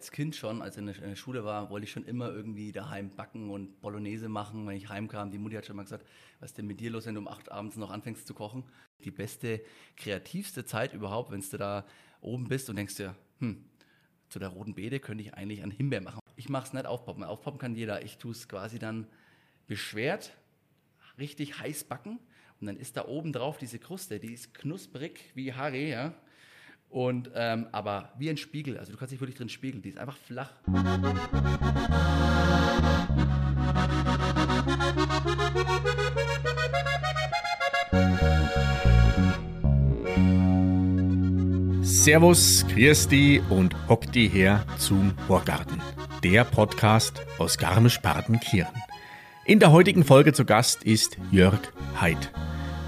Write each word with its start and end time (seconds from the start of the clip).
Als 0.00 0.12
Kind 0.12 0.34
schon, 0.34 0.62
als 0.62 0.78
ich 0.78 0.80
in 0.80 0.86
der 0.86 1.14
Schule 1.14 1.44
war, 1.44 1.68
wollte 1.68 1.84
ich 1.84 1.92
schon 1.92 2.06
immer 2.06 2.30
irgendwie 2.30 2.72
daheim 2.72 3.10
backen 3.10 3.50
und 3.50 3.82
Bolognese 3.82 4.30
machen. 4.30 4.66
Wenn 4.66 4.74
ich 4.74 4.88
heimkam, 4.88 5.30
die 5.30 5.36
Mutti 5.36 5.56
hat 5.56 5.66
schon 5.66 5.76
mal 5.76 5.82
gesagt, 5.82 6.06
was 6.38 6.52
ist 6.52 6.56
denn 6.56 6.66
mit 6.66 6.80
dir 6.80 6.90
los, 6.90 7.04
wenn 7.04 7.16
du 7.16 7.20
um 7.20 7.28
acht 7.28 7.52
abends 7.52 7.76
noch 7.76 7.90
anfängst 7.90 8.26
zu 8.26 8.32
kochen? 8.32 8.64
Die 9.04 9.10
beste, 9.10 9.60
kreativste 9.98 10.64
Zeit 10.64 10.94
überhaupt, 10.94 11.32
wenn 11.32 11.42
du 11.42 11.58
da 11.58 11.84
oben 12.22 12.48
bist 12.48 12.70
und 12.70 12.76
denkst 12.76 12.94
dir, 12.94 13.14
hm, 13.40 13.62
zu 14.30 14.38
der 14.38 14.48
roten 14.48 14.74
Beete 14.74 15.00
könnte 15.00 15.22
ich 15.22 15.34
eigentlich 15.34 15.62
einen 15.62 15.70
Himbeer 15.70 16.00
machen. 16.00 16.20
Ich 16.34 16.48
mache 16.48 16.68
es 16.68 16.72
nicht 16.72 16.86
aufpoppen. 16.86 17.22
Aufpoppen 17.22 17.60
kann 17.60 17.74
jeder. 17.74 18.02
Ich 18.02 18.16
tue 18.16 18.32
es 18.32 18.48
quasi 18.48 18.78
dann 18.78 19.06
beschwert, 19.66 20.32
richtig 21.18 21.58
heiß 21.58 21.84
backen 21.84 22.18
und 22.58 22.68
dann 22.68 22.78
ist 22.78 22.96
da 22.96 23.06
oben 23.06 23.34
drauf 23.34 23.58
diese 23.58 23.78
Kruste, 23.78 24.18
die 24.18 24.32
ist 24.32 24.54
knusprig 24.54 25.30
wie 25.34 25.52
Harry, 25.52 25.90
ja. 25.90 26.14
Und, 26.90 27.30
ähm, 27.36 27.68
aber 27.70 28.10
wie 28.18 28.28
ein 28.28 28.36
Spiegel, 28.36 28.76
also 28.76 28.90
du 28.90 28.98
kannst 28.98 29.12
dich 29.12 29.20
wirklich 29.20 29.36
drin 29.36 29.48
spiegeln, 29.48 29.80
die 29.80 29.90
ist 29.90 29.98
einfach 29.98 30.16
flach. 30.16 30.50
Servus, 41.82 42.66
Christi 42.68 43.40
und 43.50 43.76
Hockti 43.88 44.28
her 44.28 44.64
zum 44.78 45.12
Horgarten, 45.28 45.80
der 46.24 46.44
Podcast 46.44 47.24
aus 47.38 47.56
Garmisch-Partenkirchen. 47.56 48.74
In 49.44 49.60
der 49.60 49.70
heutigen 49.70 50.02
Folge 50.04 50.32
zu 50.32 50.44
Gast 50.44 50.82
ist 50.82 51.18
Jörg 51.30 51.60
Heid. 52.00 52.32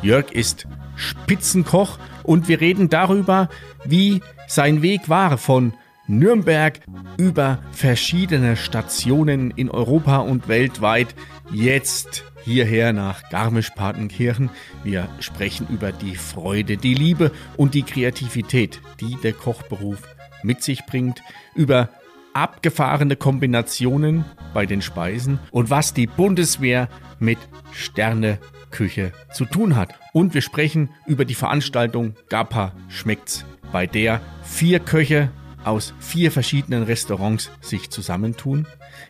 Jörg 0.03 0.33
ist 0.33 0.67
Spitzenkoch 0.97 1.99
und 2.25 2.49
wir 2.49 2.61
reden 2.61 2.89
darüber, 2.89 3.49
wie 3.85 4.21
sein 4.47 4.83
Weg 4.83 5.09
war 5.09 5.39
von 5.39 5.75
Nürnberg 6.07 6.81
über 7.17 7.59
verschiedene 7.73 8.57
Stationen 8.57 9.51
in 9.53 9.71
Europa 9.71 10.19
und 10.19 10.49
weltweit 10.49 11.15
jetzt 11.53 12.25
hierher 12.45 12.93
nach 12.93 13.29
Garmisch-Partenkirchen. 13.31 14.51
Wir 14.83 15.09
sprechen 15.21 15.67
über 15.71 15.93
die 15.93 16.17
Freude, 16.17 16.77
die 16.77 16.95
Liebe 16.95 17.31
und 17.57 17.75
die 17.75 17.83
Kreativität, 17.83 18.81
die 19.01 19.17
der 19.23 19.33
Kochberuf 19.33 20.03
mit 20.43 20.63
sich 20.63 20.85
bringt, 20.87 21.23
über 21.55 21.89
abgefahrene 22.35 23.17
Kombinationen 23.17 24.25
bei 24.55 24.67
den 24.67 24.83
Speisen 24.83 25.39
und 25.51 25.71
was 25.71 25.95
die 25.95 26.07
Bundeswehr 26.07 26.89
mit 27.19 27.39
Sterneküche 27.73 29.13
zu 29.33 29.45
tun 29.45 29.77
hat. 29.77 29.95
Und 30.13 30.35
wir 30.35 30.43
sprechen 30.43 30.91
über 31.07 31.25
die 31.25 31.35
Veranstaltung 31.35 32.15
Gapa 32.29 32.73
schmeckt's, 32.89 33.45
bei 33.73 33.87
der 33.87 34.21
vier 34.43 34.81
Köche 34.81 35.31
aus 35.65 35.95
vier 36.01 36.33
verschiedenen 36.33 36.83
Restaurants 36.83 37.51
sich 37.61 37.91
zusammentun, 37.91 38.67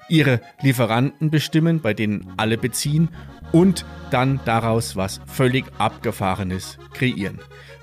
ihre 0.08 0.40
Lieferanten 0.60 1.30
bestimmen, 1.30 1.80
bei 1.80 1.94
denen 1.94 2.32
alle 2.36 2.58
beziehen 2.58 3.08
und 3.52 3.84
dann 4.10 4.40
daraus 4.44 4.96
was 4.96 5.20
völlig 5.26 5.64
abgefahrenes 5.78 6.78
kreieren. 6.92 7.40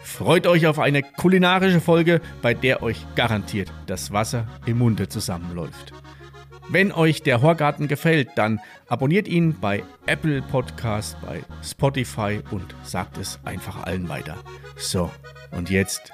Freut 0.10 0.48
euch 0.48 0.68
auf 0.68 0.80
eine 0.80 1.02
kulinarische 1.02 1.80
Folge, 1.80 2.20
bei 2.42 2.54
der 2.54 2.84
euch 2.84 3.06
garantiert 3.16 3.72
das 3.86 4.12
Wasser 4.12 4.48
im 4.66 4.80
Munde 4.80 5.08
zusammenläuft. 5.08 5.94
Wenn 6.68 6.92
euch 6.92 7.24
der 7.24 7.42
Horgarten 7.42 7.88
gefällt, 7.88 8.30
dann 8.36 8.60
abonniert 8.88 9.28
ihn 9.28 9.58
bei 9.62 9.84
Apple 10.08 10.42
Podcast, 10.42 11.16
bei 11.22 11.42
Spotify 11.64 12.42
und 12.52 12.76
sagt 12.84 13.18
es 13.18 13.40
einfach 13.46 13.84
allen 13.84 14.10
weiter. 14.10 14.36
So, 14.76 15.10
und 15.52 15.70
jetzt 15.70 16.12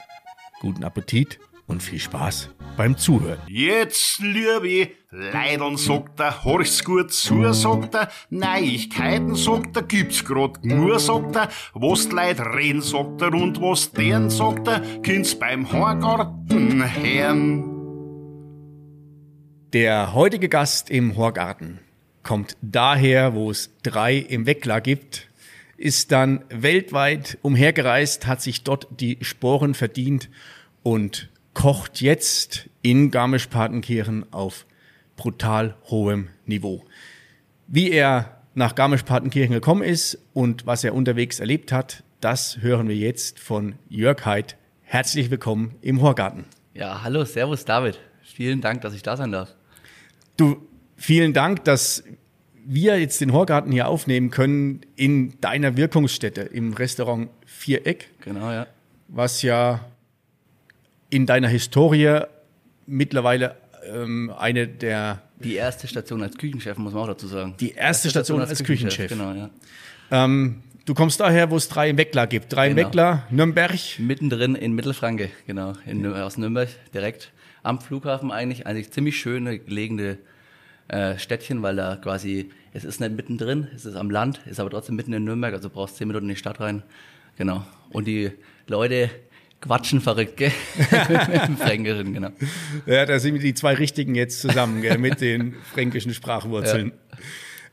guten 0.60 0.84
Appetit 0.84 1.40
und 1.68 1.82
viel 1.82 2.00
Spaß 2.00 2.50
beim 2.78 2.98
Zuhören. 2.98 3.40
Jetzt, 3.48 4.20
liebe 4.20 4.92
Leidern, 5.10 5.78
sagt 5.78 6.20
er, 6.20 6.44
horch's 6.44 6.84
gut 6.84 7.12
zu, 7.12 7.52
sagt 7.54 7.96
er, 7.96 8.10
Neuigkeiten, 8.30 9.36
sagt 9.36 9.76
er, 9.76 9.84
gibt's 9.84 10.24
grad 10.24 10.64
nur, 10.64 11.00
sagt 11.00 11.36
er, 11.36 11.50
was 11.74 12.10
die 12.10 12.16
Leute 12.16 12.46
reden, 12.46 12.82
sagt 12.82 13.22
er, 13.22 13.34
und 13.34 13.62
was 13.62 13.92
deren, 13.92 14.30
sagt 14.30 14.68
er, 14.68 14.82
kind's 15.02 15.36
beim 15.36 15.72
Horgarten 15.72 16.84
hören. 16.84 17.72
Der 19.74 20.14
heutige 20.14 20.50
Gast 20.50 20.90
im 20.90 21.18
Horgarten 21.18 21.80
kommt 22.24 22.58
daher, 22.62 23.34
wo 23.34 23.52
es 23.52 23.72
drei 23.84 24.16
im 24.18 24.46
Weckler 24.46 24.82
gibt, 24.82 25.30
ist 25.78 26.12
dann 26.12 26.44
weltweit 26.50 27.38
umhergereist, 27.42 28.28
hat 28.28 28.42
sich 28.42 28.64
dort 28.64 28.88
die 29.00 29.18
Sporen 29.22 29.74
verdient 29.74 30.30
und 30.84 31.30
kocht 31.56 32.02
jetzt 32.02 32.70
in 32.84 33.10
Garmisch-Partenkirchen 33.10 34.32
auf 34.32 34.68
brutal 35.16 35.76
hohem 35.86 36.28
Niveau. 36.46 36.84
Wie 37.66 37.90
er 37.90 38.42
nach 38.54 38.76
Garmisch-Partenkirchen 38.76 39.54
gekommen 39.54 39.82
ist 39.82 40.20
und 40.34 40.68
was 40.68 40.84
er 40.84 40.94
unterwegs 40.94 41.40
erlebt 41.40 41.72
hat, 41.72 42.04
das 42.22 42.60
hören 42.62 42.88
wir 42.88 42.96
jetzt 42.96 43.40
von 43.40 43.76
Jörg 43.90 44.26
Heid. 44.26 44.58
Herzlich 44.84 45.32
willkommen 45.32 45.76
im 45.82 46.02
Horgarten. 46.02 46.46
Ja, 46.74 47.04
hallo, 47.04 47.26
servus 47.26 47.66
David. 47.66 48.00
Vielen 48.22 48.62
Dank, 48.62 48.82
dass 48.82 48.94
ich 48.94 49.02
da 49.02 49.18
sein 49.18 49.32
darf. 49.32 49.56
Du, 50.38 50.58
vielen 50.98 51.34
Dank, 51.34 51.64
dass 51.64 52.04
wir 52.66 53.00
jetzt 53.00 53.22
den 53.22 53.32
Horgarten 53.32 53.72
hier 53.72 53.88
aufnehmen 53.88 54.30
können 54.30 54.82
in 54.96 55.40
deiner 55.40 55.78
Wirkungsstätte 55.78 56.42
im 56.42 56.74
Restaurant 56.74 57.30
Viereck. 57.46 58.10
Genau, 58.22 58.52
ja. 58.52 58.68
Was 59.08 59.42
ja 59.42 59.86
in 61.16 61.26
deiner 61.26 61.48
Historie 61.48 62.20
mittlerweile 62.86 63.56
ähm, 63.90 64.34
eine 64.38 64.68
der. 64.68 65.22
Die 65.40 65.56
erste 65.56 65.88
Station 65.88 66.22
als 66.22 66.38
Küchenchef, 66.38 66.78
muss 66.78 66.94
man 66.94 67.04
auch 67.04 67.08
dazu 67.08 67.28
sagen. 67.28 67.56
Die 67.60 67.70
erste, 67.70 67.80
erste 67.80 68.10
Station, 68.10 68.38
Station, 68.38 68.42
als, 68.42 68.50
als 68.50 68.64
Küchenchef. 68.64 69.10
Genau, 69.10 69.34
ja. 69.34 69.50
Ähm, 70.12 70.62
du 70.84 70.94
kommst 70.94 71.22
daher, 71.22 71.50
wo 71.52 71.56
es 71.56 71.70
drei 71.70 71.90
im 71.90 71.98
Weckler 71.98 72.28
gibt. 72.28 72.52
Drei 72.52 72.68
genau. 72.68 72.82
im 72.82 72.88
Weckler, 72.88 73.24
Nürnberg. 73.30 73.74
Mittendrin 74.00 74.56
in 74.56 74.74
Mittelfranke, 74.74 75.30
genau. 75.48 75.74
In, 75.86 76.06
aus 76.06 76.38
Nürnberg, 76.38 76.68
direkt 76.94 77.32
am 77.64 77.80
Flughafen 77.80 78.32
eigentlich. 78.32 78.68
Eigentlich 78.68 78.92
ziemlich 78.92 79.18
schöne 79.18 79.60
gelegene 79.60 80.18
äh, 80.90 81.18
Städtchen, 81.18 81.62
weil 81.64 81.78
da 81.78 81.96
quasi, 81.96 82.50
es 82.74 82.84
ist 82.84 83.00
nicht 83.00 83.16
mittendrin, 83.16 83.70
es 83.74 83.86
ist 83.86 83.96
am 83.96 84.10
Land, 84.10 84.42
ist 84.48 84.60
aber 84.60 84.70
trotzdem 84.70 84.98
mitten 84.98 85.14
in 85.14 85.24
Nürnberg, 85.24 85.54
also 85.54 85.70
brauchst 85.70 85.96
zehn 85.96 86.10
Minuten 86.10 86.26
in 86.26 86.36
die 86.36 86.40
Stadt 86.40 86.60
rein. 86.60 86.84
Genau. 87.38 87.66
Und 87.90 88.06
die 88.06 88.32
Leute 88.68 89.10
quatschen 89.66 90.02
verrückt, 90.02 90.38
gell? 90.38 90.52
Im 91.48 91.58
Fränkischen, 91.58 92.14
genau. 92.14 92.30
Ja, 92.86 93.06
da 93.06 93.20
sind 93.20 93.42
die 93.42 93.54
zwei 93.54 93.74
Richtigen 93.74 94.16
jetzt 94.16 94.42
zusammen, 94.42 94.82
gell? 94.82 94.98
mit 94.98 95.22
den 95.22 95.56
fränkischen 95.74 96.14
Sprachwurzeln. 96.14 96.94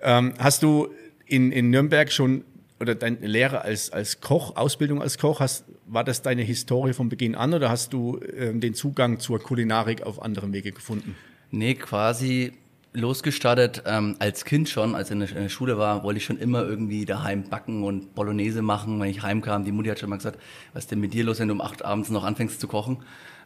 Ja. 0.03 0.19
Ähm, 0.19 0.35
hast 0.39 0.63
du 0.63 0.89
in, 1.27 1.53
in 1.53 1.71
Nürnberg 1.71 2.11
schon 2.11 2.45
oder 2.81 2.95
deine 2.97 3.27
Lehre 3.27 3.63
als, 3.63 3.91
als 3.91 4.21
Koch, 4.21 4.57
Ausbildung 4.57 5.01
als 5.01 5.17
Koch, 5.17 5.39
hast, 5.39 5.65
war 5.87 6.03
das 6.03 6.23
deine 6.23 6.43
Historie 6.43 6.93
von 6.93 7.09
Beginn 7.09 7.37
an 7.37 7.55
oder 7.55 7.71
hast 7.71 7.93
du 7.93 8.21
ähm, 8.37 8.61
den 8.61 8.75
Zugang 8.75 9.21
zur 9.21 9.41
Kulinarik 9.41 10.03
auf 10.03 10.21
anderem 10.21 10.53
Wege 10.53 10.73
gefunden? 10.73 11.15
Nee, 11.51 11.75
quasi 11.75 12.53
losgestartet 12.95 13.83
ähm, 13.87 14.17
als 14.19 14.45
Kind 14.45 14.69
schon, 14.69 14.95
als 14.95 15.11
ich 15.11 15.13
in 15.15 15.43
der 15.43 15.49
Schule 15.49 15.79
war, 15.79 16.03
wollte 16.03 16.19
ich 16.19 16.25
schon 16.25 16.39
immer 16.39 16.63
irgendwie 16.63 17.05
daheim 17.05 17.45
backen 17.45 17.85
und 17.85 18.15
Bolognese 18.15 18.61
machen. 18.61 19.01
Wenn 19.01 19.09
ich 19.09 19.23
heimkam, 19.23 19.65
die 19.65 19.73
Mutti 19.73 19.89
hat 19.89 19.99
schon 19.99 20.11
mal 20.11 20.17
gesagt, 20.17 20.39
was 20.75 20.85
ist 20.85 20.91
denn 20.91 21.01
mit 21.01 21.15
dir 21.15 21.25
los, 21.25 21.41
wenn 21.41 21.49
du 21.49 21.55
um 21.55 21.61
acht 21.61 21.85
abends 21.85 22.11
noch 22.11 22.25
anfängst 22.25 22.61
zu 22.61 22.69
kochen? 22.69 22.99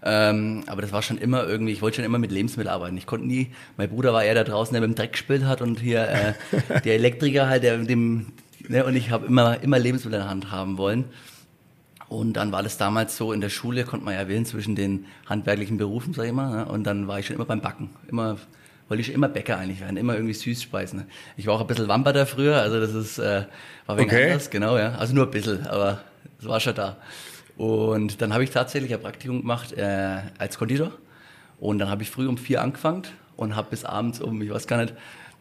Ähm, 0.02 0.64
aber 0.66 0.82
das 0.82 0.92
war 0.92 1.02
schon 1.02 1.18
immer 1.18 1.46
irgendwie, 1.46 1.72
ich 1.72 1.80
wollte 1.80 1.96
schon 1.96 2.04
immer 2.04 2.18
mit 2.18 2.32
Lebensmitteln 2.32 2.72
arbeiten. 2.72 2.96
Ich 2.96 3.06
konnte 3.06 3.26
nie, 3.26 3.52
mein 3.76 3.88
Bruder 3.88 4.12
war 4.12 4.24
eher 4.24 4.34
da 4.34 4.44
draußen, 4.44 4.72
der 4.72 4.80
mit 4.80 4.90
dem 4.90 4.94
Dreck 4.96 5.12
gespielt 5.12 5.44
hat 5.44 5.62
und 5.62 5.80
hier 5.80 6.08
äh, 6.08 6.80
der 6.84 6.94
Elektriker 6.94 7.48
halt, 7.48 7.62
der 7.62 7.78
mit 7.78 7.88
dem, 7.88 8.26
ne, 8.68 8.84
und 8.84 8.96
ich 8.96 9.10
habe 9.10 9.26
immer, 9.26 9.62
immer 9.62 9.78
Lebensmittel 9.78 10.18
in 10.18 10.24
der 10.24 10.30
Hand 10.30 10.50
haben 10.50 10.76
wollen. 10.76 11.04
Und 12.08 12.34
dann 12.34 12.52
war 12.52 12.62
das 12.62 12.78
damals 12.78 13.16
so, 13.16 13.32
in 13.32 13.40
der 13.40 13.48
Schule 13.48 13.84
konnte 13.84 14.04
man 14.04 14.14
ja 14.14 14.28
wählen 14.28 14.46
zwischen 14.46 14.76
den 14.76 15.06
handwerklichen 15.26 15.76
Berufen, 15.76 16.14
sag 16.14 16.26
ich 16.26 16.32
mal, 16.32 16.50
ne? 16.50 16.66
und 16.66 16.84
dann 16.84 17.08
war 17.08 17.18
ich 17.18 17.26
schon 17.26 17.36
immer 17.36 17.46
beim 17.46 17.60
Backen. 17.60 17.90
Immer 18.08 18.36
wollte 18.88 19.00
ich 19.00 19.12
immer 19.12 19.28
Bäcker 19.28 19.58
eigentlich 19.58 19.80
werden, 19.80 19.96
immer 19.96 20.14
irgendwie 20.14 20.34
Süßspeisen. 20.34 21.04
Ich 21.36 21.46
war 21.46 21.54
auch 21.54 21.60
ein 21.60 21.66
bisschen 21.66 21.88
Wamperter 21.88 22.26
früher, 22.26 22.56
also 22.56 22.80
das 22.80 22.94
ist, 22.94 23.18
äh, 23.18 23.44
war 23.86 23.98
wegen 23.98 24.08
okay. 24.08 24.30
anders, 24.30 24.50
genau, 24.50 24.78
ja. 24.78 24.92
Also 24.92 25.14
nur 25.14 25.24
ein 25.24 25.30
bisschen, 25.30 25.66
aber 25.66 26.00
es 26.38 26.46
war 26.46 26.60
schon 26.60 26.74
da. 26.74 26.96
Und 27.56 28.20
dann 28.20 28.32
habe 28.32 28.44
ich 28.44 28.50
tatsächlich 28.50 28.92
ein 28.92 29.00
Praktikum 29.00 29.40
gemacht 29.40 29.72
äh, 29.72 30.20
als 30.38 30.58
Konditor. 30.58 30.92
Und 31.58 31.78
dann 31.78 31.88
habe 31.88 32.02
ich 32.02 32.10
früh 32.10 32.28
um 32.28 32.36
vier 32.36 32.62
angefangen 32.62 33.02
und 33.36 33.56
habe 33.56 33.70
bis 33.70 33.84
abends 33.84 34.20
um, 34.20 34.40
ich 34.42 34.50
weiß 34.50 34.66
gar 34.66 34.78
nicht, 34.82 34.94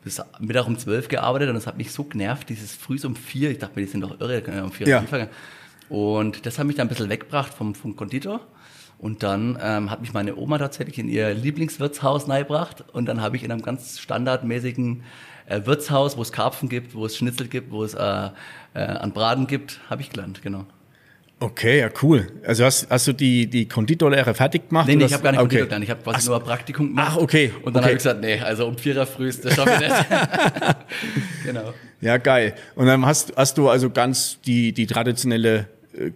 bis 0.04 0.22
Mittag 0.40 0.68
um 0.68 0.78
zwölf 0.78 1.08
gearbeitet 1.08 1.50
und 1.50 1.56
das 1.56 1.68
hat 1.68 1.78
mich 1.78 1.92
so 1.92 2.04
genervt, 2.04 2.48
dieses 2.50 2.74
früh 2.74 2.98
um 3.04 3.16
vier. 3.16 3.50
Ich 3.52 3.58
dachte 3.58 3.74
mir, 3.76 3.86
die 3.86 3.92
sind 3.92 4.02
doch 4.02 4.20
irre, 4.22 4.42
können 4.42 4.58
ja 4.58 4.64
um 4.64 4.72
vier 4.72 4.88
ja. 4.88 5.00
anfangen. 5.00 5.28
Und 5.90 6.46
das 6.46 6.58
hat 6.58 6.66
mich 6.66 6.76
dann 6.76 6.88
ein 6.88 6.90
bisschen 6.90 7.10
weggebracht 7.10 7.54
vom, 7.54 7.76
vom 7.76 7.96
Konditor. 7.96 8.40
Und 8.98 9.24
dann 9.24 9.58
ähm, 9.62 9.92
hat 9.92 10.02
mich 10.02 10.14
meine 10.14 10.36
Oma 10.36 10.58
tatsächlich 10.58 10.98
in 10.98 11.10
ihr 11.10 11.34
Lieblingswirtshaus 11.34 12.28
neigebracht 12.28 12.84
und 12.94 13.06
dann 13.06 13.22
habe 13.22 13.36
ich 13.36 13.44
in 13.44 13.52
einem 13.52 13.62
ganz 13.62 14.00
standardmäßigen 14.00 15.04
äh, 15.48 15.62
Wirtshaus, 15.66 16.18
wo 16.18 16.22
es 16.22 16.32
Karpfen 16.32 16.70
gibt, 16.70 16.96
wo 16.96 17.06
es 17.06 17.18
Schnitzel 17.18 17.48
gibt, 17.48 17.72
wo 17.72 17.84
es 17.84 17.94
äh, 17.94 18.30
äh, 18.74 18.80
an 18.80 19.12
Braten 19.12 19.48
gibt, 19.48 19.80
habe 19.90 20.02
ich 20.02 20.10
gelernt, 20.10 20.42
genau. 20.42 20.66
Okay, 21.38 21.80
ja, 21.80 21.90
cool. 22.02 22.28
Also 22.46 22.64
hast, 22.64 22.90
hast 22.90 23.08
du 23.08 23.14
die, 23.14 23.48
die 23.48 23.68
Konditorlehre 23.68 24.34
fertig 24.34 24.70
gemacht? 24.70 24.88
Nee, 24.88 24.96
nee 24.96 25.06
ich 25.06 25.14
habe 25.14 25.22
gar 25.22 25.32
nicht 25.32 25.42
okay. 25.42 25.60
Konditor 25.60 25.66
gelernt. 25.66 25.84
Ich 25.84 25.90
habe 25.90 26.02
quasi 26.02 26.28
nur 26.30 26.38
ein 26.38 26.44
Praktikum 26.44 26.88
gemacht. 26.88 27.12
Ach, 27.12 27.18
okay, 27.18 27.52
Und 27.62 27.76
dann 27.76 27.84
okay. 27.84 27.84
habe 27.84 27.92
ich 27.92 27.98
gesagt, 27.98 28.22
nee, 28.22 28.40
also 28.40 28.66
um 28.66 28.78
Vierer 28.78 29.06
früh 29.06 29.28
ist 29.28 29.44
das 29.44 29.54
schaffe 29.54 29.72
ich 29.74 29.80
nicht. 29.80 30.06
genau. 31.44 31.74
Ja, 32.00 32.18
geil. 32.18 32.56
Und 32.76 32.86
dann 32.86 33.06
hast, 33.06 33.34
hast 33.36 33.58
du 33.58 33.68
also 33.68 33.90
ganz 33.90 34.40
die, 34.46 34.72
die 34.72 34.88
traditionelle 34.88 35.68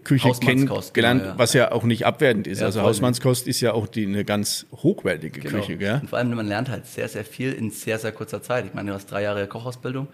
Küche 0.04 0.32
kennengelernt, 0.40 0.92
genau, 0.94 1.32
ja. 1.32 1.38
was 1.38 1.54
ja 1.54 1.72
auch 1.72 1.84
nicht 1.84 2.06
abwertend 2.06 2.48
ist. 2.48 2.60
Ja, 2.60 2.66
also 2.66 2.82
Hausmannskost 2.82 3.48
ist 3.48 3.62
ja 3.62 3.74
auch 3.74 3.88
die, 3.88 4.06
eine 4.06 4.26
ganz 4.26 4.66
hochwertige 4.72 5.40
Genau. 5.40 5.60
Küche, 5.60 5.78
gell? 5.78 6.00
Und 6.02 6.10
vor 6.10 6.20
allem, 6.20 6.34
man 6.34 6.48
lernt 6.48 6.70
halt 6.70 6.86
sehr, 6.86 7.08
sehr 7.08 7.24
viel 7.24 7.54
in 7.54 7.72
sehr, 7.72 7.98
sehr 8.00 8.12
kurzer 8.12 8.42
Zeit. 8.42 8.66
Ich 8.66 8.74
meine, 8.74 8.90
du 8.90 8.96
hast 8.96 9.08
drei 9.08 9.24
Jahre 9.24 9.48
Kochausbildung 9.48 10.08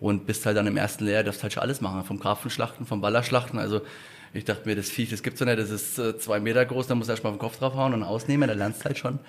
und 0.00 0.26
bist 0.26 0.44
halt 0.46 0.56
dann 0.56 0.66
im 0.66 0.76
ersten 0.76 1.04
Lehrjahr, 1.04 1.24
darfst 1.24 1.42
halt 1.42 1.52
schon 1.52 1.62
alles 1.62 1.80
machen. 1.80 2.04
Vom 2.04 2.18
Karpfenschlachten, 2.18 2.86
vom 2.86 3.00
Ballerschlachten. 3.00 3.58
Also 3.58 3.82
ich 4.32 4.44
dachte 4.44 4.68
mir, 4.68 4.74
das 4.74 4.90
Viech, 4.90 5.10
das 5.10 5.22
gibt's 5.22 5.38
doch 5.38 5.46
nicht. 5.46 5.58
Das 5.58 5.70
ist 5.70 5.98
äh, 5.98 6.18
zwei 6.18 6.40
Meter 6.40 6.64
groß, 6.64 6.88
da 6.88 6.94
musst 6.94 7.08
du 7.08 7.12
erst 7.12 7.22
mal 7.22 7.30
auf 7.30 7.36
den 7.36 7.40
Kopf 7.40 7.58
draufhauen 7.58 7.94
und 7.94 8.02
ausnehmen. 8.02 8.48
Da 8.48 8.54
lernst 8.54 8.80
du 8.80 8.86
halt 8.86 8.98
schon 8.98 9.20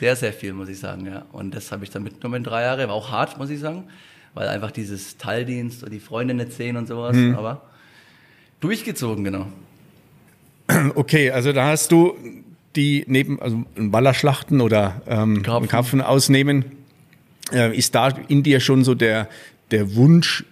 sehr, 0.00 0.16
sehr 0.16 0.32
viel, 0.32 0.52
muss 0.52 0.68
ich 0.68 0.80
sagen. 0.80 1.06
Ja. 1.06 1.26
Und 1.32 1.54
das 1.54 1.70
habe 1.70 1.84
ich 1.84 1.90
dann 1.90 2.02
mitgenommen 2.02 2.38
in 2.38 2.44
drei 2.44 2.62
Jahre. 2.62 2.88
War 2.88 2.94
auch 2.94 3.10
hart, 3.10 3.38
muss 3.38 3.50
ich 3.50 3.60
sagen. 3.60 3.84
Weil 4.34 4.48
einfach 4.48 4.70
dieses 4.70 5.16
Teildienst 5.16 5.84
und 5.84 5.90
die 5.92 6.00
Freunde 6.00 6.34
nicht 6.34 6.52
sehen 6.52 6.76
und 6.76 6.86
sowas. 6.88 7.16
Mhm. 7.16 7.36
Aber 7.36 7.62
durchgezogen, 8.60 9.24
genau. 9.24 9.46
Okay, 10.94 11.30
also 11.30 11.52
da 11.52 11.66
hast 11.66 11.92
du 11.92 12.14
die 12.76 13.04
neben, 13.08 13.40
also 13.40 13.64
ein 13.76 13.90
Ballerschlachten 13.90 14.60
oder 14.60 15.02
ähm, 15.06 15.42
Karpfen. 15.42 15.68
Karpfen 15.68 16.00
ausnehmen. 16.02 16.64
Äh, 17.52 17.76
ist 17.76 17.94
da 17.94 18.08
in 18.28 18.42
dir 18.42 18.60
schon 18.60 18.84
so 18.84 18.94
der, 18.94 19.28
der 19.70 19.94
Wunsch 19.94 20.44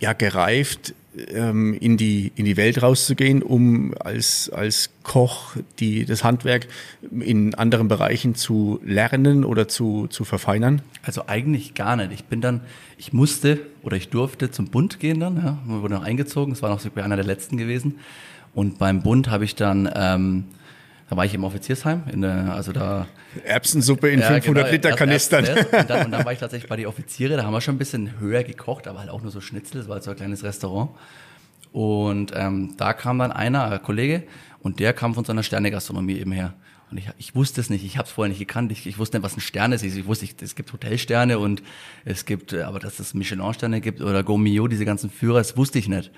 ja, 0.00 0.12
gereift, 0.12 0.94
ähm, 1.32 1.74
in, 1.74 1.96
die, 1.96 2.32
in 2.36 2.44
die 2.44 2.56
Welt 2.56 2.82
rauszugehen, 2.82 3.42
um 3.42 3.94
als, 4.00 4.50
als 4.50 4.90
Koch 5.02 5.56
die, 5.78 6.04
das 6.04 6.24
Handwerk 6.24 6.68
in 7.20 7.54
anderen 7.54 7.88
Bereichen 7.88 8.34
zu 8.34 8.80
lernen 8.84 9.44
oder 9.44 9.68
zu, 9.68 10.06
zu 10.08 10.24
verfeinern? 10.24 10.82
Also 11.02 11.24
eigentlich 11.26 11.74
gar 11.74 11.96
nicht. 11.96 12.12
Ich 12.12 12.24
bin 12.24 12.40
dann, 12.40 12.60
ich 12.96 13.12
musste 13.12 13.60
oder 13.82 13.96
ich 13.96 14.08
durfte 14.08 14.50
zum 14.50 14.66
Bund 14.66 15.00
gehen 15.00 15.20
dann, 15.20 15.36
ja, 15.36 15.58
wir 15.66 15.82
wurden 15.82 15.94
noch 15.94 16.02
eingezogen, 16.02 16.52
das 16.52 16.62
war 16.62 16.70
noch 16.70 16.80
sogar 16.80 17.04
einer 17.04 17.16
der 17.16 17.24
letzten 17.24 17.56
gewesen. 17.56 17.96
Und 18.54 18.78
beim 18.78 19.02
Bund 19.02 19.30
habe 19.30 19.44
ich 19.44 19.54
dann, 19.54 19.90
ähm, 19.94 20.44
da 21.08 21.16
war 21.16 21.24
ich 21.24 21.34
im 21.34 21.44
Offiziersheim, 21.44 22.02
in 22.12 22.20
der, 22.20 22.52
also 22.54 22.72
da 22.72 23.06
Erbsensuppe 23.44 24.10
in 24.10 24.20
Ja, 24.20 24.28
500 24.28 24.64
genau, 24.64 24.72
Liter 24.72 24.92
Kanistern. 24.96 25.44
erste 25.44 25.64
das. 25.70 25.80
Und 25.82 25.90
dann, 25.90 26.04
und 26.06 26.10
dann 26.12 26.24
war 26.24 26.32
ich 26.32 26.38
tatsächlich 26.38 26.68
bei 26.68 26.76
den 26.76 26.86
Offiziere, 26.86 27.36
da 27.36 27.44
haben 27.44 27.52
wir 27.52 27.60
schon 27.60 27.76
ein 27.76 27.78
bisschen 27.78 28.18
höher 28.20 28.42
gekocht, 28.44 28.86
aber 28.86 29.00
halt 29.00 29.10
auch 29.10 29.22
nur 29.22 29.30
so 29.30 29.40
Schnitzel, 29.40 29.78
das 29.78 29.88
war 29.88 29.94
halt 29.94 30.04
so 30.04 30.10
ein 30.10 30.16
kleines 30.16 30.42
Restaurant. 30.44 30.90
Und 31.72 32.32
ähm, 32.34 32.74
da 32.76 32.92
kam 32.92 33.18
dann 33.18 33.32
einer, 33.32 33.70
ein 33.70 33.82
Kollege, 33.82 34.24
und 34.60 34.80
der 34.80 34.92
kam 34.92 35.14
von 35.14 35.24
so 35.24 35.32
einer 35.32 35.42
Sternegastronomie 35.42 36.18
eben 36.18 36.32
her. 36.32 36.54
Und 36.90 36.96
ich, 36.98 37.08
ich 37.18 37.34
wusste 37.34 37.60
es 37.60 37.68
nicht, 37.68 37.84
ich 37.84 37.98
habe 37.98 38.06
es 38.06 38.12
vorher 38.12 38.30
nicht 38.30 38.38
gekannt, 38.38 38.72
ich, 38.72 38.86
ich 38.86 38.98
wusste 38.98 39.18
nicht, 39.18 39.24
was 39.24 39.36
ein 39.36 39.40
Stern 39.40 39.72
ist. 39.72 39.82
Ich 39.82 40.06
wusste, 40.06 40.24
ich, 40.24 40.34
es 40.40 40.54
gibt 40.54 40.72
Hotelsterne 40.72 41.38
und 41.38 41.62
es 42.04 42.24
gibt, 42.24 42.54
äh, 42.54 42.62
aber 42.62 42.78
dass 42.78 42.98
es 42.98 43.12
Michelin-Sterne 43.14 43.80
gibt 43.80 44.00
oder 44.00 44.22
Gourmillot, 44.22 44.72
diese 44.72 44.84
ganzen 44.86 45.10
Führer, 45.10 45.38
das 45.38 45.56
wusste 45.56 45.78
ich 45.78 45.88
nicht. 45.88 46.10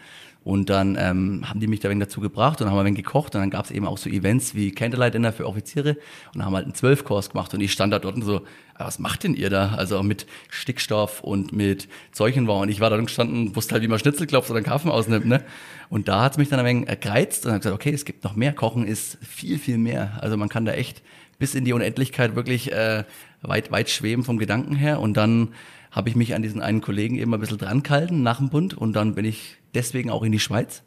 Und 0.43 0.71
dann 0.71 0.97
ähm, 0.99 1.43
haben 1.49 1.61
die 1.61 1.67
mich 1.67 1.81
da 1.81 1.89
ein 1.89 1.93
wenig 1.93 2.09
dazu 2.09 2.21
gebracht 2.21 2.63
und 2.63 2.71
haben 2.71 2.79
ein 2.79 2.87
wenig 2.87 3.05
gekocht 3.05 3.35
und 3.35 3.43
dann 3.43 3.51
gab 3.51 3.67
es 3.67 3.71
eben 3.71 3.87
auch 3.87 3.99
so 3.99 4.09
Events 4.09 4.55
wie 4.55 4.71
Candlelight 4.71 5.13
Dinner 5.13 5.33
für 5.35 5.47
Offiziere 5.47 5.99
und 6.35 6.43
haben 6.45 6.55
halt 6.55 6.65
einen 6.65 6.75
Zwölfkurs 6.75 7.31
gemacht 7.31 7.53
und 7.53 7.61
ich 7.61 7.73
stand 7.73 7.93
da 7.93 7.99
dort 7.99 8.15
und 8.15 8.23
so, 8.23 8.41
"Ah, 8.75 8.87
was 8.87 8.99
macht 8.99 9.25
denn 9.25 9.35
ihr 9.35 9.51
da? 9.51 9.75
Also 9.75 10.03
mit 10.03 10.27
Stickstoff 10.49 11.23
und 11.23 11.53
mit 11.53 11.89
Zeugchenbau 12.13 12.63
und 12.63 12.71
ich 12.71 12.81
war 12.81 12.89
da 12.89 12.97
gestanden, 12.97 13.55
wusste 13.55 13.75
halt, 13.75 13.83
wie 13.83 13.89
man 13.89 13.99
Schnitzel 13.99 14.27
klopft 14.27 14.49
oder 14.49 14.57
einen 14.59 14.67
Kaffen 14.67 14.91
ausnimmt, 14.91 15.27
ne? 15.27 15.45
Und 15.91 16.09
da 16.09 16.23
hat's 16.23 16.39
mich 16.39 16.49
dann 16.49 16.59
ein 16.59 16.65
wenig 16.65 16.89
ergreizt 16.89 17.45
und 17.45 17.53
hab 17.53 17.61
gesagt, 17.61 17.75
okay, 17.75 17.93
es 17.93 18.07
gibt 18.07 18.25
noch 18.25 18.35
mehr, 18.35 18.55
Kochen 18.55 18.87
ist 18.87 19.19
viel, 19.23 19.59
viel 19.59 19.77
mehr. 19.77 20.19
Also 20.23 20.39
man 20.39 20.49
kann 20.49 20.65
da 20.65 20.73
echt 20.73 21.03
bis 21.39 21.55
in 21.55 21.67
die 21.67 21.75
Unendlichkeit 21.75 22.35
wirklich 22.35 22.73
äh, 22.73 23.05
weit, 23.43 23.71
weit 23.73 23.91
schweben 23.91 24.25
vom 24.25 24.39
Gedanken 24.39 24.75
her 24.75 25.01
und 25.01 25.19
dann 25.19 25.49
habe 25.91 26.09
ich 26.09 26.17
mich 26.17 26.35
an 26.35 26.43
diesen 26.43 26.63
einen 26.63 26.81
Kollegen 26.81 27.17
eben 27.17 27.35
ein 27.35 27.41
bisschen 27.41 27.59
dran 27.59 27.83
gehalten 27.83 28.23
nach 28.23 28.39
dem 28.39 28.49
Bund 28.49 28.75
und 28.75 28.95
dann 28.95 29.15
bin 29.15 29.25
ich 29.25 29.60
deswegen 29.75 30.11
auch 30.11 30.23
in 30.23 30.33
die 30.33 30.39
Schweiz. 30.39 30.83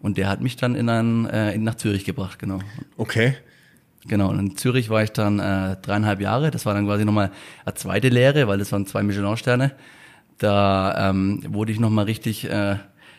Und 0.00 0.16
der 0.16 0.28
hat 0.28 0.40
mich 0.40 0.56
dann 0.56 0.74
in 0.74 0.88
ein, 0.88 1.26
äh, 1.26 1.52
in, 1.54 1.64
nach 1.64 1.74
Zürich 1.74 2.04
gebracht, 2.04 2.38
genau. 2.38 2.60
Okay. 2.96 3.34
Genau, 4.06 4.30
und 4.30 4.38
in 4.38 4.56
Zürich 4.56 4.90
war 4.90 5.02
ich 5.02 5.10
dann 5.10 5.38
äh, 5.40 5.76
dreieinhalb 5.82 6.20
Jahre. 6.20 6.50
Das 6.50 6.64
war 6.64 6.74
dann 6.74 6.86
quasi 6.86 7.04
nochmal 7.04 7.32
eine 7.64 7.74
zweite 7.74 8.08
Lehre, 8.08 8.46
weil 8.46 8.58
das 8.58 8.70
waren 8.70 8.86
zwei 8.86 9.02
Michelin-Sterne. 9.02 9.72
Da 10.38 11.10
ähm, 11.10 11.42
wurde 11.48 11.72
ich 11.72 11.80
nochmal 11.80 12.04
richtig 12.04 12.48
äh, 12.48 12.76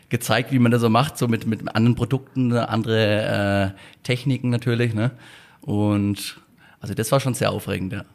gezeigt, 0.07 0.51
wie 0.51 0.59
man 0.59 0.71
das 0.71 0.81
so 0.81 0.89
macht, 0.89 1.17
so 1.17 1.27
mit, 1.27 1.45
mit 1.45 1.75
anderen 1.75 1.95
Produkten, 1.95 2.53
andere 2.53 3.75
äh, 3.75 4.03
Techniken 4.03 4.49
natürlich. 4.49 4.93
Ne? 4.93 5.11
Und 5.61 6.39
also 6.79 6.93
das 6.93 7.11
war 7.11 7.19
schon 7.19 7.33
sehr 7.33 7.51
aufregend, 7.51 7.93
ja. 7.93 8.05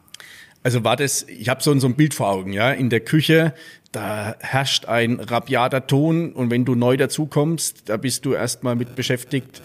Also 0.63 0.83
war 0.83 0.95
das, 0.95 1.27
ich 1.29 1.47
habe 1.47 1.61
so, 1.61 1.77
so 1.77 1.85
ein 1.85 1.95
Bild 1.95 2.15
vor 2.15 2.27
Augen, 2.27 2.51
ja, 2.51 2.71
in 2.71 2.89
der 2.89 3.01
Küche, 3.01 3.53
da 3.95 4.35
herrscht 4.39 4.85
ein 4.85 5.19
rabiater 5.19 5.87
Ton 5.87 6.33
und 6.33 6.51
wenn 6.51 6.65
du 6.65 6.75
neu 6.75 6.97
dazukommst, 6.97 7.89
da 7.89 7.97
bist 7.97 8.25
du 8.25 8.33
erstmal 8.33 8.75
mit 8.75 8.95
beschäftigt, 8.95 9.61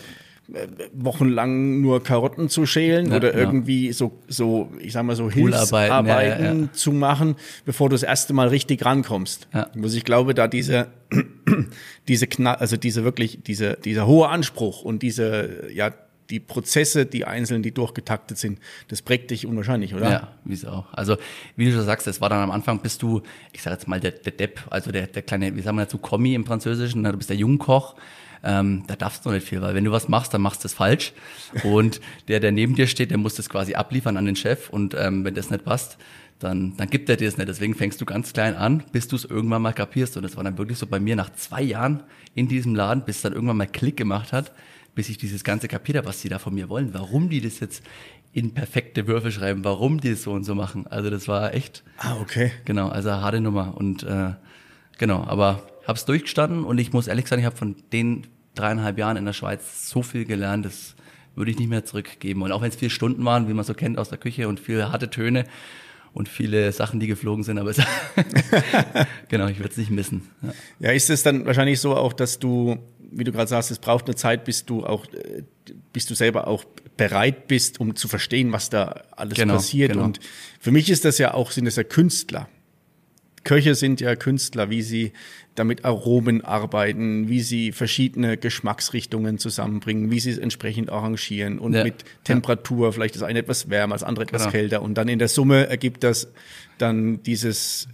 äh, 0.53 0.67
wochenlang 0.93 1.81
nur 1.81 2.03
Karotten 2.03 2.49
zu 2.49 2.65
schälen 2.65 3.11
Ja, 3.11 3.17
oder 3.17 3.32
ja. 3.32 3.38
irgendwie 3.38 3.93
so, 3.93 4.12
so, 4.29 4.71
ich 4.79 4.93
sag 4.93 5.05
mal 5.05 5.17
so 5.17 5.31
Hilfsarbeiten 5.31 6.62
ja, 6.62 6.73
zu 6.73 6.93
machen, 6.93 7.37
bevor 7.65 7.88
du 7.88 7.94
das 7.94 8.03
erste 8.03 8.32
Mal 8.32 8.49
richtig 8.49 8.85
rankommst. 8.85 9.49
Ja. 9.53 9.69
Also 9.82 9.97
ich 9.97 10.05
glaube, 10.05 10.35
da 10.35 10.47
diese, 10.47 10.88
diese 12.09 12.26
Knall, 12.26 12.56
also 12.56 12.76
diese 12.76 13.03
wirklich, 13.05 13.41
diese, 13.44 13.79
dieser 13.85 14.06
hohe 14.06 14.29
Anspruch 14.29 14.83
und 14.83 15.03
diese, 15.03 15.73
ja, 15.73 15.93
die 16.31 16.41
Prozesse, 16.41 17.06
die 17.06 17.25
einzeln, 17.25 17.62
die 17.62 17.73
durchgetaktet 17.73 18.38
sind, 18.38 18.61
das 18.88 19.03
prägt 19.03 19.31
dich 19.31 19.47
unwahrscheinlich, 19.47 19.94
oder? 19.94 20.11
Ja, 20.11 20.29
wie 20.44 20.55
es 20.55 20.65
auch. 20.65 20.93
Also, 20.93 21.17
wie 21.56 21.67
du 21.67 21.73
schon 21.73 21.85
sagst, 21.85 22.06
es 22.06 22.21
war 22.21 22.29
dann 22.29 22.43
am 22.43 22.50
Anfang, 22.50 22.81
bist 22.81 23.03
du, 23.03 23.23
ich 23.53 23.62
sag 23.62 23.73
jetzt 23.73 23.88
mal, 23.88 24.00
der, 24.00 24.12
der 24.12 24.32
Depp, 24.32 24.61
also 24.71 24.93
der, 24.93 25.06
der 25.06 25.23
kleine, 25.23 25.55
wie 25.56 25.61
sagen 25.61 25.77
wir 25.77 25.85
dazu, 25.85 25.99
Kommi 25.99 26.35
im 26.35 26.44
Französischen, 26.44 27.03
ne? 27.03 27.12
du 27.12 27.19
bist 27.19 27.31
der 27.31 27.37
Jungkoch. 27.37 27.97
Ähm, 28.43 28.85
da 28.87 28.97
darfst 28.97 29.27
du 29.27 29.31
nicht 29.31 29.47
viel, 29.47 29.61
weil 29.61 29.75
wenn 29.75 29.85
du 29.85 29.93
was 29.93 30.09
machst, 30.09 30.32
dann 30.32 30.41
machst 30.41 30.65
du 30.65 30.67
es 30.67 30.73
falsch. 30.73 31.12
Und 31.62 32.00
der, 32.29 32.41
der 32.41 32.53
neben 32.53 32.75
dir 32.75 32.87
steht, 32.87 33.11
der 33.11 33.19
muss 33.19 33.35
das 33.35 33.50
quasi 33.50 33.75
abliefern 33.75 34.17
an 34.17 34.25
den 34.25 34.37
Chef. 34.37 34.71
Und 34.71 34.94
ähm, 34.94 35.25
wenn 35.25 35.35
das 35.35 35.50
nicht 35.50 35.65
passt, 35.65 35.99
dann, 36.38 36.75
dann 36.79 36.88
gibt 36.88 37.09
er 37.11 37.17
dir 37.17 37.29
es 37.29 37.37
nicht. 37.37 37.49
Deswegen 37.49 37.75
fängst 37.75 38.00
du 38.00 38.06
ganz 38.06 38.33
klein 38.33 38.56
an, 38.56 38.83
bis 38.93 39.09
du 39.09 39.17
es 39.17 39.26
irgendwann 39.26 39.61
mal 39.61 39.73
kapierst. 39.73 40.17
Und 40.17 40.23
das 40.23 40.37
war 40.37 40.44
dann 40.44 40.56
wirklich 40.56 40.79
so 40.79 40.87
bei 40.87 40.99
mir 40.99 41.17
nach 41.17 41.31
zwei 41.35 41.62
Jahren 41.62 42.03
in 42.35 42.49
diesem 42.49 42.75
Laden, 42.75 43.05
bis 43.05 43.17
es 43.17 43.23
dann 43.23 43.35
irgendwann 43.35 43.59
mal 43.59 43.67
Klick 43.67 43.99
gemacht 43.99 44.33
hat, 44.33 44.53
bis 45.00 45.08
ich 45.08 45.17
dieses 45.17 45.44
ganze 45.44 45.67
habe, 45.73 46.05
was 46.05 46.20
die 46.20 46.29
da 46.29 46.38
von 46.38 46.55
mir 46.55 46.69
wollen, 46.69 46.93
warum 46.93 47.31
die 47.31 47.41
das 47.41 47.58
jetzt 47.61 47.82
in 48.35 48.52
perfekte 48.52 49.06
Würfel 49.06 49.32
schreiben, 49.32 49.64
warum 49.64 49.99
die 49.99 50.11
es 50.11 50.25
so 50.25 50.32
und 50.32 50.44
so 50.44 50.55
machen. 50.55 50.87
Also 50.88 51.08
das 51.08 51.26
war 51.26 51.55
echt, 51.55 51.82
Ah, 51.97 52.19
okay. 52.20 52.52
genau, 52.66 52.90
also 52.90 53.09
eine 53.09 53.23
harte 53.23 53.40
Nummer. 53.40 53.78
Und 53.78 54.02
äh, 54.02 54.33
genau, 54.99 55.25
aber 55.25 55.62
hab's 55.87 56.04
durchgestanden 56.04 56.64
und 56.64 56.76
ich 56.76 56.92
muss 56.92 57.07
ehrlich 57.09 57.26
sagen, 57.28 57.40
ich 57.40 57.47
habe 57.47 57.57
von 57.57 57.76
den 57.95 58.26
dreieinhalb 58.54 58.99
Jahren 58.99 59.16
in 59.16 59.25
der 59.25 59.33
Schweiz 59.33 59.88
so 59.88 60.02
viel 60.02 60.26
gelernt, 60.26 60.66
das 60.66 60.97
würde 61.35 61.50
ich 61.50 61.59
nicht 61.59 61.71
mehr 61.71 61.87
zurückgeben. 61.87 62.42
Und 62.42 62.52
auch 62.52 62.61
wenn 62.61 62.69
es 62.69 62.76
vier 62.76 62.90
Stunden 62.90 63.25
waren, 63.25 63.49
wie 63.49 63.54
man 63.54 63.64
so 63.64 63.73
kennt 63.73 63.97
aus 63.97 64.11
der 64.11 64.19
Küche 64.19 64.49
und 64.49 64.61
viele 64.61 64.92
harte 64.92 65.09
Töne 65.09 65.47
und 66.12 66.28
viele 66.28 66.73
Sachen, 66.73 67.00
die 67.00 67.07
geflogen 67.07 67.42
sind, 67.42 67.59
aber 67.59 67.71
es 67.71 67.78
genau, 69.30 69.47
ich 69.47 69.61
würde 69.61 69.71
es 69.71 69.78
nicht 69.78 69.90
missen. 69.90 70.28
Ja. 70.42 70.52
Ja, 70.80 70.90
ist 70.92 71.09
es 71.09 71.23
dann 71.23 71.47
wahrscheinlich 71.47 71.80
so 71.80 71.97
auch, 71.97 72.12
dass 72.12 72.38
du, 72.38 72.76
wie 73.12 73.25
du 73.25 73.33
gerade 73.33 73.49
sagst, 73.49 73.71
es 73.71 73.79
braucht 73.79 74.07
eine 74.07 74.14
Zeit, 74.14 74.45
bis 74.45 74.64
du 74.64 74.85
auch, 74.85 75.05
äh, 75.12 75.43
bis 75.93 76.07
du 76.07 76.14
selber 76.14 76.47
auch 76.49 76.64
bereit 76.97 77.49
bist, 77.49 77.81
um 77.81 77.97
zu 77.97 78.09
verstehen, 78.09 78.52
was 78.52 78.71
da 78.71 79.02
alles 79.12 79.37
Genau, 79.37 79.55
passiert. 79.55 79.93
genau. 79.93 80.05
Und 80.05 80.21
für 80.61 80.71
mich 80.71 80.90
ist 80.90 81.05
das 81.05 81.19
ja 81.19 81.35
auch, 81.35 81.50
sind 81.50 81.64
das 81.64 81.76
ja 81.76 81.85
Künstler. 81.85 82.49
Köche 83.43 83.75
sind 83.75 84.02
ja 84.02 84.17
Künstler, 84.17 84.69
wie 84.69 84.83
sie 84.83 85.12
damit 85.55 85.87
Aromen 85.87 86.45
arbeiten, 86.45 87.29
wie 87.31 87.40
sie 87.40 87.73
verschiedene 87.73 88.37
Geschmacksrichtungen 88.37 89.38
zusammenbringen, 89.38 90.11
wie 90.11 90.21
sie 90.21 90.31
es 90.31 90.37
entsprechend 90.38 90.90
arrangieren 90.90 91.59
und 91.59 91.73
Ja, 91.73 91.83
mit 91.85 92.05
Temperatur, 92.25 92.93
vielleicht 92.93 93.14
das 93.14 93.23
eine 93.23 93.38
etwas 93.38 93.71
wärmer, 93.71 93.95
das 93.95 94.02
andere 94.02 94.25
etwas 94.26 94.43
Genau. 94.43 94.52
kälter 94.52 94.83
und 94.83 94.95
dann 94.95 95.09
in 95.09 95.19
der 95.19 95.29
Summe 95.29 95.67
ergibt 95.69 96.05
das 96.05 96.29
dann 96.76 97.23
dieses 97.23 97.88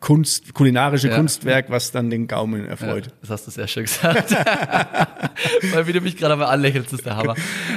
Kunst, 0.00 0.54
kulinarische 0.54 1.08
Ja. 1.08 1.16
Kunstwerk, 1.16 1.70
was 1.70 1.90
dann 1.90 2.08
den 2.08 2.28
Gaumen 2.28 2.62
Ja, 2.64 2.70
erfreut. 2.70 3.08
das 3.20 3.30
hast 3.30 3.46
du 3.48 3.50
sehr 3.50 3.66
schön 3.66 3.82
gesagt. 3.84 4.30
Weil 5.72 5.86
wie 5.88 5.92
du 5.92 6.00
mich 6.00 6.16
gerade 6.16 6.36
mal 6.36 6.46
anlächelst, 6.46 6.92
ist 6.92 7.04
der 7.04 7.16
Hammer. 7.16 7.34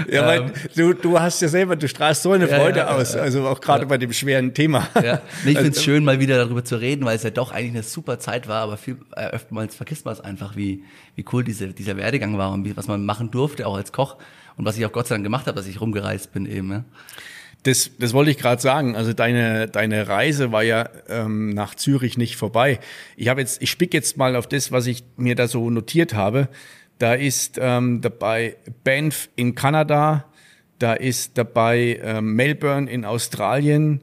Ja, 0.09 0.25
weil 0.27 0.41
Ähm, 0.41 0.51
du, 0.75 0.93
du 0.93 1.19
hast 1.19 1.41
ja 1.41 1.47
selber, 1.47 1.75
du 1.75 1.87
strahlst 1.87 2.21
so 2.23 2.31
eine 2.31 2.47
Ja, 2.49 2.59
Freude 2.59 2.79
ja, 2.79 2.85
ja, 2.85 2.95
aus, 2.95 3.15
ja. 3.15 3.21
also 3.21 3.47
auch 3.47 3.59
gerade 3.59 3.85
bei 3.87 3.97
dem 3.97 4.13
schweren 4.13 4.53
Thema. 4.53 4.87
Ja. 4.95 5.21
Nee, 5.43 5.51
ich 5.51 5.57
finde 5.57 5.59
es 5.71 5.77
Also, 5.77 5.81
schön, 5.81 6.03
mal 6.03 6.19
wieder 6.19 6.37
darüber 6.37 6.63
zu 6.63 6.75
reden, 6.79 7.05
weil 7.05 7.15
es 7.15 7.23
ja 7.23 7.29
doch 7.31 7.51
eigentlich 7.51 7.71
eine 7.71 7.83
super 7.83 8.19
Zeit 8.19 8.47
war, 8.47 8.61
aber 8.61 8.77
viel 8.77 8.97
äh, 9.15 9.33
oftmals 9.35 9.75
vergisst 9.75 10.05
man 10.05 10.13
es 10.13 10.21
einfach, 10.21 10.55
wie, 10.55 10.83
wie 11.15 11.25
cool 11.33 11.43
diese, 11.43 11.69
dieser 11.69 11.97
Werdegang 11.97 12.37
war 12.37 12.51
und 12.51 12.65
wie, 12.65 12.77
was 12.77 12.87
man 12.87 13.03
machen 13.05 13.31
durfte, 13.31 13.65
auch 13.65 13.75
als 13.75 13.91
Koch. 13.91 14.17
Und 14.57 14.65
was 14.65 14.77
ich 14.77 14.85
auch 14.85 14.91
Gott 14.91 15.07
sei 15.07 15.15
Dank 15.15 15.23
gemacht 15.23 15.47
habe, 15.47 15.55
dass 15.55 15.65
ich 15.67 15.81
rumgereist 15.81 16.33
bin 16.33 16.45
eben. 16.45 16.71
Ja. 16.71 16.83
Das, 17.63 17.91
das 17.99 18.13
wollte 18.13 18.31
ich 18.31 18.37
gerade 18.37 18.61
sagen. 18.61 18.95
Also 18.95 19.13
deine, 19.13 19.67
deine 19.67 20.07
Reise 20.07 20.51
war 20.51 20.63
ja 20.63 20.89
ähm, 21.09 21.49
nach 21.49 21.75
Zürich 21.75 22.17
nicht 22.17 22.35
vorbei. 22.35 22.79
Ich 23.15 23.27
habe 23.27 23.41
jetzt, 23.41 23.61
ich 23.61 23.69
spick 23.69 23.93
jetzt 23.93 24.17
mal 24.17 24.35
auf 24.35 24.47
das, 24.47 24.71
was 24.71 24.87
ich 24.87 25.03
mir 25.17 25.35
da 25.35 25.47
so 25.47 25.69
notiert 25.69 26.13
habe. 26.13 26.49
Da 26.97 27.13
ist 27.13 27.59
ähm, 27.61 28.01
dabei 28.01 28.55
Banff 28.83 29.29
in 29.35 29.55
Kanada, 29.55 30.25
da 30.79 30.93
ist 30.93 31.37
dabei 31.37 31.99
ähm, 32.03 32.35
Melbourne 32.35 32.89
in 32.89 33.05
Australien, 33.05 34.01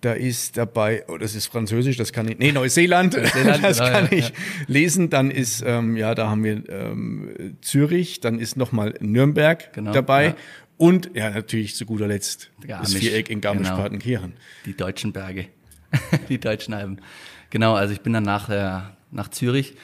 da 0.00 0.14
ist 0.14 0.56
dabei, 0.56 1.04
oh, 1.08 1.18
das 1.18 1.34
ist 1.34 1.46
Französisch, 1.46 1.96
das 1.96 2.12
kann 2.12 2.26
ich, 2.26 2.38
nee, 2.38 2.52
Neuseeland, 2.52 3.16
Neuseeland 3.16 3.62
das 3.62 3.78
genau, 3.78 3.90
kann 3.90 4.08
ja, 4.10 4.18
ich 4.18 4.28
ja. 4.30 4.34
lesen. 4.66 5.10
Dann 5.10 5.30
ist, 5.30 5.62
ähm, 5.66 5.96
ja, 5.96 6.14
da 6.14 6.30
haben 6.30 6.42
wir 6.42 6.62
ähm, 6.70 7.56
Zürich, 7.60 8.20
dann 8.20 8.38
ist 8.38 8.56
nochmal 8.56 8.94
Nürnberg 9.00 9.72
genau, 9.72 9.92
dabei. 9.92 10.26
Ja. 10.26 10.36
Und 10.80 11.10
ja, 11.12 11.28
natürlich 11.28 11.76
zu 11.76 11.84
guter 11.84 12.06
Letzt 12.06 12.50
das 12.66 12.94
Viereck 12.94 13.28
in 13.28 13.42
Garmisch-Partenkirchen. 13.42 14.30
Genau. 14.30 14.42
Die 14.64 14.74
deutschen 14.74 15.12
Berge, 15.12 15.48
die 16.30 16.40
deutschen 16.40 16.72
Alpen. 16.72 17.02
Genau, 17.50 17.74
also 17.74 17.92
ich 17.92 18.00
bin 18.00 18.14
dann 18.14 18.22
nach, 18.22 18.48
äh, 18.48 18.80
nach 19.10 19.28
Zürich, 19.28 19.74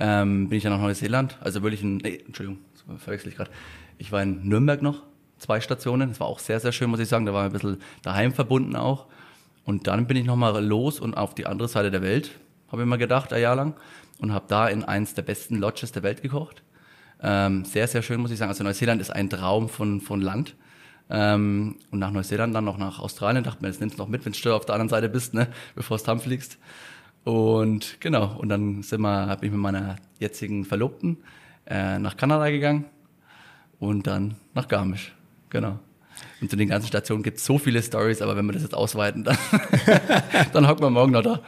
ähm, 0.00 0.48
bin 0.48 0.58
ich 0.58 0.64
dann 0.64 0.72
nach 0.72 0.80
Neuseeland, 0.80 1.38
also 1.40 1.62
wirklich 1.62 1.84
ein, 1.84 1.98
nee, 1.98 2.24
Entschuldigung, 2.26 2.58
verwechsel 2.98 3.28
ich 3.28 3.36
gerade. 3.36 3.52
Ich 3.98 4.10
war 4.10 4.24
in 4.24 4.48
Nürnberg 4.48 4.82
noch, 4.82 5.04
zwei 5.38 5.60
Stationen, 5.60 6.08
das 6.08 6.18
war 6.18 6.26
auch 6.26 6.40
sehr, 6.40 6.58
sehr 6.58 6.72
schön, 6.72 6.90
muss 6.90 6.98
ich 6.98 7.08
sagen, 7.08 7.26
da 7.26 7.32
war 7.32 7.44
ein 7.44 7.52
bisschen 7.52 7.78
daheim 8.02 8.32
verbunden 8.32 8.74
auch. 8.74 9.06
Und 9.62 9.86
dann 9.86 10.08
bin 10.08 10.16
ich 10.16 10.24
nochmal 10.24 10.64
los 10.64 10.98
und 10.98 11.16
auf 11.16 11.32
die 11.32 11.46
andere 11.46 11.68
Seite 11.68 11.92
der 11.92 12.02
Welt, 12.02 12.40
habe 12.72 12.82
ich 12.82 12.88
mal 12.88 12.96
gedacht, 12.96 13.32
ein 13.32 13.40
Jahr 13.40 13.54
lang, 13.54 13.76
und 14.18 14.32
habe 14.32 14.46
da 14.48 14.66
in 14.66 14.82
eins 14.82 15.14
der 15.14 15.22
besten 15.22 15.54
Lodges 15.54 15.92
der 15.92 16.02
Welt 16.02 16.22
gekocht. 16.22 16.64
Ähm, 17.22 17.64
sehr, 17.64 17.86
sehr 17.86 18.02
schön, 18.02 18.20
muss 18.20 18.30
ich 18.30 18.38
sagen. 18.38 18.50
Also 18.50 18.64
Neuseeland 18.64 19.00
ist 19.00 19.10
ein 19.10 19.28
Traum 19.28 19.68
von, 19.68 20.00
von 20.00 20.20
Land. 20.20 20.54
Ähm, 21.10 21.76
und 21.90 21.98
nach 21.98 22.12
Neuseeland 22.12 22.54
dann 22.54 22.64
noch 22.64 22.78
nach 22.78 23.00
Australien, 23.00 23.42
dachte 23.42 23.62
mir, 23.62 23.68
das 23.68 23.80
nimmst 23.80 23.98
du 23.98 24.02
noch 24.02 24.08
mit, 24.08 24.24
wenn 24.24 24.32
du 24.32 24.54
auf 24.54 24.64
der 24.64 24.76
anderen 24.76 24.88
Seite 24.88 25.08
bist, 25.08 25.34
ne, 25.34 25.48
bevor 25.74 25.96
es 25.96 26.22
fliegst. 26.22 26.58
Und 27.24 28.00
genau, 28.00 28.36
und 28.38 28.48
dann 28.48 28.82
sind 28.82 29.00
wir, 29.02 29.36
bin 29.36 29.48
ich 29.48 29.52
mit 29.52 29.60
meiner 29.60 29.96
jetzigen 30.18 30.64
Verlobten 30.64 31.18
äh, 31.66 31.98
nach 31.98 32.16
Kanada 32.16 32.48
gegangen 32.50 32.86
und 33.78 34.06
dann 34.06 34.36
nach 34.54 34.68
Garmisch. 34.68 35.14
Genau. 35.50 35.78
Und 36.40 36.50
zu 36.50 36.56
den 36.56 36.68
ganzen 36.68 36.88
Stationen 36.88 37.22
gibt 37.22 37.38
es 37.38 37.44
so 37.44 37.58
viele 37.58 37.82
Stories, 37.82 38.22
aber 38.22 38.36
wenn 38.36 38.46
wir 38.46 38.52
das 38.52 38.62
jetzt 38.62 38.74
ausweiten, 38.74 39.24
dann, 39.24 39.36
dann 40.52 40.68
hocken 40.68 40.82
wir 40.82 40.90
morgen 40.90 41.12
noch 41.12 41.22
da. 41.22 41.40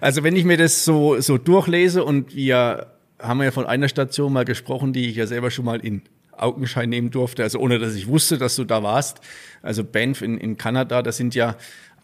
Also 0.00 0.22
wenn 0.22 0.36
ich 0.36 0.44
mir 0.44 0.56
das 0.56 0.84
so, 0.84 1.20
so 1.20 1.38
durchlese 1.38 2.04
und 2.04 2.34
wir 2.34 2.97
haben 3.20 3.42
ja 3.42 3.50
von 3.50 3.66
einer 3.66 3.88
Station 3.88 4.32
mal 4.32 4.44
gesprochen, 4.44 4.92
die 4.92 5.08
ich 5.08 5.16
ja 5.16 5.26
selber 5.26 5.50
schon 5.50 5.64
mal 5.64 5.80
in 5.80 6.02
Augenschein 6.32 6.88
nehmen 6.88 7.10
durfte, 7.10 7.42
also 7.42 7.58
ohne 7.58 7.78
dass 7.78 7.94
ich 7.94 8.06
wusste, 8.06 8.38
dass 8.38 8.56
du 8.56 8.64
da 8.64 8.82
warst. 8.82 9.20
Also 9.62 9.84
Banff 9.84 10.22
in, 10.22 10.38
in 10.38 10.56
Kanada, 10.56 11.02
das 11.02 11.16
sind 11.16 11.34
ja 11.34 11.56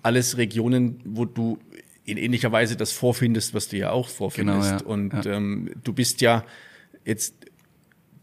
alles 0.03 0.37
Regionen, 0.37 1.01
wo 1.05 1.25
du 1.25 1.59
in 2.05 2.19
ähnlicher 2.19 2.53
Weise 2.53 2.77
das 2.77 2.93
vorfindest, 2.93 3.55
was 3.55 3.69
du 3.69 3.79
ja 3.79 3.91
auch 3.91 4.09
vorfindest. 4.09 4.81
Genau, 4.81 4.81
ja. 4.81 4.87
Und 4.87 5.25
ja. 5.25 5.37
Ähm, 5.37 5.71
du 5.83 5.93
bist 5.93 6.21
ja 6.21 6.45
jetzt 7.05 7.35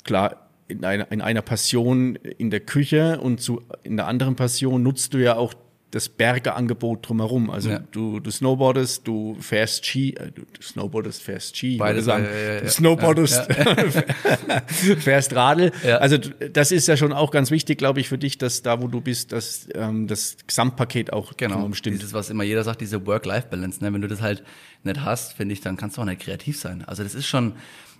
klar 0.04 0.50
in 0.68 0.86
einer, 0.86 1.12
in 1.12 1.22
einer 1.22 1.42
Passion 1.42 2.16
in 2.16 2.50
der 2.50 2.62
Küche 2.62 3.20
und 3.20 3.42
zu, 3.42 3.62
in 3.84 3.98
der 3.98 4.08
anderen 4.08 4.36
Passion 4.36 4.84
nutzt 4.84 5.14
du 5.14 5.18
ja 5.18 5.36
auch 5.36 5.54
das 5.92 6.08
Bergeangebot 6.08 7.08
drumherum. 7.08 7.50
Also 7.50 7.70
ja. 7.70 7.80
du, 7.92 8.20
du 8.20 8.32
snowboardest, 8.32 9.06
du 9.06 9.36
fährst 9.40 9.86
Ski, 9.86 10.16
äh, 10.16 10.32
du, 10.32 10.44
snowboardest, 10.62 11.22
fährst 11.22 11.58
Ski, 11.58 11.78
Beide 11.78 12.02
sagen, 12.02 12.26
ja, 12.26 12.54
ja, 12.54 12.62
du 12.62 12.70
snowboardest, 12.70 13.48
fährst 15.00 15.36
Radl. 15.36 15.72
Also 16.00 16.18
das 16.18 16.72
ist 16.72 16.88
ja 16.88 16.96
schon 16.96 17.12
auch 17.12 17.32
ganz 17.32 17.52
wichtig, 17.52 17.78
glaube 17.78 18.00
ich, 18.00 18.08
für 18.08 18.18
dich, 18.18 18.38
dass 18.38 18.62
da, 18.62 18.82
wo 18.82 18.88
du 18.88 19.02
bist, 19.02 19.34
dass 19.34 19.68
ähm, 19.76 20.08
das 20.08 20.38
Gesamtpaket 20.48 21.12
auch 21.12 21.36
genau 21.36 21.72
stimmt. 21.74 22.00
Dieses, 22.02 22.14
was 22.14 22.30
immer 22.30 22.44
jeder 22.44 22.64
sagt, 22.64 22.82
diese 22.82 23.06
Work-Life-Balance. 23.06 23.84
Ne? 23.84 23.94
Wenn 23.94 24.02
du 24.02 24.08
das 24.08 24.22
halt 24.22 24.44
nicht 24.84 25.02
hast, 25.02 25.34
finde 25.34 25.54
ich, 25.54 25.62
dann 25.62 25.76
kannst 25.76 25.98
du 25.98 26.02
auch 26.02 26.06
nicht 26.06 26.22
kreativ 26.22 26.60
sein. 26.60 26.84
Also 26.86 27.04
das 27.04 27.16
ist 27.16 27.28
schon 27.28 27.54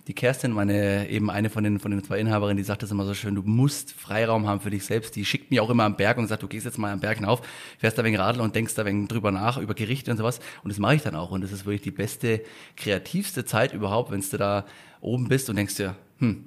die 0.08 0.14
Kerstin, 0.14 0.50
meine 0.50 1.08
eben 1.08 1.30
eine 1.30 1.48
von 1.48 1.62
den, 1.62 1.78
von 1.78 1.92
den 1.92 2.02
zwei 2.02 2.18
Inhaberinnen, 2.18 2.56
die 2.56 2.64
sagt 2.64 2.82
das 2.82 2.90
immer 2.90 3.04
so 3.04 3.14
schön, 3.14 3.36
du 3.36 3.42
musst 3.42 3.92
Freiraum 3.92 4.48
haben 4.48 4.60
für 4.60 4.70
dich 4.70 4.84
selbst. 4.84 5.14
Die 5.14 5.24
schickt 5.24 5.50
mich 5.50 5.60
auch 5.60 5.70
immer 5.70 5.84
am 5.84 5.96
Berg 5.96 6.18
und 6.18 6.26
sagt, 6.26 6.42
du 6.42 6.48
gehst 6.48 6.64
jetzt 6.64 6.76
mal 6.76 6.92
am 6.92 6.98
Berg 6.98 7.18
hinauf, 7.18 7.40
fährst 7.78 7.98
da 7.98 8.04
wegen 8.04 8.16
Radl 8.16 8.40
und 8.40 8.56
denkst 8.56 8.74
da 8.74 8.84
wegen 8.84 9.06
drüber 9.06 9.30
nach, 9.30 9.58
über 9.58 9.74
Gerichte 9.74 10.10
und 10.10 10.16
sowas. 10.16 10.40
Und 10.64 10.70
das 10.70 10.78
mache 10.78 10.96
ich 10.96 11.02
dann 11.02 11.14
auch. 11.14 11.30
Und 11.30 11.44
das 11.44 11.52
ist 11.52 11.66
wirklich 11.66 11.82
die 11.82 11.92
beste, 11.92 12.42
kreativste 12.76 13.44
Zeit 13.44 13.72
überhaupt, 13.72 14.10
wenn 14.10 14.20
du 14.20 14.36
da 14.36 14.66
oben 15.00 15.28
bist 15.28 15.48
und 15.48 15.56
denkst 15.56 15.76
dir, 15.76 15.94
hm, 16.18 16.46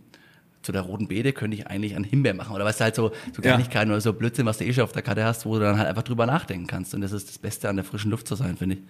zu 0.61 0.73
der 0.73 0.81
roten 0.81 1.07
Beete 1.07 1.31
könnte 1.31 1.55
ich 1.55 1.67
eigentlich 1.67 1.95
einen 1.95 2.03
Himbeer 2.03 2.33
machen. 2.33 2.53
Oder 2.53 2.65
weißt 2.65 2.81
du, 2.81 2.83
halt 2.83 2.95
so, 2.95 3.11
so 3.33 3.41
Kleinigkeiten 3.41 3.89
ja. 3.89 3.93
oder 3.93 4.01
so 4.01 4.11
Blödsinn, 4.11 4.45
was 4.45 4.57
du 4.57 4.65
eh 4.65 4.73
schon 4.73 4.83
auf 4.83 4.91
der 4.91 5.03
Karte 5.03 5.23
hast, 5.23 5.45
wo 5.45 5.53
du 5.53 5.61
dann 5.61 5.77
halt 5.77 5.87
einfach 5.87 6.03
drüber 6.03 6.25
nachdenken 6.25 6.67
kannst. 6.67 6.93
Und 6.93 7.01
das 7.01 7.13
ist 7.13 7.29
das 7.29 7.37
Beste 7.37 7.69
an 7.69 7.77
der 7.77 7.85
frischen 7.85 8.11
Luft 8.11 8.27
zu 8.27 8.35
sein, 8.35 8.57
finde 8.57 8.75
ich. 8.75 8.81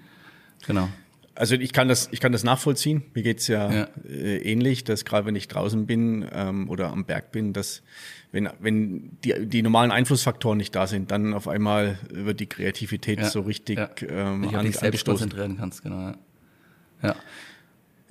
Genau. 0.65 0.89
Also 1.35 1.55
ich 1.55 1.73
kann 1.73 1.89
das, 1.89 2.07
ich 2.11 2.21
kann 2.21 2.31
das 2.31 2.45
nachvollziehen. 2.45 3.03
Mir 3.13 3.21
geht's 3.21 3.47
ja, 3.47 3.71
ja. 3.71 3.87
Äh, 4.07 4.37
ähnlich, 4.37 4.85
dass 4.85 5.03
gerade 5.03 5.27
wenn 5.27 5.35
ich 5.35 5.49
draußen 5.49 5.85
bin 5.85 6.25
ähm, 6.31 6.69
oder 6.69 6.91
am 6.91 7.03
Berg 7.03 7.33
bin, 7.33 7.51
dass 7.51 7.83
wenn, 8.31 8.49
wenn 8.59 9.17
die, 9.23 9.45
die 9.45 9.61
normalen 9.61 9.91
Einflussfaktoren 9.91 10.57
nicht 10.57 10.73
da 10.73 10.87
sind, 10.87 11.11
dann 11.11 11.33
auf 11.33 11.49
einmal 11.49 11.99
wird 12.09 12.39
die 12.39 12.47
Kreativität 12.47 13.19
ja. 13.19 13.29
so 13.29 13.41
richtig 13.41 13.77
ja. 13.77 13.89
ähm, 14.01 14.43
Wenn 14.43 14.55
an, 14.55 14.65
dich 14.65 14.77
selbst 14.77 15.05
konzentrieren 15.05 15.57
kannst, 15.57 15.83
genau. 15.83 16.13
Ja. 17.03 17.15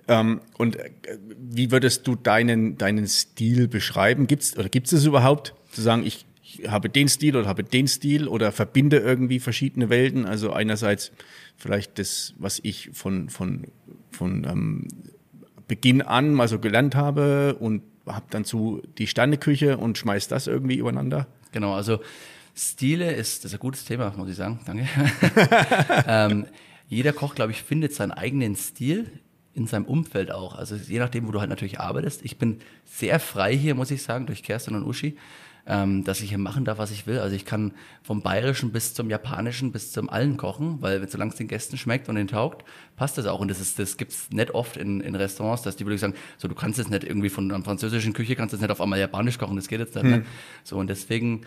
Ähm, 0.07 0.41
und 0.59 0.77
äh, 0.77 0.91
wie 1.39 1.71
würdest 1.71 2.07
du 2.07 2.17
deinen, 2.17 2.77
deinen 2.77 3.07
Stil 3.07 3.69
beschreiben? 3.69 4.27
Gibt's 4.27 4.57
oder 4.57 4.69
gibt's 4.69 4.93
es 4.93 5.05
überhaupt, 5.07 5.55
zu 5.73 5.81
sagen, 5.81 6.05
ich, 6.05 6.27
ich 6.43 6.69
habe 6.69 6.91
den 6.91 7.09
Stil 7.09 7.37
oder 7.37 7.49
habe 7.49 7.65
den 7.65 7.89
Stil 7.89 8.29
oder 8.29 8.53
verbinde 8.53 8.99
irgendwie 8.99 9.41
verschiedene 9.41 9.89
Welten? 9.89 10.27
Also 10.27 10.53
einerseits 10.53 11.11
vielleicht 11.57 11.99
das, 11.99 12.35
was 12.39 12.61
ich 12.63 12.91
von, 12.93 13.29
von, 13.29 13.67
von 14.11 14.45
ähm, 14.45 14.89
Beginn 15.69 16.03
an 16.03 16.35
mal 16.35 16.49
so 16.49 16.59
gelernt 16.59 16.95
habe 16.95 17.57
und 17.59 17.83
habe 18.07 18.27
dann 18.31 18.45
zu 18.45 18.83
die 18.99 19.07
Sterneküche 19.07 19.79
und 19.79 19.97
schmeiß 19.97 20.29
das 20.29 20.47
irgendwie 20.47 20.77
übereinander. 20.77 21.27
Genau, 21.53 21.75
also 21.75 22.01
Stile 22.55 23.13
ist, 23.13 23.45
das 23.45 23.53
ist 23.53 23.59
ein 23.59 23.61
gutes 23.61 23.85
Thema, 23.85 24.13
muss 24.17 24.29
ich 24.29 24.37
sagen. 24.37 24.61
Danke. 24.67 24.87
ähm, 26.07 26.47
jeder 26.89 27.13
Koch, 27.13 27.35
glaube 27.35 27.53
ich, 27.53 27.63
findet 27.63 27.95
seinen 27.95 28.13
eigenen 28.13 28.57
Stil 28.57 29.11
in 29.55 29.67
seinem 29.67 29.87
Umfeld 29.87 30.31
auch. 30.31 30.55
Also 30.55 30.77
je 30.77 30.99
nachdem, 30.99 31.27
wo 31.27 31.33
du 31.33 31.41
halt 31.41 31.51
natürlich 31.51 31.81
arbeitest. 31.81 32.25
Ich 32.25 32.39
bin 32.39 32.59
sehr 32.85 33.21
frei 33.21 33.57
hier, 33.57 33.75
muss 33.75 33.91
ich 33.91 34.03
sagen, 34.03 34.27
durch 34.27 34.43
Kerstin 34.43 34.75
und 34.75 34.85
Uschi 34.85 35.17
ähm, 35.67 36.05
dass 36.05 36.21
ich 36.21 36.29
hier 36.29 36.39
machen 36.39 36.65
darf, 36.65 36.79
was 36.79 36.91
ich 36.91 37.07
will. 37.07 37.19
Also 37.19 37.35
ich 37.35 37.45
kann 37.45 37.73
vom 38.03 38.23
Bayerischen 38.23 38.73
bis 38.73 38.95
zum 38.95 39.09
Japanischen 39.09 39.73
bis 39.73 39.93
zum 39.93 40.11
allen 40.11 40.37
kochen, 40.37 40.83
weil 40.83 41.09
solange 41.09 41.31
es 41.31 41.37
den 41.37 41.49
Gästen 41.49 41.77
schmeckt 41.77 42.09
und 42.09 42.17
den 42.17 42.29
taugt, 42.29 42.65
passt 42.97 43.17
das 43.19 43.27
auch. 43.27 43.41
Und 43.41 43.49
das 43.49 43.61
ist, 43.61 43.79
das 43.79 43.97
gibt's 43.97 44.29
nicht 44.31 44.53
oft 44.53 44.77
in, 44.77 45.01
in 45.01 45.15
Restaurants, 45.15 45.63
dass 45.63 45.77
die 45.77 45.87
wirklich 45.87 46.01
sagen, 46.01 46.15
so 46.37 46.49
du 46.49 46.55
kannst 46.55 46.79
jetzt 46.79 46.91
nicht 46.91 47.05
irgendwie 47.05 47.31
von 47.31 47.51
einer 47.51 47.65
französischen 47.65 48.13
Küche 48.13 48.37
kannst 48.37 48.53
jetzt 48.53 48.61
nicht 48.61 48.71
auf 48.71 48.81
einmal 48.81 48.99
Japanisch 48.99 49.39
kochen, 49.39 49.57
das 49.57 49.69
geht 49.69 49.81
jetzt 49.81 49.95
nicht. 49.95 50.05
Ne? 50.05 50.15
Hm. 50.17 50.21
Ne? 50.21 50.27
So 50.65 50.77
und 50.77 50.89
deswegen 50.89 51.43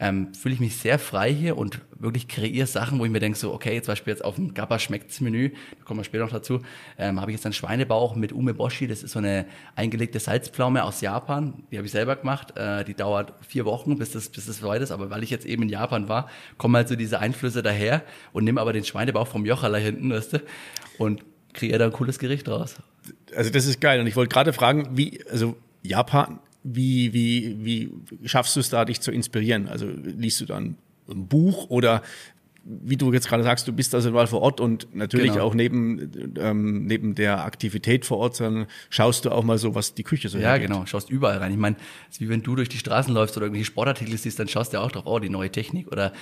ähm, 0.00 0.34
fühle 0.34 0.54
ich 0.54 0.60
mich 0.60 0.76
sehr 0.76 0.98
frei 0.98 1.32
hier 1.32 1.56
und 1.56 1.80
wirklich 1.98 2.26
kreiere 2.26 2.66
Sachen, 2.66 2.98
wo 2.98 3.04
ich 3.04 3.10
mir 3.10 3.20
denke, 3.20 3.38
so, 3.38 3.52
okay, 3.52 3.80
zum 3.82 3.92
Beispiel 3.92 4.12
jetzt 4.12 4.24
auf 4.24 4.36
dem 4.36 4.54
Gabba 4.54 4.78
schmeckt's 4.78 5.20
Menü, 5.20 5.50
da 5.50 5.84
kommen 5.84 6.00
wir 6.00 6.04
später 6.04 6.24
noch 6.24 6.32
dazu, 6.32 6.62
ähm, 6.98 7.20
habe 7.20 7.30
ich 7.30 7.36
jetzt 7.36 7.44
einen 7.44 7.52
Schweinebauch 7.52 8.16
mit 8.16 8.32
Umeboshi, 8.32 8.86
das 8.86 9.02
ist 9.02 9.12
so 9.12 9.18
eine 9.18 9.44
eingelegte 9.76 10.18
Salzpflaume 10.18 10.82
aus 10.82 11.02
Japan, 11.02 11.62
die 11.70 11.76
habe 11.76 11.86
ich 11.86 11.92
selber 11.92 12.16
gemacht, 12.16 12.56
äh, 12.56 12.84
die 12.84 12.94
dauert 12.94 13.34
vier 13.46 13.66
Wochen, 13.66 13.98
bis 13.98 14.12
das, 14.12 14.30
bis 14.30 14.46
das 14.46 14.62
weit 14.62 14.82
ist, 14.82 14.90
aber 14.90 15.10
weil 15.10 15.22
ich 15.22 15.30
jetzt 15.30 15.44
eben 15.44 15.64
in 15.64 15.68
Japan 15.68 16.08
war, 16.08 16.30
kommen 16.56 16.74
halt 16.74 16.88
so 16.88 16.96
diese 16.96 17.18
Einflüsse 17.18 17.62
daher 17.62 18.02
und 18.32 18.44
nehme 18.44 18.60
aber 18.60 18.72
den 18.72 18.84
Schweinebauch 18.84 19.26
vom 19.26 19.44
Jocherler 19.44 19.78
hinten, 19.78 20.10
weißt 20.10 20.32
du, 20.32 20.42
und 20.98 21.22
kreiere 21.52 21.78
da 21.78 21.84
ein 21.86 21.92
cooles 21.92 22.18
Gericht 22.18 22.48
raus. 22.48 22.76
Also 23.34 23.50
das 23.50 23.66
ist 23.66 23.80
geil. 23.80 24.00
Und 24.00 24.06
ich 24.06 24.16
wollte 24.16 24.32
gerade 24.32 24.52
fragen, 24.52 24.96
wie, 24.96 25.24
also 25.30 25.56
Japan 25.82 26.38
wie, 26.62 27.12
wie, 27.12 27.56
wie 27.64 28.28
schaffst 28.28 28.56
du 28.56 28.60
es 28.60 28.68
da, 28.68 28.84
dich 28.84 29.00
zu 29.00 29.10
inspirieren? 29.10 29.68
Also 29.68 29.86
liest 29.86 30.40
du 30.40 30.46
dann 30.46 30.76
ein 31.08 31.26
Buch 31.26 31.70
oder 31.70 32.02
wie 32.62 32.96
du 32.96 33.12
jetzt 33.12 33.28
gerade 33.28 33.42
sagst, 33.42 33.66
du 33.66 33.72
bist 33.72 33.94
also 33.94 34.10
mal 34.10 34.26
vor 34.26 34.42
Ort 34.42 34.60
und 34.60 34.94
natürlich 34.94 35.32
genau. 35.32 35.44
auch 35.44 35.54
neben, 35.54 36.34
ähm, 36.38 36.84
neben 36.84 37.14
der 37.14 37.44
Aktivität 37.44 38.04
vor 38.04 38.18
Ort, 38.18 38.38
dann 38.38 38.66
schaust 38.90 39.24
du 39.24 39.30
auch 39.30 39.42
mal 39.42 39.58
so, 39.58 39.74
was 39.74 39.94
die 39.94 40.02
Küche 40.02 40.28
so 40.28 40.38
Ja, 40.38 40.50
hergeht. 40.50 40.68
genau, 40.68 40.84
schaust 40.86 41.10
überall 41.10 41.38
rein. 41.38 41.52
Ich 41.52 41.58
meine, 41.58 41.76
es 42.08 42.16
ist 42.16 42.20
wie 42.20 42.28
wenn 42.28 42.42
du 42.42 42.54
durch 42.56 42.68
die 42.68 42.78
Straßen 42.78 43.14
läufst 43.14 43.36
oder 43.36 43.46
irgendwelche 43.46 43.66
Sportartikel 43.66 44.16
siehst, 44.16 44.38
dann 44.38 44.48
schaust 44.48 44.74
du 44.74 44.80
auch 44.80 44.92
drauf, 44.92 45.04
oh, 45.06 45.18
die 45.18 45.30
neue 45.30 45.50
Technik 45.50 45.90
oder 45.90 46.12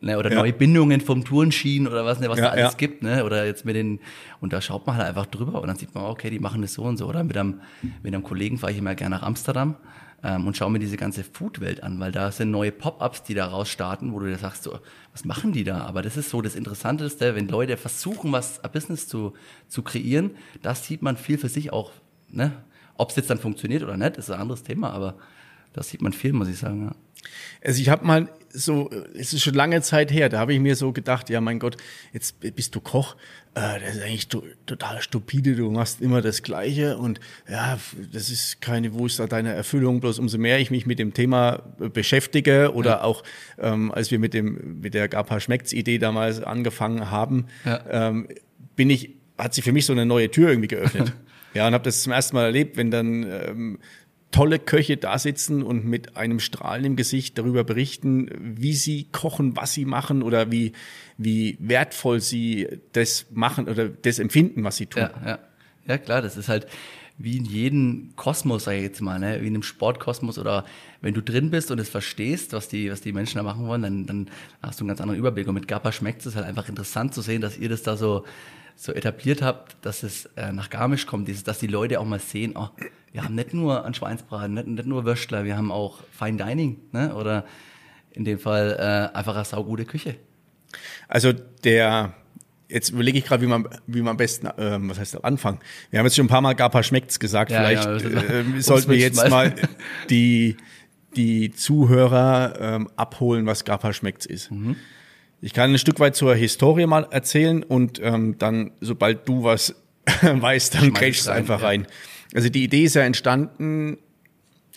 ne, 0.00 0.18
oder 0.18 0.30
ja. 0.30 0.38
neue 0.38 0.52
Bindungen 0.52 1.00
vom 1.00 1.24
Tourenschienen 1.24 1.88
oder 1.88 2.04
was, 2.04 2.20
ne, 2.20 2.28
was 2.28 2.38
ja, 2.38 2.46
da 2.46 2.50
alles 2.50 2.72
ja. 2.72 2.76
gibt, 2.76 3.02
ne, 3.02 3.24
oder 3.24 3.44
jetzt 3.46 3.64
mit 3.64 3.76
den, 3.76 4.00
und 4.40 4.52
da 4.52 4.60
schaut 4.60 4.86
man 4.86 4.96
halt 4.96 5.08
einfach 5.08 5.26
drüber 5.26 5.60
und 5.60 5.68
dann 5.68 5.76
sieht 5.76 5.94
man, 5.94 6.04
okay, 6.04 6.30
die 6.30 6.38
machen 6.38 6.62
das 6.62 6.74
so 6.74 6.82
und 6.82 6.96
so, 6.96 7.06
oder 7.06 7.24
mit 7.24 7.36
einem, 7.36 7.60
mit 8.02 8.14
einem 8.14 8.22
Kollegen 8.22 8.58
fahre 8.58 8.72
ich 8.72 8.78
immer 8.78 8.94
gerne 8.94 9.16
nach 9.16 9.22
Amsterdam 9.22 9.76
ähm, 10.22 10.46
und 10.46 10.56
schaue 10.56 10.70
mir 10.70 10.78
diese 10.78 10.96
ganze 10.96 11.24
Foodwelt 11.24 11.82
an, 11.82 12.00
weil 12.00 12.12
da 12.12 12.32
sind 12.32 12.50
neue 12.50 12.72
Pop-ups, 12.72 13.22
die 13.22 13.34
da 13.34 13.46
raus 13.46 13.68
starten, 13.68 14.12
wo 14.12 14.18
du 14.18 14.26
dir 14.26 14.38
sagst, 14.38 14.62
so, 14.62 14.78
was 15.12 15.24
machen 15.24 15.52
die 15.52 15.64
da? 15.64 15.82
Aber 15.82 16.02
das 16.02 16.16
ist 16.16 16.30
so 16.30 16.42
das 16.42 16.54
Interessanteste, 16.54 17.34
wenn 17.34 17.48
Leute 17.48 17.76
versuchen, 17.76 18.32
was 18.32 18.62
ein 18.64 18.70
Business 18.70 19.08
zu, 19.08 19.34
zu 19.68 19.82
kreieren, 19.82 20.32
das 20.62 20.86
sieht 20.86 21.02
man 21.02 21.16
viel 21.16 21.38
für 21.38 21.48
sich 21.48 21.72
auch, 21.72 21.92
ne, 22.28 22.52
ob 22.96 23.10
es 23.10 23.16
jetzt 23.16 23.30
dann 23.30 23.38
funktioniert 23.38 23.82
oder 23.82 23.96
nicht, 23.96 24.16
ist 24.16 24.30
ein 24.30 24.40
anderes 24.40 24.62
Thema, 24.62 24.90
aber 24.90 25.16
das 25.72 25.88
sieht 25.88 26.02
man 26.02 26.12
viel, 26.12 26.32
muss 26.32 26.48
ich 26.48 26.58
sagen, 26.58 26.86
ja. 26.86 26.92
Also 27.62 27.80
ich 27.80 27.88
habe 27.88 28.06
mal 28.06 28.28
so, 28.52 28.90
es 29.14 29.32
ist 29.32 29.42
schon 29.42 29.54
lange 29.54 29.80
Zeit 29.82 30.10
her, 30.10 30.28
da 30.28 30.38
habe 30.38 30.52
ich 30.52 30.60
mir 30.60 30.74
so 30.74 30.92
gedacht, 30.92 31.30
ja 31.30 31.40
mein 31.40 31.58
Gott, 31.58 31.76
jetzt 32.12 32.40
bist 32.40 32.74
du 32.74 32.80
Koch, 32.80 33.16
äh, 33.54 33.80
das 33.80 33.96
ist 33.96 34.02
eigentlich 34.02 34.28
to 34.28 34.42
total 34.66 35.00
stupide, 35.00 35.54
du 35.54 35.70
machst 35.70 36.00
immer 36.00 36.20
das 36.20 36.42
Gleiche 36.42 36.98
und 36.98 37.20
ja, 37.48 37.78
das 38.12 38.30
ist 38.30 38.60
keine, 38.60 38.94
wo 38.94 39.06
ist 39.06 39.18
da 39.18 39.26
deine 39.26 39.52
Erfüllung? 39.52 40.00
Bloß 40.00 40.18
umso 40.18 40.38
mehr 40.38 40.58
ich 40.58 40.70
mich 40.70 40.86
mit 40.86 40.98
dem 40.98 41.14
Thema 41.14 41.62
beschäftige 41.78 42.72
oder 42.74 42.90
ja. 42.90 43.02
auch 43.02 43.22
ähm, 43.58 43.92
als 43.92 44.10
wir 44.10 44.18
mit 44.18 44.34
dem 44.34 44.80
mit 44.80 44.94
der 44.94 45.08
Gapa 45.08 45.40
schmeckt's 45.40 45.72
Idee 45.72 45.98
damals 45.98 46.42
angefangen 46.42 47.10
haben, 47.10 47.46
ja. 47.64 47.84
ähm, 47.88 48.28
bin 48.76 48.90
ich, 48.90 49.10
hat 49.38 49.54
sich 49.54 49.64
für 49.64 49.72
mich 49.72 49.86
so 49.86 49.92
eine 49.92 50.06
neue 50.06 50.30
Tür 50.30 50.48
irgendwie 50.48 50.68
geöffnet. 50.68 51.12
ja, 51.54 51.66
und 51.66 51.74
habe 51.74 51.84
das 51.84 52.02
zum 52.02 52.12
ersten 52.12 52.36
Mal 52.36 52.44
erlebt, 52.44 52.76
wenn 52.76 52.90
dann 52.90 53.24
ähm, 53.24 53.78
tolle 54.30 54.58
Köche 54.58 54.96
da 54.96 55.18
sitzen 55.18 55.62
und 55.62 55.84
mit 55.84 56.16
einem 56.16 56.40
Strahlen 56.40 56.84
im 56.84 56.96
Gesicht 56.96 57.36
darüber 57.38 57.64
berichten, 57.64 58.30
wie 58.40 58.74
sie 58.74 59.06
kochen, 59.10 59.56
was 59.56 59.72
sie 59.72 59.84
machen 59.84 60.22
oder 60.22 60.52
wie, 60.52 60.72
wie 61.18 61.56
wertvoll 61.58 62.20
sie 62.20 62.68
das 62.92 63.26
machen 63.32 63.68
oder 63.68 63.88
das 63.88 64.18
empfinden, 64.18 64.62
was 64.62 64.76
sie 64.76 64.86
tun. 64.86 65.02
Ja, 65.02 65.12
ja. 65.26 65.38
ja 65.86 65.98
klar, 65.98 66.22
das 66.22 66.36
ist 66.36 66.48
halt 66.48 66.66
wie 67.22 67.36
in 67.36 67.44
jedem 67.44 68.12
Kosmos, 68.16 68.64
sag 68.64 68.76
ich 68.76 68.82
jetzt 68.82 69.02
mal, 69.02 69.18
ne? 69.18 69.42
wie 69.42 69.46
in 69.46 69.54
einem 69.54 69.62
Sportkosmos 69.62 70.38
oder 70.38 70.64
wenn 71.02 71.12
du 71.12 71.20
drin 71.20 71.50
bist 71.50 71.70
und 71.70 71.78
es 71.78 71.90
verstehst, 71.90 72.54
was 72.54 72.68
die, 72.68 72.90
was 72.90 73.02
die 73.02 73.12
Menschen 73.12 73.36
da 73.36 73.42
machen 73.42 73.66
wollen, 73.66 73.82
dann, 73.82 74.06
dann 74.06 74.30
hast 74.62 74.80
du 74.80 74.84
einen 74.84 74.88
ganz 74.88 75.02
anderen 75.02 75.18
Überblick. 75.18 75.46
Und 75.46 75.54
mit 75.54 75.68
Gappa 75.68 75.92
schmeckt 75.92 76.24
es 76.24 76.34
halt 76.34 76.46
einfach 76.46 76.70
interessant 76.70 77.12
zu 77.12 77.20
sehen, 77.20 77.42
dass 77.42 77.58
ihr 77.58 77.68
das 77.68 77.82
da 77.82 77.98
so, 77.98 78.24
so 78.74 78.92
etabliert 78.92 79.42
habt, 79.42 79.76
dass 79.84 80.02
es 80.02 80.30
äh, 80.36 80.50
nach 80.52 80.70
Garmisch 80.70 81.04
kommt, 81.04 81.28
dieses, 81.28 81.44
dass 81.44 81.58
die 81.58 81.66
Leute 81.66 82.00
auch 82.00 82.06
mal 82.06 82.20
sehen, 82.20 82.54
oh, 82.56 82.70
wir 83.12 83.24
haben 83.24 83.34
nicht 83.34 83.54
nur 83.54 83.84
einen 83.84 83.94
Schweinsbraten, 83.94 84.54
nicht, 84.54 84.66
nicht 84.66 84.86
nur 84.86 85.04
Würstler, 85.04 85.44
wir 85.44 85.56
haben 85.56 85.72
auch 85.72 86.00
Fine 86.12 86.36
Dining, 86.36 86.78
ne? 86.92 87.14
oder 87.14 87.44
in 88.12 88.24
dem 88.24 88.38
Fall 88.38 88.76
äh, 88.78 89.16
einfach 89.16 89.34
eine 89.34 89.44
saugute 89.44 89.84
Küche. 89.84 90.16
Also 91.08 91.32
der, 91.32 92.14
jetzt 92.68 92.90
überlege 92.90 93.18
ich 93.18 93.24
gerade, 93.24 93.42
wie 93.42 93.46
man, 93.48 93.68
wie 93.86 94.00
man 94.00 94.12
am 94.12 94.16
besten, 94.16 94.48
ähm, 94.58 94.90
was 94.90 94.98
heißt 94.98 95.24
anfangen. 95.24 95.58
Wir 95.90 95.98
haben 95.98 96.06
jetzt 96.06 96.16
schon 96.16 96.26
ein 96.26 96.28
paar 96.28 96.40
Mal 96.40 96.54
Gapa 96.54 96.82
schmeckt's 96.82 97.18
gesagt. 97.18 97.50
Ja, 97.50 97.64
Vielleicht 97.64 97.84
ja, 97.84 97.96
äh, 97.96 98.44
sollten 98.60 98.90
wir 98.90 98.98
jetzt 98.98 99.28
mal 99.28 99.54
die, 100.08 100.56
die 101.16 101.52
Zuhörer 101.52 102.54
ähm, 102.60 102.90
abholen, 102.96 103.46
was 103.46 103.64
Gapa 103.64 103.92
schmeckt's 103.92 104.26
ist. 104.26 104.50
Mhm. 104.50 104.76
Ich 105.42 105.54
kann 105.54 105.72
ein 105.72 105.78
Stück 105.78 105.98
weit 106.00 106.16
zur 106.16 106.34
Historie 106.34 106.86
mal 106.86 107.06
erzählen 107.10 107.62
und 107.62 107.98
ähm, 108.02 108.36
dann, 108.38 108.72
sobald 108.80 109.26
du 109.26 109.42
was 109.42 109.74
weißt, 110.22 110.74
dann 110.74 110.92
grätschst 110.92 111.26
du 111.26 111.32
einfach 111.32 111.62
ja. 111.62 111.68
rein. 111.68 111.86
Also 112.34 112.48
die 112.48 112.64
Idee 112.64 112.84
ist 112.84 112.94
ja 112.94 113.02
entstanden, 113.02 113.98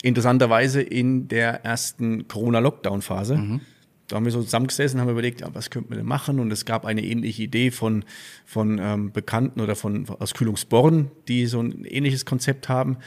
interessanterweise 0.02 0.82
in 0.82 1.28
der 1.28 1.64
ersten 1.64 2.28
Corona-Lockdown-Phase. 2.28 3.36
Mhm. 3.36 3.60
Da 4.08 4.16
haben 4.16 4.26
wir 4.26 4.32
so 4.32 4.42
zusammengesessen, 4.42 5.00
haben 5.00 5.08
überlegt, 5.08 5.40
ja, 5.40 5.48
was 5.54 5.70
könnten 5.70 5.90
wir 5.90 5.96
denn 5.96 6.06
machen? 6.06 6.38
Und 6.38 6.52
es 6.52 6.66
gab 6.66 6.84
eine 6.84 7.02
ähnliche 7.02 7.42
Idee 7.42 7.70
von, 7.70 8.04
von 8.44 8.78
ähm, 8.78 9.12
Bekannten 9.12 9.60
oder 9.60 9.76
von 9.76 10.06
aus 10.08 10.34
Kühlungsborn, 10.34 11.10
die 11.26 11.46
so 11.46 11.60
ein 11.60 11.86
ähnliches 11.86 12.26
Konzept 12.26 12.68
haben. 12.68 12.98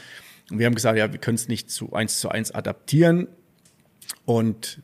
Und 0.50 0.58
wir 0.58 0.66
haben 0.66 0.74
gesagt, 0.74 0.98
ja, 0.98 1.12
wir 1.12 1.20
können 1.20 1.36
es 1.36 1.46
nicht 1.46 1.70
zu 1.70 1.92
eins 1.92 2.18
zu 2.20 2.30
eins 2.30 2.50
adaptieren. 2.50 3.28
Und 4.24 4.82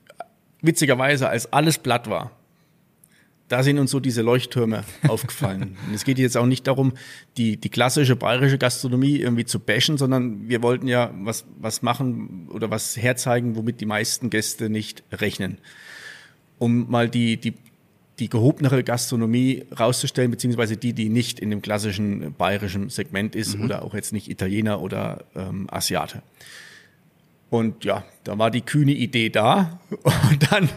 witzigerweise, 0.63 1.29
als 1.29 1.53
alles 1.53 1.79
platt 1.79 2.09
war, 2.09 2.31
da 3.55 3.63
sind 3.63 3.79
uns 3.79 3.93
so 3.93 4.01
diese 4.01 4.23
Leuchttürme 4.23 4.83
aufgefallen. 5.09 5.77
Und 5.87 5.95
es 5.95 6.03
geht 6.03 6.19
jetzt 6.19 6.37
auch 6.37 6.45
nicht 6.45 6.67
darum, 6.67 6.95
die, 7.37 7.57
die 7.57 7.69
klassische 7.69 8.17
bayerische 8.17 8.59
Gastronomie 8.59 9.19
irgendwie 9.19 9.45
zu 9.45 9.61
bashen, 9.61 9.97
sondern 9.97 10.49
wir 10.49 10.61
wollten 10.61 10.89
ja 10.89 11.15
was, 11.21 11.45
was 11.61 11.81
machen 11.81 12.49
oder 12.53 12.71
was 12.71 12.97
herzeigen, 12.97 13.55
womit 13.55 13.81
die 13.81 13.87
meisten 13.87 14.29
Gäste 14.29 14.71
nicht 14.71 15.05
rechnen. 15.13 15.59
Um 16.59 16.91
mal 16.91 17.09
die, 17.09 17.37
die, 17.37 17.55
die 18.19 18.29
gehobenere 18.29 18.83
Gastronomie 18.83 19.63
rauszustellen, 19.79 20.33
beziehungsweise 20.33 20.77
die, 20.77 20.93
die 20.93 21.09
nicht 21.09 21.39
in 21.39 21.51
dem 21.51 21.63
klassischen 21.63 22.35
bayerischen 22.35 22.91
Segment 22.91 23.37
ist 23.37 23.57
mhm. 23.57 23.67
oder 23.67 23.85
auch 23.85 23.95
jetzt 23.95 24.13
nicht 24.13 24.29
Italiener 24.29 24.81
oder 24.81 25.27
ähm, 25.37 25.69
Asiate. 25.71 26.23
Und 27.55 27.85
ja, 27.85 28.03
da 28.25 28.37
war 28.37 28.51
die 28.51 28.63
kühne 28.63 28.91
Idee 28.91 29.31
da. 29.31 29.79
Und 29.91 30.51
dann 30.51 30.69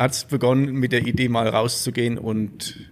hat 0.00 0.10
es 0.10 0.24
begonnen, 0.24 0.72
mit 0.72 0.90
der 0.90 1.06
Idee 1.06 1.28
mal 1.28 1.46
rauszugehen 1.46 2.18
und 2.18 2.90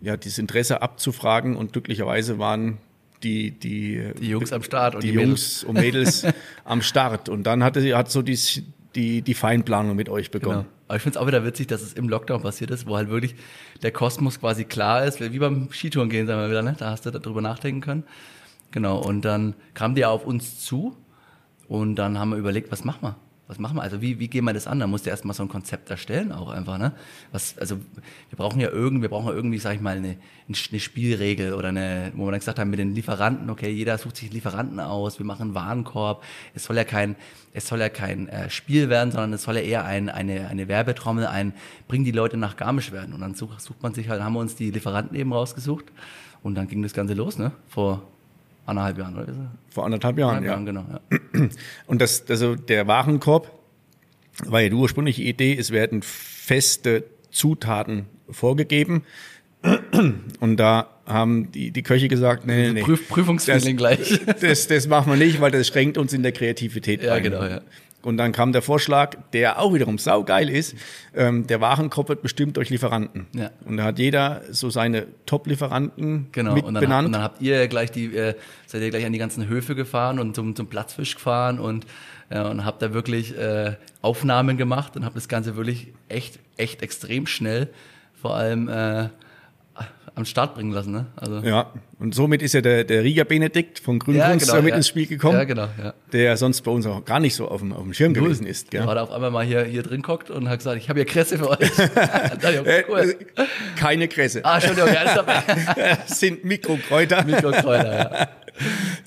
ja, 0.00 0.16
dieses 0.16 0.38
Interesse 0.38 0.80
abzufragen. 0.80 1.56
Und 1.56 1.72
glücklicherweise 1.72 2.38
waren 2.38 2.78
die, 3.24 3.50
die, 3.50 4.12
die 4.20 4.28
Jungs 4.28 4.52
am 4.52 4.62
Start 4.62 4.94
und 4.94 5.02
die, 5.02 5.10
die 5.10 5.18
Jungs 5.18 5.64
und 5.64 5.80
Mädels 5.80 6.24
am 6.64 6.80
Start. 6.80 7.28
Und 7.28 7.42
dann 7.42 7.64
hatte, 7.64 7.96
hat 7.96 8.08
so 8.08 8.22
die, 8.22 8.38
die, 8.94 9.22
die 9.22 9.34
Feinplanung 9.34 9.96
mit 9.96 10.08
euch 10.08 10.30
begonnen. 10.30 10.60
Genau. 10.60 10.70
Aber 10.86 10.96
ich 10.96 11.02
finde 11.02 11.18
es 11.18 11.22
auch 11.22 11.26
wieder 11.26 11.44
witzig, 11.44 11.66
dass 11.66 11.82
es 11.82 11.94
im 11.94 12.08
Lockdown 12.08 12.40
passiert 12.40 12.70
ist, 12.70 12.86
wo 12.86 12.96
halt 12.96 13.10
wirklich 13.10 13.34
der 13.82 13.90
Kosmos 13.90 14.38
quasi 14.38 14.62
klar 14.64 15.04
ist, 15.04 15.20
wie 15.20 15.38
beim 15.40 15.72
Skitouren 15.72 16.08
gehen, 16.08 16.28
sagen 16.28 16.40
wir 16.40 16.50
wieder, 16.50 16.62
ne? 16.62 16.76
Da 16.78 16.90
hast 16.90 17.04
du 17.04 17.10
darüber 17.10 17.40
nachdenken 17.40 17.80
können. 17.80 18.04
Genau. 18.70 19.00
Und 19.00 19.24
dann 19.24 19.54
kam 19.74 19.96
die 19.96 20.04
auf 20.04 20.24
uns 20.24 20.64
zu 20.64 20.96
und 21.70 21.94
dann 21.94 22.18
haben 22.18 22.30
wir 22.30 22.36
überlegt, 22.36 22.72
was 22.72 22.84
machen 22.84 22.98
wir? 23.02 23.16
Was 23.46 23.60
machen 23.60 23.76
wir? 23.76 23.82
Also 23.82 24.02
wie, 24.02 24.18
wie 24.18 24.26
gehen 24.26 24.44
wir 24.44 24.52
das 24.52 24.66
an? 24.66 24.80
Da 24.80 24.88
musst 24.88 25.06
du 25.06 25.10
erstmal 25.10 25.36
so 25.36 25.44
ein 25.44 25.48
Konzept 25.48 25.88
erstellen 25.88 26.32
auch 26.32 26.50
einfach, 26.50 26.78
ne? 26.78 26.90
Was, 27.30 27.56
also 27.58 27.76
wir 27.76 28.36
brauchen 28.36 28.60
ja 28.60 28.70
irgendwie, 28.70 29.02
wir 29.02 29.08
brauchen 29.08 29.32
irgendwie, 29.32 29.58
sag 29.58 29.76
ich 29.76 29.80
mal, 29.80 29.96
eine, 29.96 30.16
eine 30.48 30.80
Spielregel 30.80 31.54
oder 31.54 31.68
eine, 31.68 32.10
wo 32.16 32.24
wir 32.24 32.32
dann 32.32 32.40
gesagt 32.40 32.58
haben, 32.58 32.70
mit 32.70 32.80
den 32.80 32.92
Lieferanten, 32.96 33.48
okay, 33.50 33.70
jeder 33.70 33.98
sucht 33.98 34.16
sich 34.16 34.32
Lieferanten 34.32 34.80
aus, 34.80 35.20
wir 35.20 35.26
machen 35.26 35.42
einen 35.42 35.54
Warenkorb. 35.54 36.24
Es 36.54 36.64
soll 36.64 36.76
ja 36.76 36.82
kein, 36.82 37.14
es 37.52 37.68
soll 37.68 37.78
ja 37.78 37.88
kein 37.88 38.28
äh, 38.28 38.50
Spiel 38.50 38.88
werden, 38.88 39.12
sondern 39.12 39.32
es 39.32 39.44
soll 39.44 39.54
ja 39.54 39.62
eher 39.62 39.84
ein, 39.84 40.08
eine, 40.08 40.48
eine 40.48 40.66
Werbetrommel, 40.66 41.28
ein 41.28 41.54
bring 41.86 42.04
die 42.04 42.10
Leute 42.10 42.36
nach 42.36 42.56
Garmisch 42.56 42.90
werden. 42.90 43.14
Und 43.14 43.20
dann 43.20 43.36
sucht, 43.36 43.60
sucht 43.60 43.80
man 43.80 43.94
sich 43.94 44.08
halt, 44.08 44.24
haben 44.24 44.32
wir 44.32 44.40
uns 44.40 44.56
die 44.56 44.72
Lieferanten 44.72 45.16
eben 45.16 45.32
rausgesucht 45.32 45.84
und 46.42 46.56
dann 46.56 46.66
ging 46.66 46.82
das 46.82 46.94
Ganze 46.94 47.14
los, 47.14 47.38
ne? 47.38 47.52
Vor 47.68 48.02
anderthalb 48.70 48.98
Jahren, 48.98 49.16
oder? 49.16 49.50
Vor 49.70 49.84
anderthalb 49.84 50.18
Jahren, 50.18 50.44
ja. 50.44 50.50
Jahren, 50.50 50.66
genau. 50.66 50.84
Ja. 50.90 51.48
Und 51.86 52.00
das, 52.00 52.24
also 52.28 52.56
der 52.56 52.86
Warenkorb 52.86 53.50
war 54.44 54.60
ja 54.60 54.68
die 54.68 54.74
ursprüngliche 54.74 55.22
Idee, 55.22 55.56
es 55.56 55.70
werden 55.70 56.02
feste 56.02 57.04
Zutaten 57.30 58.06
vorgegeben. 58.30 59.04
Und 60.40 60.56
da 60.56 60.88
haben 61.06 61.52
die, 61.52 61.70
die 61.70 61.82
Köche 61.82 62.08
gesagt, 62.08 62.46
nee, 62.46 62.68
nee, 62.68 62.72
nee. 62.72 62.82
Prüf, 62.82 63.08
Prüfungsfeeling 63.08 63.76
gleich. 63.76 64.20
Das, 64.40 64.66
das 64.68 64.86
machen 64.88 65.12
wir 65.12 65.16
nicht, 65.16 65.40
weil 65.40 65.50
das 65.50 65.68
schränkt 65.68 65.98
uns 65.98 66.12
in 66.12 66.22
der 66.22 66.32
Kreativität 66.32 67.02
ja, 67.02 67.14
ein. 67.14 67.22
Genau, 67.22 67.44
ja. 67.44 67.60
Und 68.02 68.16
dann 68.16 68.32
kam 68.32 68.52
der 68.52 68.62
Vorschlag, 68.62 69.16
der 69.32 69.58
auch 69.58 69.74
wiederum 69.74 69.98
saugeil 69.98 70.48
ist, 70.48 70.74
ähm, 71.14 71.46
der 71.46 71.60
Warenkorb 71.60 72.08
wird 72.08 72.22
bestimmt 72.22 72.56
durch 72.56 72.70
Lieferanten. 72.70 73.26
Ja. 73.34 73.50
Und 73.64 73.76
da 73.76 73.84
hat 73.84 73.98
jeder 73.98 74.42
so 74.50 74.70
seine 74.70 75.06
Top-Lieferanten 75.26 76.28
genau. 76.32 76.54
mit 76.54 76.64
und 76.64 76.74
dann, 76.74 76.80
benannt. 76.80 77.06
Und 77.06 77.12
dann 77.12 77.22
habt 77.22 77.42
ihr 77.42 77.68
gleich 77.68 77.90
die, 77.90 78.14
äh, 78.16 78.34
seid 78.66 78.82
ihr 78.82 78.90
gleich 78.90 79.04
an 79.04 79.12
die 79.12 79.18
ganzen 79.18 79.48
Höfe 79.48 79.74
gefahren 79.74 80.18
und 80.18 80.34
zum, 80.34 80.56
zum 80.56 80.68
Platzfisch 80.68 81.14
gefahren 81.14 81.58
und, 81.58 81.86
äh, 82.30 82.40
und 82.40 82.64
habt 82.64 82.80
da 82.80 82.94
wirklich 82.94 83.36
äh, 83.36 83.74
Aufnahmen 84.00 84.56
gemacht 84.56 84.96
und 84.96 85.04
habt 85.04 85.16
das 85.16 85.28
Ganze 85.28 85.56
wirklich 85.56 85.88
echt, 86.08 86.38
echt 86.56 86.82
extrem 86.82 87.26
schnell 87.26 87.68
vor 88.20 88.36
allem 88.36 88.68
äh, 88.68 89.08
am 90.20 90.24
Start 90.26 90.54
bringen 90.54 90.72
lassen. 90.72 90.92
Ne? 90.92 91.06
Also 91.16 91.40
ja, 91.40 91.72
und 91.98 92.14
somit 92.14 92.42
ist 92.42 92.54
ja 92.54 92.60
der, 92.60 92.84
der 92.84 93.02
Rieger 93.02 93.24
Benedikt 93.24 93.78
von 93.78 93.98
Grünkunst 93.98 94.46
ja, 94.46 94.52
genau, 94.52 94.62
mit 94.62 94.70
ja. 94.70 94.76
ins 94.76 94.88
Spiel 94.88 95.06
gekommen, 95.06 95.38
ja, 95.38 95.44
genau, 95.44 95.68
ja. 95.82 95.94
der 96.12 96.36
sonst 96.36 96.62
bei 96.62 96.70
uns 96.70 96.86
auch 96.86 97.04
gar 97.04 97.20
nicht 97.20 97.34
so 97.34 97.48
auf 97.48 97.60
dem, 97.60 97.72
auf 97.72 97.82
dem 97.82 97.92
Schirm 97.92 98.12
Null. 98.12 98.24
gewesen 98.24 98.46
ist. 98.46 98.70
Gell? 98.70 98.86
Der 98.86 99.02
auf 99.02 99.10
einmal 99.10 99.30
mal 99.30 99.44
hier, 99.44 99.64
hier 99.64 99.82
drin 99.82 100.02
guckt 100.02 100.30
und 100.30 100.48
hat 100.48 100.58
gesagt, 100.58 100.78
ich 100.78 100.88
habe 100.88 101.00
hier 101.00 101.06
Kresse 101.06 101.38
für 101.38 101.50
euch. 101.50 101.58
Äh, 102.40 102.84
cool. 102.88 103.16
Keine 103.76 104.08
Kresse. 104.08 104.44
Ah, 104.44 104.60
schon, 104.60 104.72
okay, 104.72 104.96
alles 104.96 105.14
dabei. 105.14 105.42
das 106.06 106.20
sind 106.20 106.44
Mikrokräuter. 106.44 107.24
Mikrokräuter, 107.24 107.98
ja. 107.98 108.28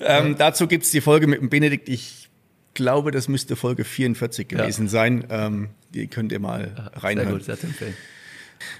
ähm, 0.00 0.36
dazu 0.38 0.66
gibt's 0.66 0.90
die 0.90 1.00
Folge 1.00 1.26
mit 1.26 1.40
dem 1.40 1.50
Benedikt. 1.50 1.88
Ich 1.88 2.28
glaube, 2.74 3.10
das 3.10 3.28
müsste 3.28 3.56
Folge 3.56 3.84
44 3.84 4.48
gewesen 4.48 4.88
sein. 4.88 5.24
Ähm, 5.30 5.68
die 5.92 6.06
könnt 6.06 6.32
ihr 6.32 6.40
mal 6.40 6.90
reinhören. 6.94 7.40
Sehr 7.40 7.54
gut, 7.54 7.60
sehr 7.60 7.68
empfehlen. 7.70 7.94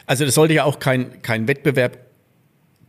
Also 0.07 0.25
das 0.25 0.35
sollte 0.35 0.55
ja 0.55 0.65
auch 0.65 0.79
kein, 0.79 1.23
kein 1.23 1.49
Wettbewerb 1.49 1.99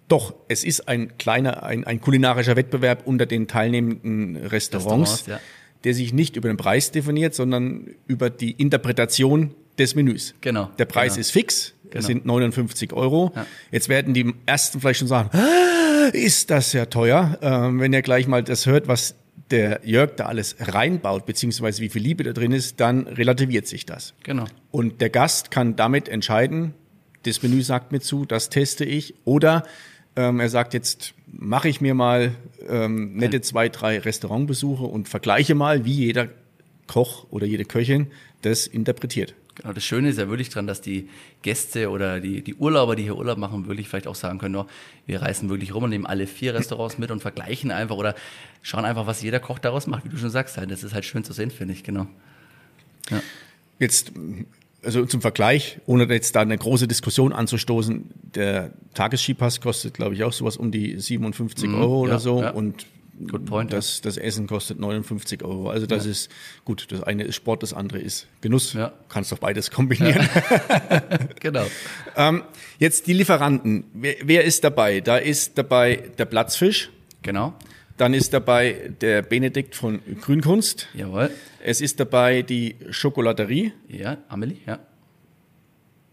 doch, 0.08 0.36
es 0.48 0.64
ist 0.64 0.88
ein 0.88 1.18
kleiner, 1.18 1.64
ein, 1.64 1.84
ein 1.84 2.00
kulinarischer 2.00 2.56
Wettbewerb 2.56 3.06
unter 3.06 3.26
den 3.26 3.48
teilnehmenden 3.48 4.36
Restaurants, 4.36 5.12
Restaurants 5.12 5.26
ja. 5.28 5.40
der 5.84 5.94
sich 5.94 6.14
nicht 6.14 6.36
über 6.36 6.48
den 6.48 6.58
Preis 6.58 6.92
definiert, 6.92 7.34
sondern 7.34 7.96
über 8.08 8.30
die 8.30 8.52
Interpretation 8.52 9.56
des 9.80 9.96
Menüs. 9.96 10.36
Genau. 10.42 10.70
Der 10.78 10.86
Preis 10.86 11.14
genau. 11.14 11.22
ist 11.22 11.32
fix, 11.32 11.74
das 11.92 12.08
genau. 12.08 12.08
sind 12.08 12.26
59 12.26 12.94
Euro. 12.94 13.32
Ja. 13.36 13.46
Jetzt 13.72 13.90
werden 13.90 14.14
die 14.14 14.34
ersten 14.46 14.80
vielleicht 14.80 15.00
schon 15.00 15.08
sagen, 15.08 15.30
ah, 15.34 16.08
ist 16.14 16.52
das 16.52 16.74
ja 16.74 16.86
teuer. 16.86 17.38
Ähm, 17.42 17.80
wenn 17.80 17.92
ihr 17.92 18.02
gleich 18.02 18.28
mal 18.28 18.44
das 18.44 18.66
hört, 18.68 18.88
was 18.88 19.16
der 19.52 19.82
Jörg 19.84 20.16
da 20.16 20.26
alles 20.26 20.56
reinbaut, 20.60 21.26
beziehungsweise 21.26 21.82
wie 21.82 21.90
viel 21.90 22.02
Liebe 22.02 22.24
da 22.24 22.34
drin 22.34 22.52
ist, 22.52 22.80
dann 22.80 23.08
relativiert 23.08 23.68
sich 23.68 23.86
das. 23.86 24.14
Genau. 24.24 24.46
Und 24.72 25.02
der 25.02 25.10
Gast 25.10 25.52
kann 25.52 25.76
damit 25.76 26.10
entscheiden, 26.10 26.74
das 27.26 27.42
Menü 27.42 27.62
sagt 27.62 27.92
mir 27.92 28.00
zu, 28.00 28.26
das 28.26 28.50
teste 28.50 28.86
ich. 28.86 29.16
Oder 29.24 29.64
ähm, 30.16 30.40
er 30.40 30.50
sagt 30.50 30.74
jetzt, 30.74 31.14
mache 31.28 31.70
ich 31.70 31.82
mir 31.82 31.94
mal 31.94 32.34
ähm, 32.68 33.16
nette 33.16 33.42
zwei, 33.42 33.70
drei 33.70 34.00
Restaurantbesuche 34.00 34.84
und 34.84 35.10
vergleiche 35.10 35.56
mal, 35.56 35.86
wie 35.86 35.94
jeder 35.94 36.30
Koch 36.88 37.26
oder 37.30 37.46
jede 37.46 37.66
Köchin 37.66 38.08
das 38.42 38.68
interpretiert. 38.68 39.34
Genau, 39.56 39.72
das 39.72 39.86
Schöne 39.86 40.10
ist 40.10 40.20
ja 40.20 40.28
wirklich 40.28 40.50
dran, 40.50 40.68
dass 40.68 40.82
die 40.82 41.10
Gäste 41.42 41.90
oder 41.90 42.20
die, 42.20 42.42
die 42.42 42.56
Urlauber, 42.56 42.96
die 42.96 43.04
hier 43.04 43.18
Urlaub 43.18 43.38
machen, 43.38 43.68
wirklich 43.68 43.88
vielleicht 43.88 44.08
auch 44.08 44.16
sagen 44.16 44.38
können, 44.38 44.56
oh, 44.56 44.66
wir 45.06 45.22
reisen 45.22 45.50
wirklich 45.50 45.74
rum 45.74 45.86
und 45.86 45.92
nehmen 45.92 46.06
alle 46.06 46.28
vier 46.28 46.54
Restaurants 46.54 46.98
mit 46.98 47.10
und 47.10 47.22
vergleichen 47.22 47.72
einfach 47.72 47.96
oder 47.96 48.16
schauen 48.62 48.84
einfach, 48.84 49.08
was 49.08 49.22
jeder 49.22 49.40
Koch 49.40 49.60
daraus 49.60 49.88
macht, 49.88 50.04
wie 50.04 50.10
du 50.10 50.18
schon 50.18 50.30
sagst. 50.30 50.58
Das 50.58 50.84
ist 50.84 50.94
halt 50.94 51.06
schön 51.06 51.24
zu 51.24 51.32
sehen, 51.32 51.52
finde 51.52 51.74
ich, 51.74 51.84
genau. 51.84 52.06
Ja. 53.10 53.22
Jetzt, 53.80 54.12
also 54.86 55.06
zum 55.06 55.22
Vergleich, 55.22 55.80
ohne 55.86 56.06
jetzt 56.06 56.36
da 56.36 56.42
eine 56.42 56.58
große 56.58 56.88
Diskussion 56.88 57.34
anzustoßen, 57.34 58.10
der 58.36 58.72
Tagesskipass 58.94 59.62
kostet, 59.62 59.96
glaube 59.96 60.16
ich, 60.16 60.24
auch 60.24 60.34
sowas 60.34 60.58
um 60.58 60.72
die 60.72 61.00
57 61.00 61.70
mhm, 61.70 61.76
Euro 61.76 62.00
oder 62.02 62.14
ja, 62.14 62.20
so 62.20 62.42
ja. 62.42 62.52
und 62.52 62.86
Good 63.28 63.46
point. 63.46 63.72
Das, 63.72 64.02
das 64.02 64.18
Essen 64.18 64.46
kostet 64.46 64.80
59 64.80 65.42
Euro. 65.44 65.70
Also 65.70 65.86
das 65.86 66.04
ja. 66.04 66.12
ist 66.12 66.30
gut. 66.66 66.88
Das 66.92 67.02
eine 67.02 67.24
ist 67.24 67.36
Sport, 67.36 67.64
das 67.64 67.74
andere 67.74 68.00
ist 68.00 68.28
Genuss. 68.42 68.74
Ja. 68.74 68.92
Kannst 69.08 69.32
doch 69.32 69.40
beides 69.40 69.72
kombinieren. 69.72 70.28
Ja. 70.36 71.02
genau. 71.40 71.66
ähm, 72.18 72.44
jetzt 72.78 73.08
die 73.08 73.14
Lieferanten. 73.14 73.86
Wer, 73.94 74.16
wer, 74.24 74.44
ist 74.44 74.66
dabei? 74.66 75.00
Da 75.00 75.18
ist 75.18 75.58
dabei 75.58 76.04
der 76.18 76.26
Platzfisch. 76.26 76.92
Genau. 77.22 77.54
Dann 77.96 78.14
ist 78.14 78.34
dabei 78.34 78.92
der 79.00 79.22
Benedikt 79.22 79.76
von 79.76 80.02
Grünkunst. 80.20 80.90
Jawohl. 80.94 81.32
Es 81.68 81.82
ist 81.82 82.00
dabei 82.00 82.44
die 82.44 82.76
Schokolaterie. 82.92 83.74
Ja, 83.88 84.18
Amelie, 84.30 84.58
ja. 84.68 84.78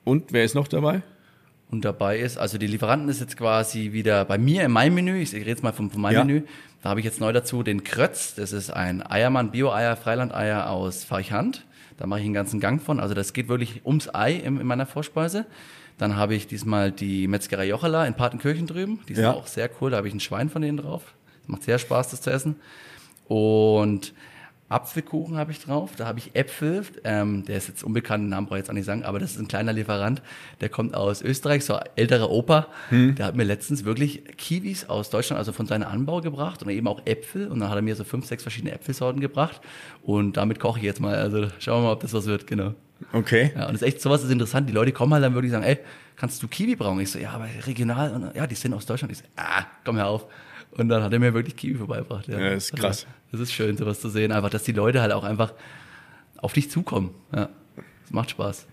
Und 0.02 0.32
wer 0.32 0.44
ist 0.44 0.54
noch 0.54 0.66
dabei? 0.66 1.02
Und 1.70 1.84
dabei 1.84 2.20
ist, 2.20 2.38
also 2.38 2.56
die 2.56 2.66
Lieferanten 2.66 3.10
ist 3.10 3.20
jetzt 3.20 3.36
quasi 3.36 3.92
wieder 3.92 4.24
bei 4.24 4.38
mir 4.38 4.64
in 4.64 4.70
meinem 4.70 4.94
Menü. 4.94 5.20
Ich 5.20 5.34
rede 5.34 5.50
jetzt 5.50 5.62
mal 5.62 5.74
von, 5.74 5.90
von 5.90 6.00
meinem 6.00 6.14
ja. 6.14 6.24
Menü. 6.24 6.42
Da 6.82 6.88
habe 6.88 7.00
ich 7.00 7.04
jetzt 7.04 7.20
neu 7.20 7.34
dazu 7.34 7.62
den 7.62 7.84
Krötz. 7.84 8.34
Das 8.34 8.52
ist 8.52 8.70
ein 8.70 9.02
Eiermann, 9.06 9.50
Bio-Eier, 9.50 9.96
Freilandeier 9.96 10.70
aus 10.70 11.04
Farchhand. 11.04 11.66
Da 11.98 12.06
mache 12.06 12.20
ich 12.20 12.24
einen 12.24 12.34
ganzen 12.34 12.58
Gang 12.58 12.80
von. 12.80 12.98
Also 12.98 13.12
das 13.12 13.34
geht 13.34 13.48
wirklich 13.48 13.84
ums 13.84 14.08
Ei 14.14 14.32
in, 14.32 14.58
in 14.58 14.66
meiner 14.66 14.86
Vorspeise. 14.86 15.44
Dann 15.98 16.16
habe 16.16 16.34
ich 16.34 16.46
diesmal 16.46 16.92
die 16.92 17.28
Metzgerei 17.28 17.68
Jochela 17.68 18.06
in 18.06 18.14
Patenkirchen 18.14 18.66
drüben. 18.66 19.00
Die 19.06 19.14
sind 19.14 19.24
ja. 19.24 19.34
auch 19.34 19.46
sehr 19.46 19.68
cool. 19.82 19.90
Da 19.90 19.98
habe 19.98 20.08
ich 20.08 20.14
ein 20.14 20.20
Schwein 20.20 20.48
von 20.48 20.62
denen 20.62 20.78
drauf. 20.78 21.12
Macht 21.46 21.64
sehr 21.64 21.78
Spaß, 21.78 22.08
das 22.08 22.22
zu 22.22 22.30
essen. 22.30 22.56
Und 23.28 24.14
Apfelkuchen 24.72 25.36
habe 25.36 25.52
ich 25.52 25.60
drauf, 25.60 25.90
da 25.96 26.06
habe 26.06 26.18
ich 26.18 26.34
Äpfel, 26.34 26.84
ähm, 27.04 27.44
der 27.44 27.58
ist 27.58 27.68
jetzt 27.68 27.84
unbekannt, 27.84 28.24
den 28.24 28.30
Namen 28.30 28.46
brauche 28.46 28.58
ich 28.58 28.62
jetzt 28.62 28.70
auch 28.70 28.74
nicht 28.74 28.84
sagen, 28.84 29.04
aber 29.04 29.18
das 29.18 29.32
ist 29.32 29.38
ein 29.38 29.48
kleiner 29.48 29.72
Lieferant, 29.72 30.22
der 30.60 30.68
kommt 30.68 30.94
aus 30.94 31.22
Österreich, 31.22 31.64
so 31.64 31.78
älterer 31.96 32.30
Opa, 32.30 32.68
hm. 32.88 33.14
der 33.14 33.26
hat 33.26 33.36
mir 33.36 33.44
letztens 33.44 33.84
wirklich 33.84 34.24
Kiwis 34.36 34.88
aus 34.88 35.10
Deutschland, 35.10 35.38
also 35.38 35.52
von 35.52 35.66
seinem 35.66 35.88
Anbau 35.88 36.20
gebracht 36.20 36.62
und 36.62 36.70
eben 36.70 36.88
auch 36.88 37.02
Äpfel 37.04 37.48
und 37.48 37.60
dann 37.60 37.68
hat 37.70 37.76
er 37.76 37.82
mir 37.82 37.96
so 37.96 38.04
fünf, 38.04 38.26
sechs 38.26 38.42
verschiedene 38.42 38.72
Äpfelsorten 38.72 39.20
gebracht 39.20 39.60
und 40.02 40.36
damit 40.36 40.58
koche 40.58 40.78
ich 40.78 40.84
jetzt 40.84 41.00
mal, 41.00 41.14
also 41.14 41.48
schauen 41.58 41.82
wir 41.82 41.88
mal, 41.88 41.92
ob 41.92 42.00
das 42.00 42.12
was 42.12 42.26
wird, 42.26 42.46
genau. 42.46 42.74
Okay. 43.12 43.52
Ja, 43.54 43.66
und 43.66 43.74
das 43.74 43.82
ist 43.82 43.88
echt, 43.88 44.00
sowas 44.00 44.22
ist 44.22 44.30
interessant, 44.30 44.68
die 44.68 44.72
Leute 44.72 44.92
kommen 44.92 45.12
halt 45.12 45.24
dann 45.24 45.34
wirklich 45.34 45.52
sagen, 45.52 45.64
ey, 45.64 45.78
kannst 46.16 46.42
du 46.42 46.48
Kiwi 46.48 46.76
brauchen? 46.76 47.00
Ich 47.00 47.10
so, 47.10 47.18
ja, 47.18 47.30
aber 47.32 47.46
regional, 47.66 48.12
und, 48.12 48.34
ja, 48.34 48.46
die 48.46 48.54
sind 48.54 48.72
aus 48.74 48.86
Deutschland. 48.86 49.12
Ich 49.12 49.18
so, 49.18 49.24
ah, 49.36 49.64
komm 49.84 49.96
her 49.96 50.06
auf. 50.06 50.26
Und 50.72 50.88
dann 50.88 51.02
hat 51.02 51.12
er 51.12 51.18
mir 51.18 51.34
wirklich 51.34 51.56
Kiwi 51.56 51.76
vorbeigebracht. 51.76 52.28
Ja, 52.28 52.40
ja 52.40 52.50
das 52.50 52.64
ist 52.64 52.76
krass. 52.76 53.06
das 53.30 53.40
ist 53.40 53.52
schön, 53.52 53.76
sowas 53.76 54.00
zu 54.00 54.08
sehen. 54.08 54.32
Einfach, 54.32 54.50
dass 54.50 54.64
die 54.64 54.72
Leute 54.72 55.02
halt 55.02 55.12
auch 55.12 55.24
einfach 55.24 55.52
auf 56.38 56.52
dich 56.52 56.70
zukommen. 56.70 57.14
Ja, 57.34 57.48
das 57.76 58.10
macht 58.10 58.30
Spaß. 58.30 58.66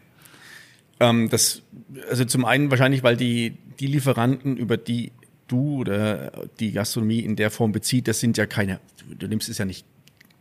Ähm, 1.00 1.30
das, 1.30 1.62
also 2.10 2.26
zum 2.26 2.46
einen 2.46 2.72
wahrscheinlich, 2.72 3.04
weil 3.04 3.18
die, 3.18 3.58
die 3.80 3.88
Lieferanten, 3.88 4.58
über 4.58 4.78
die 4.78 5.12
du 5.48 5.80
oder 5.80 6.32
die 6.60 6.72
Gastronomie 6.72 7.20
in 7.20 7.36
der 7.36 7.52
Form 7.52 7.72
bezieht, 7.72 8.08
das 8.08 8.20
sind 8.20 8.38
ja 8.38 8.46
keine, 8.46 8.80
du 9.18 9.28
nimmst 9.28 9.50
es 9.50 9.58
ja 9.58 9.66
nicht 9.66 9.86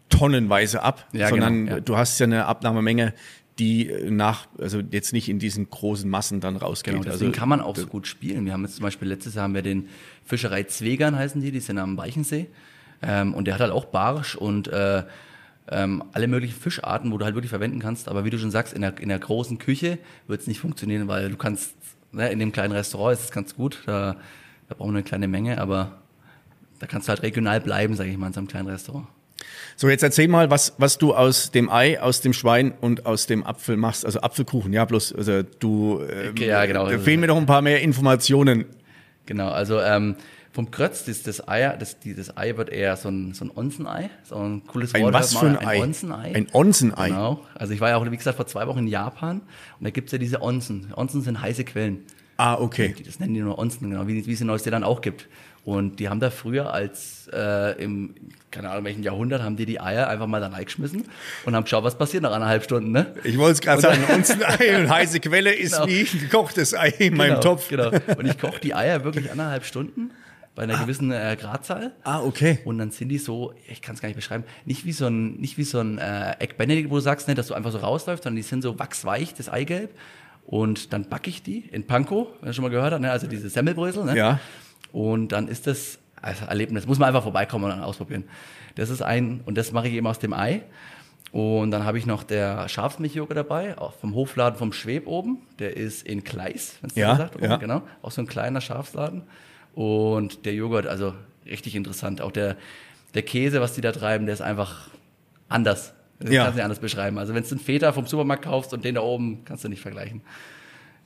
tonnenweise 0.08 0.82
ab, 0.82 1.08
ja, 1.12 1.28
sondern 1.28 1.66
genau, 1.66 1.76
ja. 1.76 1.80
du 1.80 1.96
hast 1.96 2.18
ja 2.18 2.24
eine 2.24 2.46
Abnahmemenge, 2.46 3.14
die 3.58 3.90
nach, 4.08 4.46
also 4.58 4.80
jetzt 4.90 5.12
nicht 5.12 5.28
in 5.28 5.38
diesen 5.38 5.68
großen 5.68 6.08
Massen 6.08 6.40
dann 6.40 6.56
rausgeht. 6.56 6.94
Genau, 6.94 7.04
deswegen 7.04 7.30
also, 7.30 7.40
kann 7.40 7.48
man 7.48 7.60
auch 7.60 7.76
so 7.76 7.86
gut 7.86 8.06
spielen. 8.06 8.44
Wir 8.44 8.52
haben 8.52 8.62
jetzt 8.62 8.76
zum 8.76 8.84
Beispiel 8.84 9.08
letztes 9.08 9.34
Jahr 9.34 9.44
haben 9.44 9.54
wir 9.54 9.62
den 9.62 9.88
Fischerei 10.24 10.64
Zwegern 10.64 11.16
heißen 11.16 11.40
die, 11.40 11.50
die 11.50 11.60
sind 11.60 11.78
am 11.78 11.96
Weichensee. 11.96 12.46
Ähm, 13.02 13.34
und 13.34 13.46
der 13.46 13.54
hat 13.54 13.60
halt 13.60 13.72
auch 13.72 13.86
Barsch 13.86 14.36
und 14.36 14.68
äh, 14.68 15.04
ähm, 15.70 16.04
alle 16.12 16.28
möglichen 16.28 16.58
Fischarten, 16.58 17.12
wo 17.12 17.18
du 17.18 17.24
halt 17.24 17.34
wirklich 17.34 17.50
verwenden 17.50 17.80
kannst. 17.80 18.08
Aber 18.08 18.24
wie 18.24 18.30
du 18.30 18.38
schon 18.38 18.50
sagst, 18.50 18.72
in 18.72 18.82
der, 18.82 18.98
in 18.98 19.08
der 19.08 19.18
großen 19.18 19.58
Küche 19.58 19.98
wird 20.26 20.40
es 20.40 20.46
nicht 20.46 20.60
funktionieren, 20.60 21.08
weil 21.08 21.30
du 21.30 21.36
kannst, 21.36 21.74
ne, 22.12 22.30
in 22.30 22.38
dem 22.38 22.52
kleinen 22.52 22.72
Restaurant 22.72 23.18
ist 23.18 23.24
es 23.24 23.30
ganz 23.30 23.54
gut, 23.54 23.82
da, 23.86 24.16
da 24.68 24.74
brauchen 24.74 24.92
wir 24.92 24.98
eine 24.98 25.02
kleine 25.02 25.28
Menge, 25.28 25.60
aber 25.60 25.98
da 26.78 26.86
kannst 26.86 27.08
du 27.08 27.10
halt 27.10 27.22
regional 27.22 27.60
bleiben, 27.60 27.94
sage 27.94 28.10
ich 28.10 28.16
mal, 28.16 28.28
in 28.28 28.32
so 28.32 28.40
einem 28.40 28.48
kleinen 28.48 28.68
Restaurant. 28.68 29.06
So, 29.76 29.88
jetzt 29.88 30.02
erzähl 30.02 30.28
mal, 30.28 30.50
was, 30.50 30.74
was 30.78 30.98
du 30.98 31.14
aus 31.14 31.50
dem 31.50 31.70
Ei, 31.70 32.00
aus 32.00 32.20
dem 32.20 32.32
Schwein 32.32 32.72
und 32.80 33.06
aus 33.06 33.26
dem 33.26 33.44
Apfel 33.44 33.76
machst. 33.76 34.04
Also 34.04 34.20
Apfelkuchen, 34.20 34.72
ja, 34.72 34.84
bloß, 34.84 35.14
also 35.14 35.42
du, 35.42 36.00
ähm, 36.02 36.36
ja, 36.36 36.66
genau. 36.66 36.88
da 36.88 36.98
fehlen 36.98 37.20
mir 37.20 37.28
noch 37.28 37.36
ein 37.36 37.46
paar 37.46 37.62
mehr 37.62 37.80
Informationen. 37.80 38.64
Genau, 39.26 39.50
also 39.50 39.80
ähm, 39.80 40.16
vom 40.52 40.70
Krötz, 40.70 41.04
das, 41.04 41.22
das 41.22 41.46
Ei, 41.46 41.76
das, 41.78 42.00
dieses 42.00 42.36
Ei 42.36 42.56
wird 42.56 42.70
eher 42.70 42.96
so 42.96 43.08
ein, 43.08 43.34
so 43.34 43.44
ein 43.44 43.52
Onsenei, 43.54 44.10
so 44.24 44.36
ein 44.36 44.64
cooles 44.66 44.92
Wort. 44.94 45.04
Ein 45.04 45.12
was 45.12 45.36
für 45.36 45.46
ein, 45.46 45.58
ein 45.58 45.68
Ei? 45.68 45.82
Onsenei. 45.82 46.34
Ein 46.34 46.48
Onsenei. 46.52 47.08
Genau, 47.10 47.46
also 47.54 47.72
ich 47.72 47.80
war 47.80 47.90
ja 47.90 47.96
auch, 47.96 48.10
wie 48.10 48.16
gesagt, 48.16 48.36
vor 48.36 48.46
zwei 48.46 48.66
Wochen 48.66 48.80
in 48.80 48.88
Japan 48.88 49.42
und 49.78 49.84
da 49.84 49.90
gibt's 49.90 50.10
ja 50.10 50.18
diese 50.18 50.42
Onsen. 50.42 50.92
Onsen 50.96 51.22
sind 51.22 51.40
heiße 51.40 51.64
Quellen. 51.64 52.00
Ah, 52.38 52.54
okay. 52.54 52.94
Das 53.04 53.20
nennen 53.20 53.34
die 53.34 53.40
nur 53.40 53.58
Onsen, 53.58 53.90
genau, 53.90 54.06
wie, 54.06 54.26
wie 54.26 54.32
es 54.32 54.40
in 54.40 54.46
Neuseeland 54.46 54.84
auch 54.84 55.00
gibt. 55.00 55.28
Und 55.68 56.00
die 56.00 56.08
haben 56.08 56.18
da 56.18 56.30
früher 56.30 56.72
als 56.72 57.28
äh, 57.30 57.72
im, 57.82 58.14
keine 58.50 58.70
Ahnung, 58.70 58.84
welchen 58.84 59.02
Jahrhundert, 59.02 59.42
haben 59.42 59.56
die 59.56 59.66
die 59.66 59.78
Eier 59.78 60.08
einfach 60.08 60.26
mal 60.26 60.40
da 60.40 60.46
reingeschmissen 60.46 61.04
und 61.44 61.54
haben 61.54 61.64
geschaut, 61.64 61.84
was 61.84 61.98
passiert 61.98 62.22
nach 62.22 62.32
eineinhalb 62.32 62.64
Stunden. 62.64 62.90
Ne? 62.90 63.12
Ich 63.22 63.36
wollte 63.36 63.52
es 63.52 63.60
gerade 63.60 63.82
sagen, 63.82 64.02
uns 64.14 64.30
ein 64.30 64.42
Ei 64.46 64.80
und 64.80 64.88
heiße 64.88 65.20
Quelle 65.20 65.52
ist 65.52 65.74
genau. 65.74 65.86
wie 65.86 66.00
ein 66.10 66.20
gekochtes 66.20 66.72
Ei 66.72 66.88
in 66.98 67.18
meinem 67.18 67.32
genau, 67.32 67.40
Topf. 67.42 67.68
Genau. 67.68 67.90
Und 67.90 68.24
ich 68.24 68.38
koche 68.38 68.60
die 68.60 68.74
Eier 68.74 69.04
wirklich 69.04 69.30
anderthalb 69.30 69.66
Stunden 69.66 70.10
bei 70.54 70.62
einer 70.62 70.76
ah. 70.76 70.80
gewissen 70.84 71.12
äh, 71.12 71.36
Gradzahl. 71.38 71.92
Ah, 72.02 72.22
okay. 72.22 72.60
Und 72.64 72.78
dann 72.78 72.90
sind 72.90 73.10
die 73.10 73.18
so, 73.18 73.52
ich 73.70 73.82
kann 73.82 73.94
es 73.94 74.00
gar 74.00 74.08
nicht 74.08 74.16
beschreiben, 74.16 74.44
nicht 74.64 74.86
wie 74.86 74.92
so 74.92 75.06
ein, 75.08 75.34
nicht 75.34 75.58
wie 75.58 75.64
so 75.64 75.80
ein 75.80 75.98
äh, 75.98 76.30
Egg 76.38 76.54
Benedict, 76.56 76.88
wo 76.88 76.94
du 76.94 77.02
sagst, 77.02 77.28
ne, 77.28 77.34
dass 77.34 77.48
du 77.48 77.52
einfach 77.52 77.72
so 77.72 77.78
rausläufst, 77.78 78.24
sondern 78.24 78.36
die 78.36 78.42
sind 78.42 78.62
so 78.62 78.78
wachsweich, 78.78 79.34
das 79.34 79.50
Eigelb. 79.50 79.90
Und 80.46 80.94
dann 80.94 81.10
backe 81.10 81.28
ich 81.28 81.42
die 81.42 81.58
in 81.58 81.86
Panko, 81.86 82.32
wenn 82.40 82.46
du 82.46 82.54
schon 82.54 82.62
mal 82.62 82.70
gehört 82.70 82.94
hast, 82.94 83.00
ne? 83.02 83.10
also 83.10 83.26
diese 83.26 83.50
Semmelbrösel. 83.50 84.06
Ne? 84.06 84.16
Ja. 84.16 84.40
Und 84.92 85.28
dann 85.28 85.48
ist 85.48 85.66
das 85.66 85.98
also 86.20 86.46
Erlebnis. 86.46 86.86
Muss 86.86 86.98
man 86.98 87.08
einfach 87.08 87.22
vorbeikommen 87.22 87.64
und 87.64 87.70
dann 87.70 87.82
ausprobieren. 87.82 88.24
Das 88.74 88.90
ist 88.90 89.02
ein, 89.02 89.40
und 89.44 89.56
das 89.56 89.72
mache 89.72 89.88
ich 89.88 89.94
eben 89.94 90.06
aus 90.06 90.18
dem 90.18 90.32
Ei. 90.32 90.62
Und 91.30 91.70
dann 91.70 91.84
habe 91.84 91.98
ich 91.98 92.06
noch 92.06 92.22
der 92.22 92.68
Schafsmilchjoghurt 92.68 93.36
dabei, 93.36 93.76
auch 93.76 93.92
vom 93.94 94.14
Hofladen 94.14 94.58
vom 94.58 94.72
Schweb 94.72 95.06
oben. 95.06 95.38
Der 95.58 95.76
ist 95.76 96.06
in 96.06 96.24
Kleis, 96.24 96.76
wenn 96.80 96.90
es 96.90 96.96
ja, 96.96 97.16
sagt. 97.16 97.40
Ja. 97.40 97.56
Genau. 97.56 97.82
Auch 98.02 98.10
so 98.10 98.22
ein 98.22 98.26
kleiner 98.26 98.60
Schafsladen. 98.60 99.22
Und 99.74 100.46
der 100.46 100.54
Joghurt, 100.54 100.86
also 100.86 101.14
richtig 101.44 101.74
interessant. 101.74 102.20
Auch 102.22 102.32
der, 102.32 102.56
der 103.14 103.22
Käse, 103.22 103.60
was 103.60 103.74
die 103.74 103.80
da 103.80 103.92
treiben, 103.92 104.26
der 104.26 104.32
ist 104.32 104.40
einfach 104.40 104.88
anders. 105.48 105.92
Das 106.18 106.30
ja. 106.30 106.44
kannst 106.44 106.54
du 106.54 106.56
nicht 106.56 106.64
anders 106.64 106.80
beschreiben. 106.80 107.18
Also 107.18 107.34
wenn 107.34 107.42
du 107.42 107.50
einen 107.50 107.60
Feta 107.60 107.92
vom 107.92 108.06
Supermarkt 108.06 108.44
kaufst 108.44 108.72
und 108.72 108.84
den 108.84 108.94
da 108.94 109.02
oben, 109.02 109.44
kannst 109.44 109.64
du 109.64 109.68
nicht 109.68 109.82
vergleichen. 109.82 110.22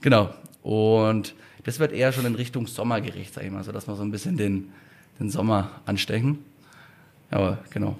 Genau. 0.02 0.30
Und 0.62 1.34
das 1.64 1.78
wird 1.78 1.92
eher 1.92 2.12
schon 2.12 2.26
in 2.26 2.34
Richtung 2.34 2.66
Sommergericht, 2.66 3.34
sag 3.34 3.44
ich 3.44 3.50
mal, 3.50 3.64
so 3.64 3.72
dass 3.72 3.88
wir 3.88 3.96
so 3.96 4.02
ein 4.02 4.10
bisschen 4.10 4.36
den, 4.36 4.70
den 5.18 5.30
Sommer 5.30 5.70
anstechen. 5.86 6.38
Aber 7.30 7.58
genau, 7.70 7.96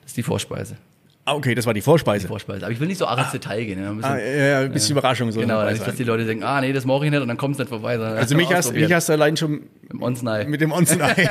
das 0.00 0.12
ist 0.12 0.16
die 0.16 0.22
Vorspeise. 0.22 0.76
Ah, 1.24 1.34
okay, 1.34 1.54
das 1.54 1.66
war 1.66 1.74
die 1.74 1.82
Vorspeise. 1.82 2.22
Die 2.22 2.28
Vorspeise. 2.28 2.64
Aber 2.64 2.72
ich 2.72 2.80
will 2.80 2.88
nicht 2.88 2.98
so 2.98 3.06
arg 3.06 3.18
ins 3.18 3.28
ah, 3.28 3.32
Detail 3.32 3.64
gehen. 3.64 3.84
Ein 3.84 3.96
bisschen, 3.96 4.12
ah, 4.12 4.18
ja, 4.18 4.44
ja, 4.44 4.60
ein 4.60 4.72
bisschen 4.72 4.96
äh, 4.96 4.98
Überraschung. 4.98 5.30
So 5.30 5.40
genau, 5.40 5.64
nicht, 5.70 5.86
dass 5.86 5.94
die 5.94 6.02
Leute 6.02 6.24
denken, 6.24 6.42
ah, 6.42 6.60
nee, 6.60 6.72
das 6.72 6.84
mache 6.84 7.04
ich 7.04 7.12
nicht 7.12 7.20
und 7.20 7.28
dann 7.28 7.36
kommt 7.36 7.54
es 7.54 7.58
nicht 7.60 7.68
vorbei. 7.68 7.96
Also 7.96 8.34
mich 8.34 8.52
hast, 8.52 8.72
mich 8.72 8.92
hast 8.92 9.08
du 9.08 9.12
allein 9.12 9.36
schon 9.36 9.52
mit 9.52 9.92
dem 9.92 10.02
Onsenei. 10.02 10.46
Mit 10.46 10.60
dem 10.60 10.72
Onsenei. 10.72 11.28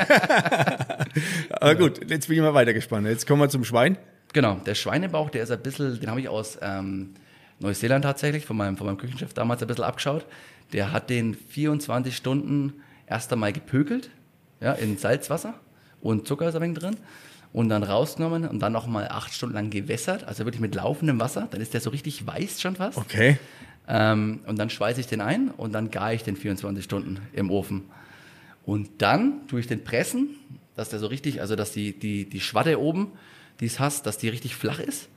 Aber 1.60 1.74
gut, 1.74 2.10
jetzt 2.10 2.28
bin 2.28 2.38
ich 2.38 2.42
mal 2.42 2.54
weiter 2.54 2.72
gespannt. 2.72 3.06
Jetzt 3.06 3.26
kommen 3.26 3.42
wir 3.42 3.50
zum 3.50 3.64
Schwein. 3.64 3.98
Genau, 4.32 4.54
der 4.64 4.74
Schweinebauch, 4.74 5.28
der 5.28 5.42
ist 5.42 5.50
ein 5.50 5.60
bisschen, 5.60 6.00
den 6.00 6.08
habe 6.08 6.20
ich 6.20 6.28
aus 6.28 6.58
ähm, 6.62 7.10
Neuseeland 7.62 8.04
tatsächlich, 8.04 8.44
von 8.44 8.56
meinem, 8.56 8.76
von 8.76 8.86
meinem 8.86 8.98
Küchenchef 8.98 9.32
damals 9.34 9.62
ein 9.62 9.68
bisschen 9.68 9.84
abgeschaut. 9.84 10.26
Der 10.72 10.92
hat 10.92 11.10
den 11.10 11.34
24 11.34 12.16
Stunden 12.16 12.74
erst 13.06 13.32
einmal 13.32 13.52
gepökelt, 13.52 14.10
ja, 14.60 14.72
in 14.72 14.96
Salzwasser 14.96 15.54
und 16.00 16.26
Zucker 16.26 16.48
ist 16.48 16.54
ein 16.54 16.62
wenig 16.62 16.78
drin 16.78 16.96
und 17.52 17.68
dann 17.68 17.82
rausgenommen 17.82 18.46
und 18.46 18.60
dann 18.60 18.72
nochmal 18.72 19.08
acht 19.08 19.32
Stunden 19.32 19.54
lang 19.54 19.70
gewässert, 19.70 20.24
also 20.24 20.44
wirklich 20.44 20.60
mit 20.60 20.74
laufendem 20.74 21.20
Wasser. 21.20 21.48
Dann 21.50 21.60
ist 21.60 21.74
der 21.74 21.80
so 21.80 21.90
richtig 21.90 22.26
weiß 22.26 22.60
schon 22.60 22.76
fast. 22.76 22.98
Okay. 22.98 23.38
Ähm, 23.88 24.40
und 24.46 24.58
dann 24.58 24.70
schweiße 24.70 25.00
ich 25.00 25.06
den 25.06 25.20
ein 25.20 25.50
und 25.50 25.72
dann 25.72 25.90
gare 25.90 26.14
ich 26.14 26.22
den 26.22 26.36
24 26.36 26.84
Stunden 26.84 27.20
im 27.32 27.50
Ofen. 27.50 27.84
Und 28.64 29.02
dann 29.02 29.46
tue 29.48 29.60
ich 29.60 29.66
den 29.66 29.84
pressen, 29.84 30.30
dass 30.76 30.88
der 30.88 30.98
so 30.98 31.08
richtig, 31.08 31.40
also 31.40 31.56
dass 31.56 31.72
die, 31.72 31.98
die, 31.98 32.28
die 32.28 32.40
Schwatte 32.40 32.80
oben, 32.80 33.12
die 33.60 33.66
es 33.66 33.80
hast, 33.80 34.06
dass 34.06 34.18
die 34.18 34.28
richtig 34.28 34.54
flach 34.54 34.78
ist. 34.78 35.08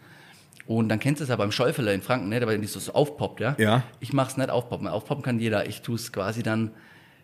Und 0.68 0.90
dann 0.90 1.00
kennst 1.00 1.20
du 1.20 1.24
es 1.24 1.30
ja 1.30 1.36
beim 1.36 1.52
Schäufeler 1.52 1.94
in 1.94 2.02
Franken, 2.02 2.30
ne, 2.30 2.40
der 2.40 2.68
so 2.68 2.92
aufpoppt, 2.94 3.40
ja? 3.40 3.56
Ja. 3.60 3.84
Ich 4.00 4.14
mach's 4.14 4.36
nicht 4.38 4.50
aufpoppen. 4.50 4.88
Aufpoppen 4.88 5.24
kann 5.24 5.40
jeder. 5.40 5.68
Ich 5.68 5.82
tue 5.82 5.96
es 5.96 6.12
quasi 6.12 6.42
dann 6.42 6.72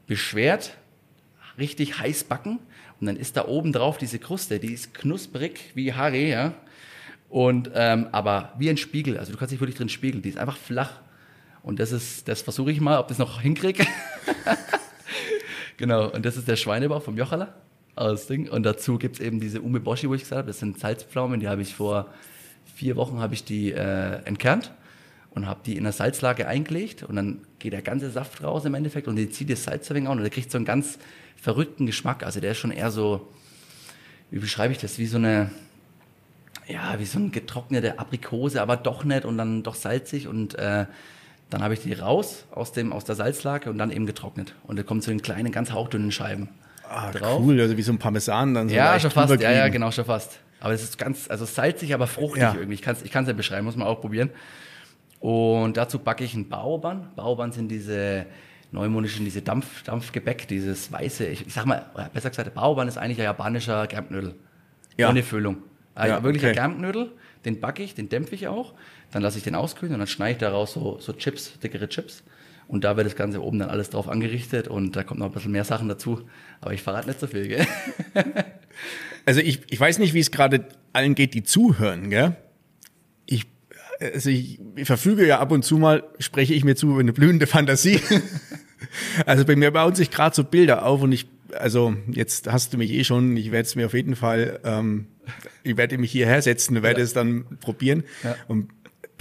beschwert, 0.06 0.78
richtig 1.58 2.00
heiß 2.00 2.26
backen 2.26 2.60
und 3.00 3.08
dann 3.08 3.18
ist 3.18 3.36
da 3.36 3.48
oben 3.48 3.74
drauf 3.74 3.98
diese 3.98 4.20
Kruste, 4.20 4.60
die 4.60 4.74
ist 4.74 4.94
knusprig 4.94 5.72
wie 5.74 5.94
Haare, 5.94 6.18
ja. 6.18 6.54
Und 7.30 7.72
ähm, 7.74 8.08
aber 8.12 8.54
wie 8.60 8.70
ein 8.70 8.78
Spiegel, 8.78 9.18
also 9.18 9.32
du 9.32 9.38
kannst 9.38 9.52
dich 9.54 9.60
wirklich 9.60 9.78
drin 9.78 9.90
spiegeln. 9.90 10.22
Die 10.22 10.30
ist 10.30 10.38
einfach 10.38 10.58
flach. 10.58 11.00
Und 11.64 11.80
das 11.80 11.92
ist, 11.92 12.28
das 12.28 12.42
versuche 12.42 12.72
ich 12.72 12.82
mal, 12.82 13.00
ob 13.00 13.08
das 13.08 13.18
noch 13.18 13.42
hinkriege. 13.42 13.86
genau. 15.78 16.12
Und 16.12 16.26
das 16.26 16.38
ist 16.38 16.48
der 16.48 16.58
Schweinebauch 16.58 17.02
vom 17.02 17.18
Jochala 17.18 17.56
aus 17.96 18.28
Ding. 18.28 18.50
Und 18.50 18.64
dazu 18.64 18.98
gibt 18.98 19.16
es 19.16 19.22
eben 19.22 19.40
diese 19.40 19.62
Umeboshi, 19.62 20.10
wo 20.10 20.14
ich 20.14 20.22
gesagt 20.22 20.40
habe, 20.40 20.48
das 20.48 20.60
sind 20.60 20.78
Salzpflaumen, 20.78 21.40
die 21.40 21.48
habe 21.48 21.62
ich 21.62 21.74
vor 21.74 22.14
vier 22.82 22.96
Wochen 22.96 23.20
habe 23.20 23.36
ich 23.36 23.44
die 23.44 23.72
äh, 23.72 24.24
entkernt 24.26 24.72
und 25.30 25.46
habe 25.46 25.60
die 25.64 25.78
in 25.78 25.84
der 25.84 25.94
Salzlage 25.94 26.48
eingelegt 26.48 27.04
und 27.04 27.16
dann 27.16 27.42
geht 27.60 27.74
der 27.74 27.84
ganze 27.84 28.10
Saft 28.10 28.44
raus 28.44 28.66
im 28.66 28.74
Endeffekt 28.74 29.08
und 29.08 29.18
die 29.18 29.30
zieht 29.30 29.52
das 29.52 29.66
Salz 29.66 29.92
ein 29.92 29.98
wenig 29.98 30.10
an 30.10 30.18
und 30.18 30.24
der 30.24 30.32
kriegt 30.32 30.50
so 30.50 30.58
einen 30.58 30.66
ganz 30.66 30.98
verrückten 31.40 31.86
Geschmack. 31.86 32.24
Also 32.24 32.40
der 32.40 32.54
ist 32.54 32.58
schon 32.58 32.72
eher 32.72 32.90
so, 32.90 33.30
wie 34.32 34.40
beschreibe 34.40 34.74
ich 34.74 34.80
das, 34.80 34.98
wie 34.98 35.06
so 35.06 35.18
eine, 35.18 35.52
ja, 36.68 36.96
wie 36.98 37.06
so 37.06 37.20
eine 37.20 37.30
getrocknete 37.30 38.00
Aprikose, 38.00 38.60
aber 38.60 38.78
doch 38.78 39.04
nicht 39.04 39.26
und 39.26 39.38
dann 39.38 39.62
doch 39.62 39.76
salzig 39.76 40.28
und 40.28 40.56
äh, 40.56 40.88
dann 41.52 41.62
habe 41.62 41.76
ich 41.76 41.82
die 41.82 41.94
raus 41.94 42.46
aus, 42.50 42.72
dem, 42.72 42.94
aus 42.94 43.06
der 43.06 43.14
Salzlage 43.14 43.70
und 43.70 43.78
dann 43.78 43.92
eben 43.92 44.08
getrocknet. 44.08 44.56
Und 44.64 44.80
da 44.80 44.84
kommt 44.84 45.04
so 45.04 45.12
in 45.12 45.22
kleinen, 45.22 45.52
ganz 45.52 45.72
hauchdünnen 45.72 46.12
Scheiben 46.12 46.50
ah, 46.90 47.12
drauf. 47.12 47.42
Cool, 47.44 47.62
also 47.62 47.78
wie 47.78 47.84
so 47.84 47.92
ein 47.92 48.00
Parmesan 48.00 48.56
dann 48.56 48.70
so 48.70 48.76
Ja, 48.76 49.00
schon 49.00 49.12
fast, 49.12 49.40
ja, 49.40 49.52
ja, 49.52 49.68
genau, 49.68 49.92
schon 49.92 50.06
fast. 50.06 50.40
Aber 50.62 50.74
es 50.74 50.84
ist 50.84 50.98
ganz, 50.98 51.30
also 51.30 51.44
salzig, 51.44 51.94
aber 51.94 52.08
fruchtig 52.08 52.44
ja. 52.44 52.54
irgendwie. 52.54 52.76
Ich 52.76 52.82
kann 52.82 52.96
es 52.96 53.02
ich 53.02 53.12
kann's 53.12 53.28
ja 53.28 53.34
beschreiben, 53.34 53.66
muss 53.66 53.76
man 53.76 53.88
auch 53.88 54.00
probieren. 54.00 54.30
Und 55.20 55.76
dazu 55.76 56.00
backe 56.00 56.24
ich 56.24 56.34
einen 56.34 56.48
Baoban. 56.48 57.10
Baoban 57.16 57.52
sind 57.52 57.68
diese 57.70 58.26
neumodischen, 58.72 59.26
diese 59.26 59.42
Dampf, 59.42 59.84
Dampfgebäck, 59.84 60.48
dieses 60.48 60.92
weiße, 60.92 61.26
ich, 61.26 61.46
ich 61.46 61.54
sag 61.54 61.66
mal, 61.66 61.86
besser 62.14 62.30
gesagt, 62.30 62.54
Baoban 62.54 62.88
ist 62.88 62.98
eigentlich 62.98 63.20
ein 63.20 63.26
japanischer 63.26 63.86
Germknödel. 63.88 64.36
Ja. 64.98 65.10
Ohne 65.10 65.24
Füllung. 65.24 65.58
Also 65.94 66.16
ja, 66.16 66.24
wirklich 66.24 66.44
okay. 66.44 66.52
ein 66.52 66.56
Germknödel, 66.56 67.12
den 67.44 67.60
backe 67.60 67.84
ich, 67.84 67.96
den 67.96 68.08
dämpfe 68.08 68.36
ich 68.36 68.48
auch. 68.48 68.74
Dann 69.12 69.22
lasse 69.22 69.38
ich 69.38 69.44
den 69.44 69.56
auskühlen 69.56 69.94
und 69.94 70.00
dann 70.00 70.08
schneide 70.08 70.34
ich 70.34 70.38
daraus 70.38 70.74
so, 70.74 71.00
so 71.00 71.12
Chips, 71.14 71.60
dickere 71.60 71.90
Chips. 71.90 72.24
Und 72.72 72.86
da 72.86 72.96
wird 72.96 73.06
das 73.06 73.18
Ganze 73.18 73.44
oben 73.44 73.60
dann 73.60 73.70
alles 73.70 73.90
drauf 73.90 74.08
angerichtet 74.08 74.70
und 74.70 74.96
da 74.96 75.04
kommt 75.04 75.20
noch 75.20 75.26
ein 75.26 75.34
bisschen 75.34 75.52
mehr 75.52 75.66
Sachen 75.66 75.90
dazu. 75.90 76.22
Aber 76.62 76.74
ich 76.74 76.82
verrate 76.82 77.10
nicht 77.10 77.20
so 77.20 77.28
viel, 77.28 77.48
gell? 77.48 77.68
Also 79.24 79.40
ich, 79.40 79.62
ich 79.70 79.80
weiß 79.80 80.00
nicht, 80.00 80.16
wie 80.16 80.20
es 80.20 80.32
gerade 80.32 80.66
allen 80.94 81.14
geht, 81.14 81.36
die 81.36 81.44
zuhören, 81.44 82.10
gell? 82.10 82.38
Ich, 83.28 83.46
also 84.00 84.32
ich, 84.32 84.60
ich 84.76 84.88
verfüge 84.88 85.28
ja 85.28 85.38
ab 85.40 85.52
und 85.52 85.64
zu 85.64 85.78
mal, 85.78 86.04
spreche 86.18 86.56
ich 86.56 86.64
mir 86.64 86.76
zu 86.76 86.90
über 86.90 87.02
eine 87.02 87.14
blühende 87.14 87.46
Fantasie. 87.46 88.00
also 89.28 89.46
bei 89.46 89.56
mir 89.56 89.70
bauen 89.70 89.94
sich 89.94 90.10
gerade 90.10 90.36
so 90.36 90.44
Bilder 90.44 90.84
auf 90.86 91.04
und 91.04 91.12
ich, 91.12 91.28
also 91.54 91.94
jetzt 92.08 92.52
hast 92.52 92.74
du 92.74 92.80
mich 92.80 92.90
eh 92.90 93.04
schon, 93.04 93.38
ich 93.38 93.52
werde 93.52 93.68
es 93.68 93.76
mir 93.76 93.86
auf 93.86 93.94
jeden 93.94 94.16
Fall, 94.16 94.60
ähm, 94.64 95.06
ich 95.62 95.78
werde 95.78 96.00
mich 96.00 96.12
hierher 96.12 96.42
setzen 96.42 96.78
und 96.78 96.84
werde 96.84 97.02
ja. 97.02 97.04
es 97.04 97.14
dann 97.14 97.46
probieren. 97.60 98.04
Ja. 98.24 98.38
Und 98.48 98.70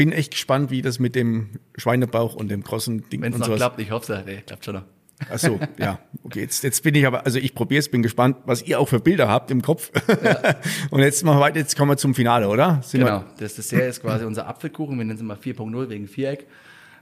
bin 0.00 0.12
echt 0.12 0.30
gespannt, 0.30 0.70
wie 0.70 0.80
das 0.80 0.98
mit 0.98 1.14
dem 1.14 1.50
Schweinebauch 1.76 2.34
und 2.34 2.50
dem 2.50 2.62
großen 2.62 3.10
Ding 3.10 3.20
Wenn 3.20 3.34
es 3.34 3.38
noch 3.38 3.48
sowas. 3.48 3.58
klappt, 3.58 3.80
ich 3.80 3.90
hoffe 3.90 4.14
es, 4.14 4.24
nee, 4.24 4.42
klappt 4.46 4.64
schon 4.64 4.76
noch. 4.76 4.84
Ach 5.30 5.38
so, 5.38 5.60
ja. 5.76 5.98
Okay, 6.22 6.40
jetzt, 6.40 6.64
jetzt 6.64 6.82
bin 6.82 6.94
ich 6.94 7.06
aber, 7.06 7.26
also 7.26 7.38
ich 7.38 7.54
probiere 7.54 7.80
es, 7.80 7.90
bin 7.90 8.02
gespannt, 8.02 8.38
was 8.46 8.62
ihr 8.62 8.80
auch 8.80 8.88
für 8.88 8.98
Bilder 8.98 9.28
habt 9.28 9.50
im 9.50 9.60
Kopf. 9.60 9.92
Ja. 10.08 10.54
und 10.90 11.00
jetzt 11.00 11.22
machen 11.22 11.36
wir 11.36 11.42
weiter, 11.42 11.58
jetzt 11.58 11.76
kommen 11.76 11.90
wir 11.90 11.98
zum 11.98 12.14
Finale, 12.14 12.48
oder? 12.48 12.80
Sind 12.82 13.00
genau, 13.00 13.26
das 13.38 13.56
Dessert 13.56 13.90
ist 13.90 14.00
quasi 14.00 14.24
unser 14.24 14.46
Apfelkuchen, 14.46 14.96
wir 14.96 15.04
nennen 15.04 15.16
es 15.16 15.20
immer 15.20 15.34
4.0 15.34 15.90
wegen 15.90 16.08
Viereck. 16.08 16.46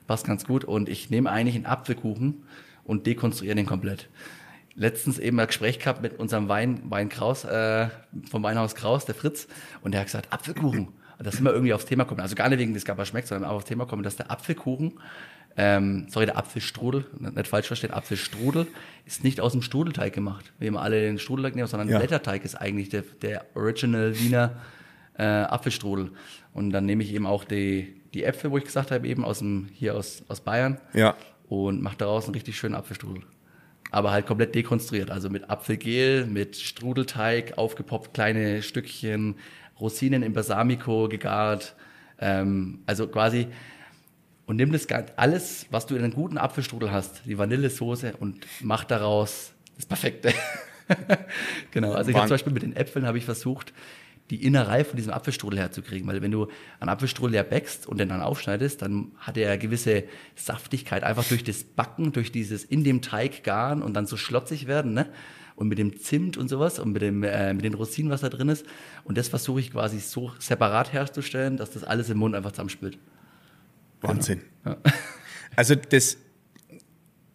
Passt 0.08 0.26
ganz 0.26 0.44
gut. 0.44 0.64
Und 0.64 0.88
ich 0.88 1.08
nehme 1.08 1.30
eigentlich 1.30 1.54
einen 1.54 1.66
Apfelkuchen 1.66 2.42
und 2.82 3.06
dekonstruiere 3.06 3.54
den 3.54 3.66
komplett. 3.66 4.08
Letztens 4.74 5.20
eben 5.20 5.38
ein 5.38 5.46
Gespräch 5.46 5.78
gehabt 5.78 6.02
mit 6.02 6.18
unserem 6.18 6.48
Wein, 6.48 6.80
Wein 6.88 7.10
Kraus, 7.10 7.44
äh, 7.44 7.90
vom 8.28 8.42
Weinhaus 8.42 8.74
Kraus, 8.74 9.04
der 9.04 9.14
Fritz, 9.14 9.46
und 9.82 9.92
der 9.92 10.00
hat 10.00 10.08
gesagt, 10.08 10.32
Apfelkuchen 10.32 10.88
dass 11.18 11.42
wir 11.42 11.50
irgendwie 11.52 11.72
aufs 11.72 11.86
Thema 11.86 12.04
kommen. 12.04 12.20
Also 12.20 12.34
gar 12.34 12.48
nicht 12.48 12.58
wegen 12.58 12.74
des 12.74 12.84
Gabber 12.84 13.04
schmeckt, 13.04 13.28
sondern 13.28 13.50
auch 13.50 13.56
aufs 13.56 13.66
Thema 13.66 13.86
kommen, 13.86 14.02
dass 14.02 14.16
der 14.16 14.30
Apfelkuchen, 14.30 15.00
ähm, 15.56 16.06
sorry, 16.08 16.26
der 16.26 16.36
Apfelstrudel, 16.36 17.06
nicht 17.18 17.48
falsch 17.48 17.66
verstehen, 17.66 17.90
Apfelstrudel 17.90 18.66
ist 19.04 19.24
nicht 19.24 19.40
aus 19.40 19.52
dem 19.52 19.62
Strudelteig 19.62 20.12
gemacht, 20.12 20.52
wie 20.58 20.66
immer 20.66 20.82
alle 20.82 21.00
den 21.00 21.18
Strudelteig 21.18 21.56
nehmen, 21.56 21.66
sondern 21.66 21.88
ja. 21.88 21.98
Blätterteig 21.98 22.44
ist 22.44 22.54
eigentlich 22.54 22.88
der, 22.90 23.02
der 23.22 23.46
Original 23.54 24.18
Wiener 24.18 24.56
äh, 25.18 25.24
Apfelstrudel. 25.24 26.12
Und 26.54 26.70
dann 26.70 26.86
nehme 26.86 27.02
ich 27.02 27.12
eben 27.12 27.26
auch 27.26 27.44
die, 27.44 28.00
die 28.14 28.24
Äpfel, 28.24 28.50
wo 28.50 28.58
ich 28.58 28.64
gesagt 28.64 28.90
habe, 28.90 29.06
eben 29.06 29.24
aus 29.24 29.40
dem, 29.40 29.68
hier 29.74 29.94
aus, 29.96 30.22
aus 30.28 30.40
Bayern. 30.40 30.78
Ja. 30.94 31.16
Und 31.48 31.82
mache 31.82 31.96
daraus 31.96 32.24
einen 32.24 32.34
richtig 32.34 32.56
schönen 32.56 32.74
Apfelstrudel. 32.74 33.22
Aber 33.90 34.10
halt 34.10 34.26
komplett 34.26 34.54
dekonstruiert. 34.54 35.10
Also 35.10 35.30
mit 35.30 35.48
Apfelgel, 35.48 36.26
mit 36.26 36.56
Strudelteig, 36.56 37.56
aufgepoppt 37.56 38.12
kleine 38.12 38.62
Stückchen, 38.62 39.36
Rosinen 39.80 40.22
in 40.22 40.32
Balsamico 40.32 41.08
gegart. 41.08 41.74
Ähm, 42.20 42.80
also 42.86 43.06
quasi 43.06 43.48
und 44.48 44.56
nimm 44.56 44.72
das 44.72 44.86
alles, 45.16 45.66
was 45.70 45.84
du 45.84 45.94
in 45.94 46.02
einem 46.02 46.14
guten 46.14 46.38
Apfelstrudel 46.38 46.90
hast, 46.90 47.20
die 47.26 47.36
Vanillesoße 47.36 48.16
und 48.18 48.46
mach 48.62 48.84
daraus 48.84 49.52
das 49.76 49.84
Perfekte. 49.84 50.32
genau. 51.70 51.92
Also 51.92 52.10
ich 52.10 52.16
habe 52.16 52.28
zum 52.28 52.34
Beispiel 52.34 52.54
mit 52.54 52.62
den 52.62 52.74
Äpfeln 52.74 53.06
habe 53.06 53.18
ich 53.18 53.26
versucht, 53.26 53.74
die 54.30 54.42
Innerei 54.46 54.84
von 54.84 54.96
diesem 54.96 55.12
Apfelstrudel 55.12 55.58
herzukriegen, 55.58 56.08
weil 56.08 56.22
wenn 56.22 56.30
du 56.30 56.48
einen 56.80 56.88
Apfelstrudel 56.88 57.34
ja 57.34 57.42
bäckst 57.42 57.86
und 57.86 57.98
den 57.98 58.08
dann 58.08 58.22
aufschneidest, 58.22 58.80
dann 58.80 59.12
hat 59.18 59.36
er 59.36 59.58
gewisse 59.58 60.04
Saftigkeit 60.34 61.02
einfach 61.02 61.24
durch 61.24 61.44
das 61.44 61.64
Backen, 61.64 62.12
durch 62.12 62.32
dieses 62.32 62.64
in 62.64 62.84
dem 62.84 63.02
Teig 63.02 63.44
garen 63.44 63.82
und 63.82 63.92
dann 63.92 64.06
so 64.06 64.16
schlotzig 64.16 64.66
werden, 64.66 64.94
ne? 64.94 65.10
Und 65.58 65.66
mit 65.66 65.78
dem 65.78 65.98
Zimt 65.98 66.36
und 66.36 66.48
sowas 66.48 66.78
und 66.78 66.92
mit, 66.92 67.02
dem, 67.02 67.24
äh, 67.24 67.52
mit 67.52 67.64
den 67.64 67.74
Rosinen, 67.74 68.12
was 68.12 68.20
da 68.20 68.28
drin 68.28 68.48
ist. 68.48 68.64
Und 69.02 69.18
das 69.18 69.28
versuche 69.28 69.58
ich 69.58 69.72
quasi 69.72 69.98
so 69.98 70.30
separat 70.38 70.92
herzustellen, 70.92 71.56
dass 71.56 71.72
das 71.72 71.82
alles 71.82 72.08
im 72.10 72.18
Mund 72.18 72.36
einfach 72.36 72.52
zusammenspielt. 72.52 72.96
Wahnsinn. 74.00 74.42
Genau. 74.62 74.76
Ja. 74.84 74.92
Also 75.56 75.74
das, 75.74 76.16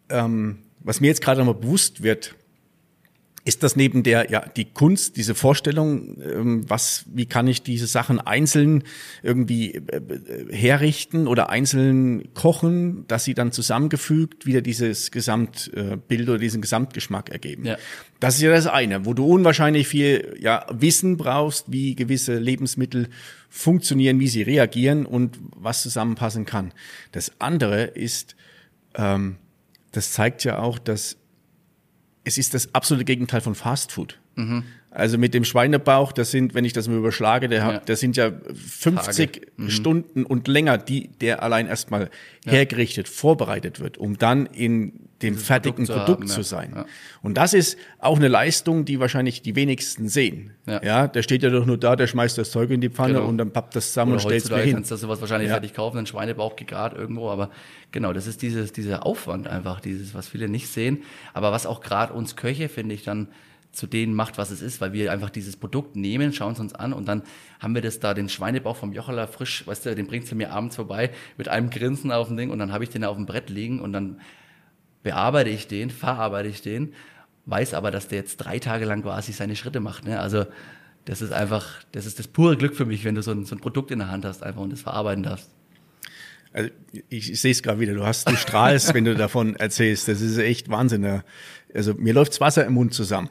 ähm, 0.08 0.60
was 0.80 1.02
mir 1.02 1.08
jetzt 1.08 1.20
gerade 1.20 1.40
nochmal 1.40 1.60
bewusst 1.60 2.02
wird, 2.02 2.34
ist 3.46 3.62
das 3.62 3.76
neben 3.76 4.02
der, 4.02 4.30
ja, 4.30 4.46
die 4.48 4.64
Kunst, 4.64 5.18
diese 5.18 5.34
Vorstellung, 5.34 6.16
ähm, 6.22 6.64
was, 6.68 7.04
wie 7.12 7.26
kann 7.26 7.46
ich 7.46 7.62
diese 7.62 7.86
Sachen 7.86 8.18
einzeln 8.18 8.84
irgendwie 9.22 9.74
äh, 9.74 9.96
äh, 9.96 10.54
herrichten 10.54 11.26
oder 11.26 11.50
einzeln 11.50 12.32
kochen, 12.32 13.06
dass 13.06 13.24
sie 13.24 13.34
dann 13.34 13.52
zusammengefügt 13.52 14.46
wieder 14.46 14.62
dieses 14.62 15.10
Gesamtbild 15.10 16.28
oder 16.28 16.38
diesen 16.38 16.62
Gesamtgeschmack 16.62 17.28
ergeben? 17.28 17.66
Ja. 17.66 17.76
Das 18.18 18.36
ist 18.36 18.40
ja 18.40 18.50
das 18.50 18.66
eine, 18.66 19.04
wo 19.04 19.12
du 19.12 19.26
unwahrscheinlich 19.26 19.88
viel 19.88 20.36
ja, 20.40 20.64
Wissen 20.72 21.18
brauchst, 21.18 21.70
wie 21.70 21.94
gewisse 21.94 22.38
Lebensmittel 22.38 23.08
funktionieren, 23.50 24.20
wie 24.20 24.28
sie 24.28 24.40
reagieren 24.42 25.04
und 25.04 25.38
was 25.54 25.82
zusammenpassen 25.82 26.46
kann. 26.46 26.72
Das 27.12 27.32
andere 27.40 27.82
ist, 27.84 28.36
ähm, 28.94 29.36
das 29.92 30.12
zeigt 30.12 30.44
ja 30.44 30.60
auch, 30.60 30.78
dass 30.78 31.18
es 32.24 32.38
ist 32.38 32.54
das 32.54 32.74
absolute 32.74 33.04
Gegenteil 33.04 33.40
von 33.40 33.54
Fast 33.54 33.92
Food. 33.92 34.18
Mhm. 34.36 34.64
Also 34.94 35.18
mit 35.18 35.34
dem 35.34 35.44
Schweinebauch, 35.44 36.12
das 36.12 36.30
sind, 36.30 36.54
wenn 36.54 36.64
ich 36.64 36.72
das 36.72 36.86
mal 36.86 36.96
überschlage, 36.96 37.48
der, 37.48 37.58
ja. 37.58 37.82
das 37.84 37.98
sind 37.98 38.16
ja 38.16 38.30
50 38.54 39.48
mhm. 39.56 39.68
Stunden 39.68 40.24
und 40.24 40.46
länger, 40.46 40.78
die 40.78 41.08
der 41.20 41.42
allein 41.42 41.66
erstmal 41.66 42.10
ja. 42.44 42.52
hergerichtet, 42.52 43.08
vorbereitet 43.08 43.80
wird, 43.80 43.98
um 43.98 44.18
dann 44.18 44.46
in 44.46 44.92
dem 45.20 45.34
Dieses 45.34 45.48
fertigen 45.48 45.86
Produkt, 45.86 46.06
Produkt 46.06 46.28
zu, 46.28 46.34
haben, 46.34 46.42
zu 46.42 46.48
sein. 46.48 46.72
Ja. 46.76 46.86
Und 47.22 47.36
das 47.38 47.54
ist 47.54 47.76
auch 47.98 48.18
eine 48.18 48.28
Leistung, 48.28 48.84
die 48.84 49.00
wahrscheinlich 49.00 49.42
die 49.42 49.56
wenigsten 49.56 50.08
sehen. 50.08 50.52
Ja. 50.64 51.08
der 51.08 51.22
steht 51.22 51.42
ja 51.42 51.50
doch 51.50 51.66
nur 51.66 51.76
da, 51.76 51.96
der 51.96 52.06
schmeißt 52.06 52.38
das 52.38 52.52
Zeug 52.52 52.70
in 52.70 52.80
die 52.80 52.88
Pfanne 52.88 53.14
genau. 53.14 53.26
und 53.26 53.38
dann 53.38 53.50
pappt 53.50 53.74
das 53.74 53.88
zusammen 53.88 54.12
Oder 54.12 54.24
und 54.24 54.30
stellt 54.30 54.44
es 54.44 54.64
hin. 54.64 54.74
kannst 54.74 54.92
du 54.92 54.96
sowas 54.96 55.20
wahrscheinlich 55.20 55.50
fertig 55.50 55.74
kaufen, 55.74 55.98
einen 55.98 56.06
Schweinebauch 56.06 56.54
gegart 56.54 56.96
irgendwo, 56.96 57.30
aber 57.30 57.50
genau, 57.90 58.12
das 58.12 58.28
ist 58.28 58.42
dieses, 58.42 58.72
dieser 58.72 59.04
Aufwand 59.04 59.48
einfach, 59.48 59.80
dieses, 59.80 60.14
was 60.14 60.28
viele 60.28 60.48
nicht 60.48 60.68
sehen, 60.68 61.02
aber 61.32 61.50
was 61.50 61.66
auch 61.66 61.80
gerade 61.80 62.12
uns 62.12 62.36
Köche, 62.36 62.68
finde 62.68 62.94
ich, 62.94 63.02
dann 63.02 63.26
zu 63.74 63.86
denen 63.86 64.14
macht, 64.14 64.38
was 64.38 64.50
es 64.50 64.62
ist, 64.62 64.80
weil 64.80 64.92
wir 64.92 65.12
einfach 65.12 65.30
dieses 65.30 65.56
Produkt 65.56 65.96
nehmen, 65.96 66.32
schauen 66.32 66.52
es 66.52 66.60
uns 66.60 66.74
an 66.74 66.92
und 66.92 67.06
dann 67.06 67.22
haben 67.60 67.74
wir 67.74 67.82
das 67.82 68.00
da, 68.00 68.14
den 68.14 68.28
Schweinebauch 68.28 68.76
vom 68.76 68.92
Jocheler 68.92 69.28
frisch, 69.28 69.66
weißt 69.66 69.86
du, 69.86 69.94
den 69.94 70.06
bringst 70.06 70.30
du 70.30 70.36
mir 70.36 70.52
abends 70.52 70.76
vorbei 70.76 71.10
mit 71.36 71.48
einem 71.48 71.70
Grinsen 71.70 72.12
auf 72.12 72.28
dem 72.28 72.36
Ding 72.36 72.50
und 72.50 72.58
dann 72.58 72.72
habe 72.72 72.84
ich 72.84 72.90
den 72.90 73.04
auf 73.04 73.16
dem 73.16 73.26
Brett 73.26 73.50
liegen 73.50 73.80
und 73.80 73.92
dann 73.92 74.20
bearbeite 75.02 75.50
ich 75.50 75.68
den, 75.68 75.90
verarbeite 75.90 76.48
ich 76.48 76.62
den, 76.62 76.94
weiß 77.46 77.74
aber, 77.74 77.90
dass 77.90 78.08
der 78.08 78.18
jetzt 78.18 78.38
drei 78.38 78.58
Tage 78.58 78.84
lang 78.84 79.02
quasi 79.02 79.32
seine 79.32 79.56
Schritte 79.56 79.80
macht. 79.80 80.06
Ne? 80.06 80.18
Also 80.18 80.46
das 81.04 81.20
ist 81.20 81.32
einfach, 81.32 81.82
das 81.92 82.06
ist 82.06 82.18
das 82.18 82.28
pure 82.28 82.56
Glück 82.56 82.74
für 82.74 82.86
mich, 82.86 83.04
wenn 83.04 83.14
du 83.14 83.22
so 83.22 83.32
ein, 83.32 83.44
so 83.44 83.54
ein 83.54 83.60
Produkt 83.60 83.90
in 83.90 83.98
der 83.98 84.10
Hand 84.10 84.24
hast 84.24 84.42
einfach 84.42 84.62
und 84.62 84.72
das 84.72 84.80
verarbeiten 84.80 85.22
darfst. 85.22 85.50
Also 86.54 86.70
ich, 87.10 87.32
ich 87.32 87.40
sehe 87.40 87.50
es 87.50 87.62
gerade 87.62 87.80
wieder, 87.80 87.92
du 87.92 88.06
hast, 88.06 88.28
du 88.30 88.36
strahlst, 88.36 88.94
wenn 88.94 89.04
du 89.04 89.14
davon 89.16 89.56
erzählst. 89.56 90.08
Das 90.08 90.22
ist 90.22 90.38
echt 90.38 90.70
Wahnsinn. 90.70 91.22
Also 91.74 91.94
mir 91.94 92.14
läuft's 92.14 92.40
Wasser 92.40 92.64
im 92.64 92.74
Mund 92.74 92.94
zusammen. 92.94 93.28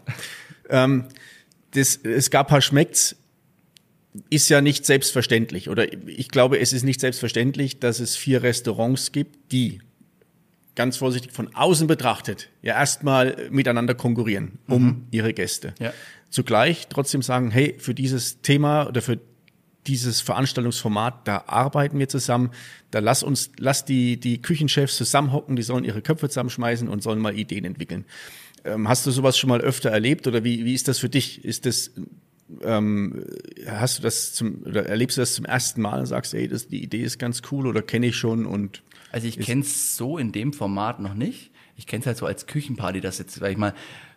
ähm, 0.70 1.06
das, 1.72 1.96
es 1.96 2.30
gab 2.30 2.50
paar 2.50 2.62
Schmeckt's 2.62 3.16
ist 4.30 4.50
ja 4.50 4.62
nicht 4.62 4.86
selbstverständlich. 4.86 5.70
Oder 5.70 5.92
ich 6.08 6.30
glaube, 6.30 6.60
es 6.60 6.72
ist 6.72 6.84
nicht 6.84 7.00
selbstverständlich, 7.00 7.80
dass 7.80 8.00
es 8.00 8.16
vier 8.16 8.44
Restaurants 8.44 9.12
gibt, 9.12 9.52
die 9.52 9.80
ganz 10.76 10.98
vorsichtig 10.98 11.32
von 11.32 11.54
außen 11.56 11.88
betrachtet 11.88 12.50
ja 12.62 12.74
erstmal 12.74 13.50
miteinander 13.52 13.96
konkurrieren 13.96 14.60
um 14.68 14.84
mhm. 14.84 15.08
ihre 15.12 15.34
Gäste. 15.34 15.74
Ja. 15.80 15.94
Zugleich 16.30 16.88
trotzdem 16.90 17.22
sagen, 17.22 17.52
hey, 17.52 17.76
für 17.78 17.94
dieses 17.94 18.42
Thema 18.42 18.88
oder 18.88 19.02
für 19.02 19.20
dieses 19.88 20.22
Veranstaltungsformat, 20.22 21.28
da 21.28 21.44
arbeiten 21.48 22.00
wir 22.00 22.08
zusammen, 22.10 22.52
da 22.92 23.00
lass 23.00 23.24
uns, 23.24 23.52
lass 23.58 23.86
die, 23.86 24.20
die 24.20 24.42
Küchenchefs 24.42 24.98
zusammenhocken, 24.98 25.56
die 25.56 25.64
sollen 25.64 25.84
ihre 25.84 26.02
Köpfe 26.02 26.30
zusammenschmeißen 26.30 26.88
und 26.88 27.04
sollen 27.04 27.20
mal 27.20 27.38
Ideen 27.38 27.66
entwickeln. 27.66 28.06
Ähm, 28.66 28.88
hast 28.88 29.06
du 29.06 29.12
sowas 29.12 29.38
schon 29.38 29.50
mal 29.50 29.62
öfter 29.62 29.90
erlebt 29.90 30.28
oder 30.28 30.44
wie, 30.44 30.64
wie 30.66 30.74
ist 30.74 30.88
das 30.88 31.00
für 31.00 31.10
dich? 31.10 31.44
Ist 31.44 31.66
das, 31.66 31.92
ähm, 32.62 33.26
hast 33.68 34.00
du 34.00 34.04
das 34.04 34.34
zum, 34.34 34.64
oder 34.64 34.86
erlebst 34.86 35.18
du 35.18 35.22
das 35.22 35.34
zum 35.34 35.46
ersten 35.46 35.82
Mal 35.82 36.00
und 36.00 36.06
sagst, 36.06 36.34
ey, 36.34 36.48
das, 36.48 36.68
die 36.68 36.82
Idee 36.82 37.04
ist 37.04 37.20
ganz 37.20 37.42
cool 37.52 37.68
oder 37.68 37.82
kenne 37.82 38.08
ich 38.08 38.16
schon 38.16 38.46
und 38.46 38.84
Also 39.12 39.28
ich 39.28 39.40
kenne 39.40 39.62
es 39.62 39.98
so 39.98 40.18
in 40.18 40.32
dem 40.32 40.54
Format 40.54 41.00
noch 41.00 41.14
nicht. 41.14 41.52
Ich 41.76 41.88
kenne 41.88 42.02
es 42.02 42.08
halt 42.08 42.18
so 42.18 42.26
als 42.26 42.46
Küchenparty, 42.46 43.02
das 43.02 43.18
jetzt, 43.18 43.36
sag 43.36 43.52
ich 43.52 43.58
mal, 43.58 43.74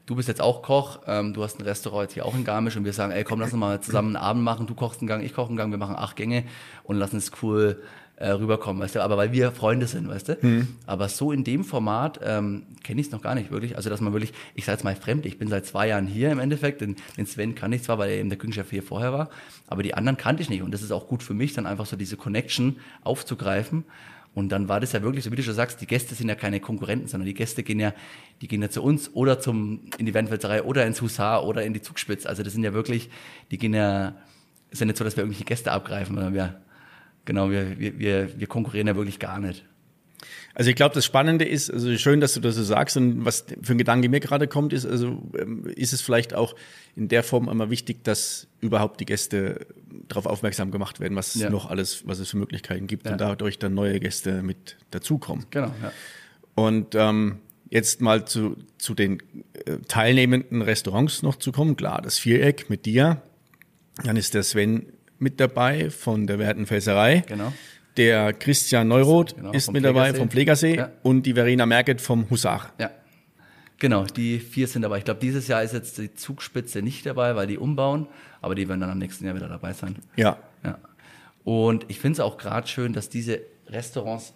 du 0.06 0.14
bist 0.14 0.28
jetzt 0.28 0.40
auch 0.40 0.62
Koch, 0.62 1.00
ähm, 1.06 1.34
du 1.34 1.42
hast 1.42 1.58
ein 1.58 1.64
Restaurant 1.64 2.04
jetzt 2.04 2.14
hier 2.14 2.24
auch 2.24 2.34
in 2.34 2.44
Garmisch 2.44 2.76
und 2.76 2.84
wir 2.84 2.92
sagen, 2.92 3.12
ey, 3.12 3.24
komm, 3.24 3.40
lass 3.40 3.52
uns 3.52 3.60
mal 3.60 3.80
zusammen 3.80 4.16
einen 4.16 4.24
Abend 4.24 4.42
machen, 4.44 4.66
du 4.66 4.74
kochst 4.74 5.00
einen 5.00 5.08
Gang, 5.08 5.22
ich 5.22 5.34
koche 5.34 5.48
einen 5.48 5.56
Gang, 5.56 5.70
wir 5.70 5.78
machen 5.78 5.96
acht 5.96 6.16
Gänge 6.16 6.44
und 6.84 6.96
lass 6.96 7.12
uns 7.12 7.32
cool 7.42 7.82
äh, 8.18 8.30
rüberkommen, 8.30 8.80
weißt 8.80 8.94
du, 8.94 9.02
aber 9.02 9.16
weil 9.18 9.32
wir 9.32 9.52
Freunde 9.52 9.86
sind, 9.86 10.08
weißt 10.08 10.28
du. 10.28 10.38
Aber 10.86 11.08
so 11.08 11.32
in 11.32 11.44
dem 11.44 11.64
Format 11.64 12.20
ähm, 12.24 12.62
kenne 12.82 13.00
ich 13.00 13.08
es 13.08 13.12
noch 13.12 13.20
gar 13.20 13.34
nicht 13.34 13.50
wirklich. 13.50 13.76
Also 13.76 13.90
dass 13.90 14.00
man 14.00 14.12
wirklich, 14.14 14.32
ich 14.54 14.64
sage 14.64 14.76
jetzt 14.76 14.84
mal 14.84 14.96
fremd, 14.96 15.26
ich 15.26 15.38
bin 15.38 15.48
seit 15.48 15.66
zwei 15.66 15.88
Jahren 15.88 16.06
hier 16.06 16.30
im 16.30 16.38
Endeffekt, 16.38 16.80
den, 16.80 16.96
den 17.18 17.26
Sven 17.26 17.54
kann 17.54 17.72
ich 17.72 17.82
zwar, 17.82 17.98
weil 17.98 18.10
er 18.10 18.16
eben 18.16 18.30
der 18.30 18.38
Küchenchef 18.38 18.70
hier 18.70 18.82
vorher 18.82 19.12
war, 19.12 19.28
aber 19.66 19.82
die 19.82 19.92
anderen 19.92 20.16
kannte 20.16 20.42
ich 20.42 20.48
nicht 20.48 20.62
und 20.62 20.72
das 20.72 20.82
ist 20.82 20.92
auch 20.92 21.08
gut 21.08 21.22
für 21.22 21.34
mich, 21.34 21.52
dann 21.52 21.66
einfach 21.66 21.84
so 21.84 21.96
diese 21.96 22.16
Connection 22.16 22.76
aufzugreifen. 23.02 23.84
Und 24.36 24.50
dann 24.50 24.68
war 24.68 24.80
das 24.80 24.92
ja 24.92 25.00
wirklich, 25.00 25.24
so 25.24 25.32
wie 25.32 25.36
du 25.36 25.42
schon 25.42 25.54
sagst, 25.54 25.80
die 25.80 25.86
Gäste 25.86 26.14
sind 26.14 26.28
ja 26.28 26.34
keine 26.34 26.60
Konkurrenten, 26.60 27.08
sondern 27.08 27.24
die 27.24 27.32
Gäste 27.32 27.62
gehen 27.62 27.80
ja, 27.80 27.94
die 28.42 28.48
gehen 28.48 28.60
ja 28.60 28.68
zu 28.68 28.82
uns 28.82 29.10
oder 29.14 29.40
zum, 29.40 29.88
in 29.96 30.04
die 30.04 30.12
Wendfelserei 30.12 30.62
oder 30.62 30.84
ins 30.84 31.00
Husar 31.00 31.46
oder 31.46 31.64
in 31.64 31.72
die 31.72 31.80
Zugspitz. 31.80 32.26
Also 32.26 32.42
das 32.42 32.52
sind 32.52 32.62
ja 32.62 32.74
wirklich, 32.74 33.08
die 33.50 33.56
gehen 33.56 33.72
ja, 33.72 34.14
ist 34.70 34.80
ja 34.80 34.84
nicht 34.84 34.98
so, 34.98 35.04
dass 35.04 35.16
wir 35.16 35.22
irgendwelche 35.22 35.46
Gäste 35.46 35.72
abgreifen, 35.72 36.16
sondern 36.16 36.34
wir, 36.34 36.60
genau, 37.24 37.50
wir, 37.50 37.78
wir, 37.78 38.38
wir 38.38 38.46
konkurrieren 38.46 38.88
ja 38.88 38.94
wirklich 38.94 39.18
gar 39.18 39.40
nicht. 39.40 39.64
Also 40.54 40.70
ich 40.70 40.76
glaube, 40.76 40.94
das 40.94 41.04
Spannende 41.04 41.44
ist, 41.44 41.70
also 41.70 41.94
schön, 41.98 42.20
dass 42.20 42.34
du 42.34 42.40
das 42.40 42.54
so 42.54 42.62
sagst 42.62 42.96
und 42.96 43.24
was 43.24 43.44
für 43.62 43.72
ein 43.72 43.78
Gedanke 43.78 44.08
mir 44.08 44.20
gerade 44.20 44.48
kommt, 44.48 44.72
ist, 44.72 44.86
also 44.86 45.22
ähm, 45.38 45.66
ist 45.76 45.92
es 45.92 46.00
vielleicht 46.00 46.34
auch 46.34 46.54
in 46.94 47.08
der 47.08 47.22
Form 47.22 47.48
immer 47.48 47.68
wichtig, 47.70 48.02
dass 48.04 48.46
überhaupt 48.60 49.00
die 49.00 49.04
Gäste 49.04 49.66
darauf 50.08 50.26
aufmerksam 50.26 50.70
gemacht 50.70 50.98
werden, 51.00 51.16
was 51.16 51.34
Ja. 51.34 51.50
noch 51.50 51.66
alles, 51.68 52.06
was 52.06 52.18
es 52.20 52.30
für 52.30 52.36
Möglichkeiten 52.38 52.86
gibt 52.86 53.06
Ja. 53.06 53.12
und 53.12 53.20
dadurch 53.20 53.58
dann 53.58 53.74
neue 53.74 54.00
Gäste 54.00 54.42
mit 54.42 54.76
dazukommen. 54.90 55.44
Genau, 55.50 55.72
ja. 55.82 55.92
Und 56.54 56.94
ähm, 56.94 57.38
jetzt 57.68 58.00
mal 58.00 58.24
zu, 58.26 58.56
zu 58.78 58.94
den 58.94 59.18
äh, 59.66 59.76
teilnehmenden 59.88 60.62
Restaurants 60.62 61.22
noch 61.22 61.36
zu 61.36 61.52
kommen. 61.52 61.76
Klar, 61.76 62.00
das 62.00 62.18
Viereck 62.18 62.70
mit 62.70 62.86
dir. 62.86 63.20
Dann 64.04 64.16
ist 64.16 64.34
der 64.34 64.42
Sven 64.42 64.86
mit 65.18 65.40
dabei 65.40 65.90
von 65.90 66.26
der 66.26 66.38
Wertenfelserei. 66.38 67.24
Genau. 67.26 67.52
Der 67.96 68.32
Christian 68.34 68.88
Neuroth 68.88 69.34
Genau, 69.36 69.52
ist 69.52 69.72
mit 69.72 69.84
dabei 69.84 70.00
Pflegersee. 70.10 70.18
vom 70.18 70.30
Pflegersee 70.30 70.76
Ja. 70.76 70.90
und 71.02 71.22
die 71.24 71.32
Verena 71.34 71.64
Merget 71.66 72.00
vom 72.00 72.28
Husar. 72.30 72.72
Ja. 72.78 72.90
Genau, 73.78 74.04
die 74.04 74.38
vier 74.38 74.66
sind 74.68 74.82
dabei. 74.82 74.98
Ich 74.98 75.04
glaube, 75.04 75.20
dieses 75.20 75.48
Jahr 75.48 75.62
ist 75.62 75.72
jetzt 75.74 75.98
die 75.98 76.14
Zugspitze 76.14 76.80
nicht 76.82 77.04
dabei, 77.04 77.36
weil 77.36 77.46
die 77.46 77.58
umbauen, 77.58 78.06
aber 78.40 78.54
die 78.54 78.68
werden 78.68 78.80
dann 78.80 78.90
am 78.90 78.98
nächsten 78.98 79.24
Jahr 79.26 79.34
wieder 79.34 79.48
dabei 79.48 79.72
sein. 79.72 79.96
Ja. 80.16 80.38
Ja. 80.64 80.78
Und 81.44 81.84
ich 81.88 81.98
finde 82.00 82.14
es 82.14 82.20
auch 82.20 82.38
gerade 82.38 82.66
schön, 82.66 82.92
dass 82.92 83.08
diese 83.08 83.40
Restaurants, 83.68 84.34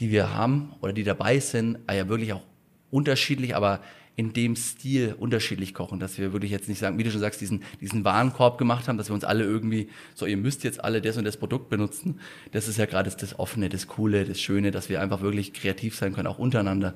die 0.00 0.10
wir 0.10 0.34
haben 0.34 0.72
oder 0.80 0.92
die 0.92 1.04
dabei 1.04 1.38
sind, 1.38 1.78
ah 1.86 1.94
ja 1.94 2.08
wirklich 2.08 2.32
auch 2.32 2.42
unterschiedlich, 2.90 3.54
aber 3.54 3.80
in 4.16 4.32
dem 4.32 4.54
Stil 4.54 5.14
unterschiedlich 5.18 5.74
kochen, 5.74 5.98
dass 5.98 6.18
wir 6.18 6.32
wirklich 6.32 6.52
jetzt 6.52 6.68
nicht 6.68 6.78
sagen, 6.78 6.98
wie 6.98 7.02
du 7.02 7.10
schon 7.10 7.20
sagst, 7.20 7.40
diesen, 7.40 7.64
diesen 7.80 8.04
Warenkorb 8.04 8.58
gemacht 8.58 8.86
haben, 8.86 8.96
dass 8.96 9.10
wir 9.10 9.14
uns 9.14 9.24
alle 9.24 9.44
irgendwie, 9.44 9.88
so 10.14 10.26
ihr 10.26 10.36
müsst 10.36 10.62
jetzt 10.62 10.82
alle 10.82 11.02
das 11.02 11.16
und 11.16 11.24
das 11.24 11.36
Produkt 11.36 11.68
benutzen. 11.68 12.20
Das 12.52 12.68
ist 12.68 12.78
ja 12.78 12.86
gerade 12.86 13.10
das, 13.10 13.16
das 13.16 13.38
Offene, 13.38 13.68
das 13.68 13.88
Coole, 13.88 14.24
das 14.24 14.40
Schöne, 14.40 14.70
dass 14.70 14.88
wir 14.88 15.00
einfach 15.00 15.20
wirklich 15.20 15.52
kreativ 15.52 15.96
sein 15.96 16.12
können, 16.12 16.28
auch 16.28 16.38
untereinander. 16.38 16.94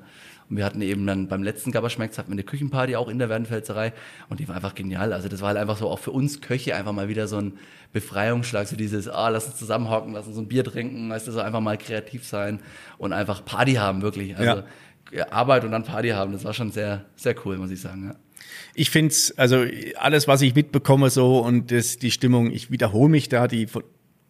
Und 0.48 0.57
wir 0.57 0.64
hatten 0.64 0.81
eben 0.81 1.07
dann 1.07 1.28
beim 1.28 1.42
letzten 1.42 1.72
Gabberschmecks 1.72 2.16
hatten 2.18 2.31
wir 2.31 2.35
eine 2.35 2.42
Küchenparty 2.42 2.96
auch 2.96 3.09
in 3.09 3.18
der 3.18 3.28
Werdenfelserei 3.28 3.92
und 4.28 4.40
die 4.40 4.48
war 4.48 4.57
einfach 4.57 4.74
genial. 4.74 5.12
Also 5.12 5.28
das 5.28 5.40
war 5.40 5.48
halt 5.48 5.59
einfach 5.59 5.76
so 5.76 5.88
auch 5.88 5.98
für 5.98 6.11
uns 6.11 6.40
Köche 6.40 6.74
einfach 6.74 6.92
mal 6.92 7.09
wieder 7.09 7.28
so 7.28 7.37
ein 7.37 7.59
Befreiungsschlag, 7.92 8.66
so 8.66 8.76
dieses, 8.76 9.09
ah, 9.09 9.28
lass 9.28 9.46
uns 9.46 9.57
zusammenhocken, 9.57 10.14
lass 10.14 10.26
uns 10.26 10.38
ein 10.38 10.48
Bier 10.48 10.64
trinken, 10.64 11.11
weißt 11.11 11.26
du, 11.26 11.33
so 11.33 11.40
einfach 11.40 11.61
mal 11.61 11.76
kreativ 11.76 12.26
sein 12.26 12.61
und 12.96 13.12
einfach 13.12 13.44
Party 13.44 13.74
haben, 13.74 14.02
wirklich. 14.02 14.37
Also 14.37 14.61
ja. 14.61 14.64
Arbeit 15.31 15.64
und 15.64 15.71
dann 15.73 15.85
Party 15.85 16.11
haben, 16.11 16.33
das 16.33 16.44
war 16.44 16.53
schon 16.55 16.71
sehr, 16.71 17.05
sehr 17.16 17.35
cool, 17.44 17.57
muss 17.59 17.71
ich 17.71 17.81
sagen. 17.81 18.07
Ja. 18.09 18.16
Ich 18.75 18.90
finde 18.90 19.09
es, 19.12 19.37
also 19.38 19.64
alles, 19.97 20.29
was 20.29 20.42
ich 20.42 20.55
mitbekomme 20.55 21.11
so 21.11 21.38
und 21.40 21.71
das, 21.71 21.97
die 21.99 22.11
Stimmung, 22.11 22.51
ich 22.51 22.71
wiederhole 22.71 23.11
mich 23.11 23.29
da, 23.29 23.49
die, 23.49 23.66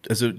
also 0.07 0.31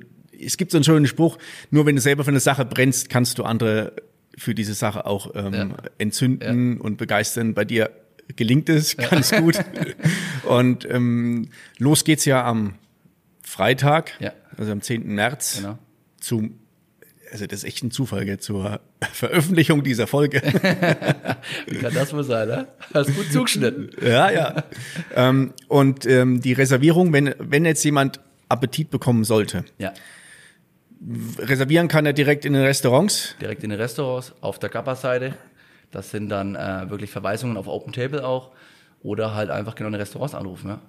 es 0.43 0.57
gibt 0.57 0.73
so 0.73 0.79
einen 0.79 0.85
schönen 0.85 1.07
Spruch, 1.07 1.39
nur 1.71 1.87
wenn 1.87 1.97
du 1.97 2.01
selber 2.03 2.25
für 2.25 2.31
eine 2.31 2.41
Sache 2.41 2.65
brennst, 2.65 3.09
kannst 3.11 3.39
du 3.39 3.45
andere 3.45 3.93
für 4.39 4.55
diese 4.55 4.75
Sache 4.75 5.05
auch 5.07 5.35
ähm, 5.35 5.53
Ja. 5.55 5.69
entzünden 5.99 6.81
und 6.81 6.97
begeistern. 6.97 7.53
Bei 7.55 7.65
dir 7.65 7.91
gelingt 8.37 8.69
es 8.69 8.97
ganz 8.97 9.33
gut. 9.33 9.59
Und 10.45 10.89
ähm, 10.89 11.49
los 11.79 12.05
geht's 12.05 12.25
ja 12.25 12.45
am 12.45 12.75
Freitag, 13.43 14.13
Ja. 14.21 14.33
also 14.57 14.73
am 14.73 14.81
10. 14.81 15.07
März, 15.15 15.57
Genau. 15.59 15.79
zum, 16.21 16.59
also 17.33 17.47
das 17.47 17.61
ist 17.61 17.65
echt 17.65 17.83
ein 17.85 17.91
Zufall, 17.91 18.25
gell, 18.25 18.39
zur 18.39 18.81
Veröffentlichung 19.13 19.83
dieser 19.83 20.07
Folge. 20.07 20.41
Wie 21.67 21.77
kann 21.79 21.95
das 21.95 22.13
wohl 22.13 22.25
sein, 22.25 22.49
ne? 22.49 22.69
Hast 22.95 23.15
gut 23.15 23.31
zugeschnitten. 23.33 23.91
Ja, 24.03 24.31
ja. 24.31 24.65
ähm, 25.15 25.53
und 25.69 26.07
ähm, 26.07 26.41
die 26.41 26.53
Reservierung, 26.53 27.13
wenn, 27.13 27.35
wenn 27.39 27.65
jetzt 27.65 27.85
jemand 27.85 28.21
Appetit 28.49 28.91
bekommen 28.91 29.25
sollte, 29.25 29.65
Ja. 29.79 29.93
reservieren 31.39 31.89
kann 31.89 32.05
er 32.07 32.13
direkt 32.13 32.45
in 32.45 32.53
den 32.53 32.63
Restaurants. 32.63 33.37
Direkt 33.41 33.63
in 33.65 33.71
den 33.71 33.81
Restaurants, 33.81 34.33
auf 34.41 34.59
der 34.59 34.69
Kappa-Seite. 34.71 35.35
Das 35.91 36.11
sind 36.11 36.29
dann 36.29 36.55
äh, 36.57 36.89
wirklich 36.91 37.11
Verweisungen 37.11 37.57
auf 37.57 37.67
Open 37.69 37.93
Table 37.93 38.25
auch. 38.27 38.51
Oder 39.03 39.35
halt 39.35 39.51
einfach 39.51 39.75
genau 39.75 39.87
in 39.89 39.93
den 39.95 40.01
Restaurants 40.01 40.35
anrufen, 40.35 40.69
ja. 40.69 40.81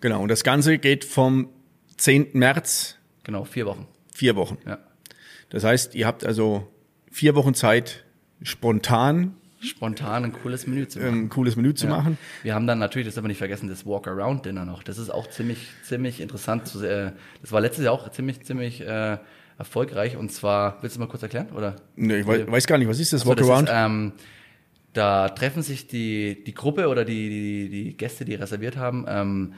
Genau, 0.00 0.20
und 0.22 0.28
das 0.28 0.44
Ganze 0.44 0.76
geht 0.78 1.04
vom 1.04 1.48
10. 1.96 2.28
März 2.34 2.96
Genau, 3.22 3.44
vier 3.44 3.64
Wochen. 3.64 3.86
vier 4.12 4.36
Wochen. 4.36 4.58
Ja. 4.66 4.78
Das 5.50 5.64
heißt, 5.64 5.94
ihr 5.94 6.06
habt 6.06 6.24
also 6.24 6.68
vier 7.10 7.34
Wochen 7.34 7.54
Zeit, 7.54 8.04
spontan 8.42 9.34
Spontan 9.60 10.24
ein 10.26 10.32
cooles 10.32 10.66
Menü 10.66 10.86
zu 10.86 10.98
machen. 10.98 11.22
ein 11.24 11.28
cooles 11.30 11.56
Menü 11.56 11.72
zu 11.72 11.86
Ja. 11.86 11.96
machen. 11.96 12.18
Wir 12.42 12.54
haben 12.54 12.66
dann 12.66 12.78
natürlich, 12.78 13.06
das 13.08 13.14
darf 13.14 13.22
man 13.22 13.28
nicht 13.30 13.38
vergessen, 13.38 13.66
das 13.68 13.86
Walk-Around-Dinner 13.86 14.66
noch. 14.66 14.82
Das 14.82 14.98
ist 14.98 15.08
auch 15.08 15.28
ziemlich, 15.30 15.68
ziemlich 15.82 16.20
interessant. 16.20 16.66
Zu, 16.68 16.84
äh, 16.84 17.12
das 17.40 17.50
war 17.50 17.62
letztes 17.62 17.84
Jahr 17.84 17.94
auch 17.94 18.10
ziemlich, 18.10 18.42
ziemlich 18.44 18.82
äh, 18.82 19.16
erfolgreich. 19.56 20.18
Und 20.18 20.30
zwar, 20.32 20.82
willst 20.82 20.96
du 20.96 21.00
mal 21.00 21.06
kurz 21.08 21.22
erklären? 21.22 21.48
Oder? 21.56 21.76
Nee, 21.96 22.18
ich 22.18 22.26
weiß, 22.26 22.46
weiß 22.46 22.66
gar 22.66 22.76
nicht, 22.76 22.88
was 22.88 23.00
ist 23.00 23.14
das 23.14 23.24
Walkaround? 23.24 23.70
ist, 23.70 23.74
ähm, 23.74 24.12
da 24.92 25.30
treffen 25.30 25.62
sich 25.62 25.86
die, 25.86 26.44
die 26.44 26.52
Gruppe 26.54 26.88
oder 26.88 27.06
die, 27.06 27.28
die, 27.30 27.68
die 27.70 27.96
Gäste, 27.96 28.26
die 28.26 28.34
reserviert 28.34 28.76
haben, 28.76 29.06
ähm, 29.08 29.54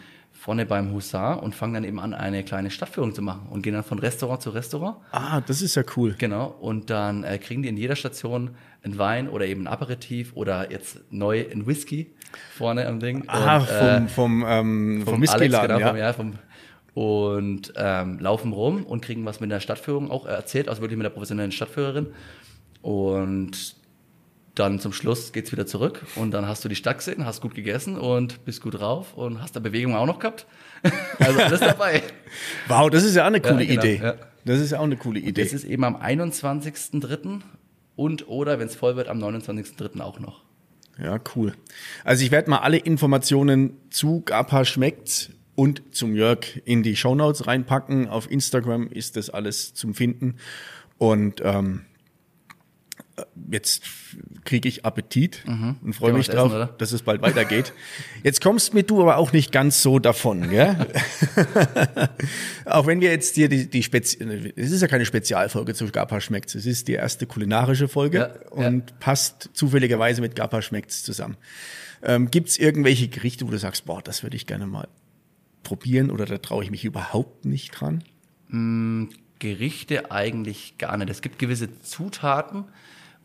vorne 0.47 0.65
beim 0.65 0.93
Husar 0.93 1.43
und 1.43 1.57
fangen 1.57 1.75
dann 1.75 1.83
eben 1.83 1.99
an, 1.99 2.15
eine 2.15 2.45
kleine 2.45 2.71
Stadtführung 2.71 3.13
zu 3.13 3.21
machen 3.21 3.49
und 3.51 3.63
gehen 3.63 3.75
dann 3.75 3.83
von 3.83 3.99
Restaurant 3.99 4.41
zu 4.41 4.51
Restaurant. 4.51 4.99
ah, 5.11 5.41
das 5.41 5.61
ist 5.61 5.75
ja 5.75 5.83
cool. 5.97 6.15
Genau. 6.19 6.55
Und 6.61 6.89
dann 6.89 7.25
äh, 7.25 7.39
kriegen 7.39 7.63
die 7.63 7.69
in 7.69 7.77
jeder 7.77 7.97
Station 7.97 8.51
einen 8.85 8.97
Wein 8.97 9.29
oder 9.29 9.45
eben 9.45 9.63
ein 9.63 9.67
Aperitif 9.67 10.35
oder 10.37 10.71
jetzt 10.71 11.01
neu 11.11 11.45
ein 11.51 11.67
Whisky 11.67 12.15
vorne 12.57 12.87
am 12.87 13.01
Ding. 13.01 13.25
Ah, 13.27 13.57
und, 13.57 13.69
äh, 13.71 13.99
vom, 14.03 14.09
vom, 14.09 14.45
ähm, 14.47 15.03
vom, 15.05 15.15
vom 15.15 15.23
Whiskyladen, 15.23 15.79
genau, 15.79 15.81
ja. 15.81 15.89
vom, 15.89 15.97
ja, 15.97 16.13
vom, 16.13 16.39
und 16.95 17.73
ähm, 17.75 18.21
laufen 18.21 18.53
rum 18.53 18.85
und 18.85 19.05
kriegen 19.05 19.25
was 19.25 19.41
mit 19.41 19.51
der 19.51 19.59
Stadtführung 19.59 20.13
auch 20.13 20.27
erzählt, 20.27 20.69
also 20.69 20.81
wirklich 20.81 20.97
mit 20.97 21.07
der 21.07 21.11
professionellen 21.11 21.51
Stadtführerin. 21.51 22.07
Und 22.83 23.75
dann 24.59 24.81
zum 24.81 24.93
Schluss 24.93 25.33
geht's 25.33 25.53
wieder 25.53 25.67
zurück 25.67 26.05
und 26.17 26.33
dann 26.33 26.49
hast 26.49 26.65
du 26.65 26.69
die 26.69 26.77
Stadt 26.77 26.99
gesehen, 26.99 27.25
hast 27.27 27.41
gut 27.41 27.55
gegessen 27.55 27.99
und 27.99 28.45
bist 28.45 28.63
gut 28.63 28.81
drauf 28.81 29.15
und 29.15 29.43
hast 29.43 29.55
da 29.55 29.61
Bewegung 29.61 29.95
auch 29.95 30.07
noch 30.07 30.19
gehabt. 30.19 30.47
Also 31.19 31.41
alles 31.41 31.61
dabei. 31.61 32.03
Wow, 32.69 32.91
das 32.91 33.05
ist 33.05 33.17
ja 33.17 33.23
auch 33.23 33.29
eine 33.29 33.41
coole 33.41 33.67
genau, 33.67 33.83
Idee. 33.83 34.01
ja. 34.03 34.15
Das 34.45 34.61
ist 34.61 34.71
ja 34.71 34.79
auch 34.79 34.85
eine 34.85 34.97
coole 34.97 35.19
Idee. 35.19 35.43
Das 35.43 35.53
ist 35.53 35.65
eben 35.65 35.83
am 35.85 35.97
21.03. 35.97 37.41
und 37.97 38.29
oder, 38.29 38.59
wenn 38.59 38.69
es 38.69 38.77
voll 38.77 38.97
wird, 38.97 39.09
am 39.09 39.19
29.03. 39.19 40.01
auch 40.01 40.21
noch. 40.21 40.43
Ja, 41.03 41.19
cool. 41.35 41.55
Also 42.05 42.25
ich 42.25 42.31
werde 42.31 42.51
mal 42.51 42.59
alle 42.59 42.79
Informationen 42.79 43.77
zu 43.91 44.23
Gapa 44.23 44.65
schmeckt's 44.65 45.31
und 45.57 45.83
zum 45.91 46.15
Jörg 46.15 46.61
in 46.65 46.83
die 46.83 46.95
Shownotes 46.95 47.47
reinpacken. 47.47 48.09
Auf 48.09 48.31
Instagram 48.31 48.89
ist 48.89 49.17
das 49.17 49.31
alles 49.31 49.75
zum 49.75 49.95
Finden. 49.95 50.37
Und 50.99 51.43
ähm, 51.45 51.86
jetzt 53.51 53.83
kriege 54.45 54.69
ich 54.69 54.85
Appetit 54.85 55.43
und 55.47 55.93
freue 55.95 56.13
mich 56.13 56.29
drauf, 56.29 56.53
essen, 56.53 56.69
dass 56.79 56.93
es 56.93 57.03
bald 57.03 57.23
weitergeht. 57.23 57.73
Jetzt 58.23 58.41
kommst 58.41 58.75
mit 58.75 58.91
du 58.91 59.01
aber 59.01 59.17
auch 59.17 59.33
nicht 59.33 59.53
ganz 59.53 59.83
so 59.83 59.99
davon, 59.99 60.51
gell? 60.51 60.87
auch 62.65 62.87
wenn 62.87 63.01
wir 63.01 63.11
jetzt 63.11 63.37
dir 63.37 63.49
die, 63.49 63.69
die 63.69 63.83
Spezi 63.83 64.19
es 64.57 64.71
ist 64.73 64.83
ja 64.83 64.89
keine 64.89 65.07
Spezialfolge 65.07 65.75
zu 65.75 65.87
Gapa 65.87 66.21
schmeckt's, 66.21 66.55
es 66.55 66.67
ist 66.67 66.89
die 66.89 66.95
erste 66.95 67.27
kulinarische 67.27 67.89
Folge 67.89 68.19
Ja, 68.19 68.61
ja. 68.63 68.69
und 68.69 68.99
passt 69.01 69.51
zufälligerweise 69.55 70.21
mit 70.21 70.37
Gapa 70.37 70.63
schmeckt's 70.63 71.03
zusammen. 71.03 71.37
Ähm, 72.03 72.31
Gibt 72.31 72.49
es 72.49 72.59
irgendwelche 72.59 73.09
Gerichte, 73.09 73.47
wo 73.47 73.51
du 73.51 73.59
sagst, 73.59 73.87
boah, 73.87 74.03
das 74.03 74.23
würde 74.23 74.37
ich 74.37 74.47
gerne 74.47 74.67
mal 74.67 74.89
probieren 75.63 76.11
oder 76.11 76.27
da 76.27 76.39
traue 76.39 76.63
ich 76.63 76.71
mich 76.71 76.85
überhaupt 76.85 77.45
nicht 77.45 77.73
dran? 77.73 78.05
Gerichte 79.39 80.11
eigentlich 80.11 80.79
gar 80.79 80.97
nicht. 80.97 81.11
Es 81.11 81.21
gibt 81.21 81.39
gewisse 81.39 81.81
Zutaten, 81.81 82.65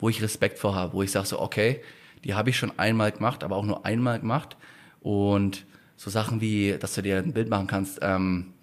wo 0.02 0.10
ich 0.10 0.22
Respekt 0.22 0.60
vor 0.60 0.76
habe, 0.76 0.94
wo 0.94 1.04
ich 1.04 1.12
sage 1.12 1.26
so, 1.28 1.40
okay, 1.40 1.80
die 2.26 2.34
habe 2.34 2.50
ich 2.50 2.58
schon 2.58 2.78
einmal 2.78 3.12
gemacht, 3.12 3.44
aber 3.44 3.56
auch 3.56 3.64
nur 3.66 3.86
einmal 3.86 4.20
gemacht. 4.20 4.58
Und 5.02 5.66
so 5.96 6.10
Sachen 6.10 6.42
wie, 6.42 6.76
dass 6.80 6.96
du 6.96 7.02
dir 7.02 7.18
ein 7.20 7.32
Bild 7.34 7.50
machen 7.50 7.68
kannst, 7.68 8.00
ähm, 8.02 8.54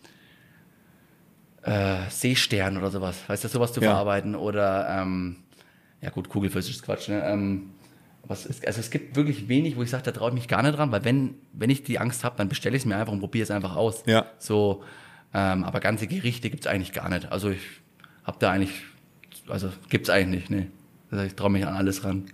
äh, 1.63 2.09
Seestern 2.11 2.77
oder 2.77 2.91
sowas, 2.91 3.17
weißt 3.29 3.45
du, 3.45 3.49
sowas 3.49 3.73
zu 3.73 3.81
Ja. 3.81 3.91
verarbeiten 3.91 4.35
oder, 4.35 4.89
ähm, 5.01 5.37
ja 6.01 6.11
gut, 6.11 6.29
Kugelfisch 6.29 6.71
ist 6.71 6.83
Quatsch, 6.83 7.09
ne? 7.09 7.23
Ähm, 7.25 7.71
was 8.25 8.45
ist, 8.47 8.67
also 8.67 8.81
es 8.81 8.91
gibt 8.91 9.17
wirklich 9.17 9.49
wenig, 9.49 9.77
wo 9.77 9.83
ich 9.83 9.91
sage, 9.91 10.03
da 10.05 10.13
traue 10.13 10.29
ich 10.29 10.35
mich 10.35 10.49
gar 10.49 10.63
nicht 10.63 10.77
dran, 10.77 10.93
weil 10.93 11.05
wenn, 11.05 11.35
wenn 11.53 11.71
ich 11.71 11.83
die 11.83 11.99
Angst 11.99 12.25
habe, 12.25 12.37
dann 12.37 12.49
bestelle 12.49 12.77
ich 12.77 12.83
es 12.83 12.87
mir 12.87 12.97
einfach 12.97 13.13
und 13.13 13.21
probiere 13.21 13.43
es 13.45 13.51
einfach 13.51 13.75
aus. 13.75 14.03
Ja. 14.07 14.27
So, 14.39 14.85
ähm, 15.33 15.65
aber 15.65 15.81
ganze 15.81 16.07
Gerichte 16.07 16.51
gibt's 16.51 16.67
eigentlich 16.67 16.93
gar 16.93 17.09
nicht. 17.09 17.33
Also 17.33 17.51
ich 17.51 17.61
habe 18.25 18.37
da 18.41 18.51
eigentlich, 18.51 18.73
also 19.49 19.71
gibt's 19.89 20.11
eigentlich 20.11 20.51
nicht, 20.51 20.51
ne. 20.51 20.67
Also 21.11 21.25
ich 21.25 21.35
traue 21.35 21.51
mich 21.51 21.67
an 21.67 21.75
alles 21.75 22.05
ran. 22.05 22.25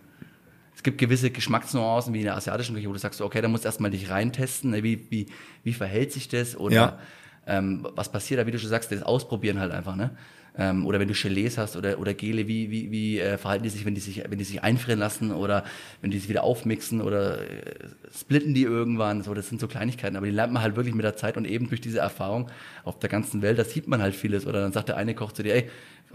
Es 0.77 0.83
gibt 0.83 0.99
gewisse 0.99 1.31
Geschmacksnuancen 1.31 2.13
wie 2.13 2.19
in 2.19 2.25
der 2.25 2.37
asiatischen 2.37 2.75
Küche, 2.75 2.89
wo 2.89 2.93
du 2.93 2.99
sagst, 2.99 3.21
okay, 3.21 3.41
da 3.41 3.49
musst 3.49 3.65
du 3.65 3.69
erstmal 3.69 3.91
dich 3.91 4.11
reintesten, 4.11 4.71
ne, 4.71 4.83
wie, 4.83 5.07
wie, 5.11 5.27
wie 5.63 5.73
verhält 5.73 6.13
sich 6.13 6.29
das 6.29 6.57
oder 6.57 6.75
Ja. 6.75 6.99
ähm, 7.47 7.87
was 7.95 8.11
passiert 8.11 8.41
da, 8.41 8.47
wie 8.47 8.51
du 8.51 8.59
schon 8.59 8.71
sagst, 8.71 8.91
das 8.91 9.03
Ausprobieren 9.03 9.61
halt 9.61 9.73
einfach, 9.73 9.97
ne? 9.97 10.11
Ähm, 10.57 10.87
oder 10.87 11.01
wenn 11.01 11.09
du 11.09 11.15
Gelees 11.15 11.59
hast 11.59 11.77
oder, 11.77 11.99
oder 11.99 12.15
Gele, 12.15 12.47
wie, 12.47 12.71
wie, 12.71 12.93
wie 12.93 13.19
äh, 13.19 13.39
verhalten 13.39 13.65
die 13.65 13.71
sich, 13.71 13.85
wenn 13.85 13.97
die 13.97 14.01
sich, 14.01 14.23
wenn 14.29 14.39
die 14.39 14.45
sich 14.45 14.63
einfrieren 14.63 15.01
lassen 15.01 15.33
oder 15.33 15.65
wenn 16.01 16.13
die 16.13 16.19
sich 16.21 16.29
wieder 16.29 16.45
aufmixen 16.45 17.01
oder 17.01 17.41
äh, 17.41 17.75
splitten 18.17 18.55
die 18.55 18.63
irgendwann, 18.63 19.23
so, 19.23 19.35
das 19.35 19.49
sind 19.49 19.61
so 19.61 19.67
Kleinigkeiten, 19.67 20.15
aber 20.17 20.27
die 20.27 20.33
lernt 20.33 20.53
man 20.53 20.63
halt 20.63 20.77
wirklich 20.77 20.95
mit 20.95 21.05
der 21.05 21.17
Zeit 21.17 21.37
und 21.37 21.45
eben 21.45 21.69
durch 21.69 21.81
diese 21.81 21.99
Erfahrung 21.99 22.51
auf 22.85 23.01
der 23.01 23.09
ganzen 23.11 23.43
Welt, 23.43 23.59
da 23.59 23.65
sieht 23.65 23.89
man 23.89 24.01
halt 24.01 24.15
vieles 24.15 24.47
oder 24.47 24.61
dann 24.61 24.71
sagt 24.71 24.91
der 24.91 24.97
eine 24.97 25.17
Koch 25.17 25.33
zu 25.33 25.43
dir, 25.43 25.55
ey, 25.57 25.69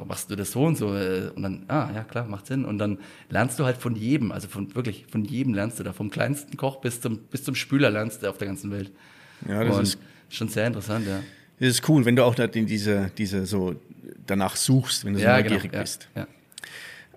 machst 0.05 0.29
du 0.31 0.35
das 0.35 0.51
so 0.51 0.63
und 0.65 0.77
so 0.77 0.95
äh, 0.95 1.31
und 1.35 1.43
dann, 1.43 1.65
ah, 1.67 1.89
ja 1.93 2.03
klar, 2.03 2.25
macht 2.25 2.47
Sinn 2.47 2.65
und 2.65 2.77
dann 2.77 2.99
lernst 3.29 3.59
du 3.59 3.65
halt 3.65 3.77
von 3.77 3.95
jedem, 3.95 4.31
also 4.31 4.47
von 4.47 4.73
wirklich, 4.75 5.05
von 5.11 5.25
jedem 5.25 5.53
lernst 5.53 5.79
du 5.79 5.83
da, 5.83 5.93
vom 5.93 6.09
kleinsten 6.09 6.57
Koch 6.57 6.81
bis 6.81 7.01
zum, 7.01 7.17
bis 7.17 7.43
zum 7.43 7.55
Spüler 7.55 7.89
lernst 7.89 8.23
du 8.23 8.29
auf 8.29 8.37
der 8.37 8.47
ganzen 8.47 8.71
Welt. 8.71 8.91
Ja, 9.47 9.63
das 9.63 9.75
und 9.77 9.83
ist- 9.83 9.99
schon 10.29 10.47
sehr 10.47 10.67
interessant, 10.67 11.07
ja. 11.07 11.21
Das 11.59 11.69
ist 11.69 11.89
cool, 11.89 12.05
wenn 12.05 12.15
du 12.15 12.23
auch 12.23 12.35
diese, 12.35 13.11
diese 13.17 13.45
so 13.45 13.75
danach 14.25 14.55
suchst, 14.55 15.03
wenn 15.05 15.13
du 15.13 15.19
so 15.19 15.25
neugierig 15.25 15.73
ja, 15.73 15.81
bist. 15.81 16.07
Ja. 16.15 16.27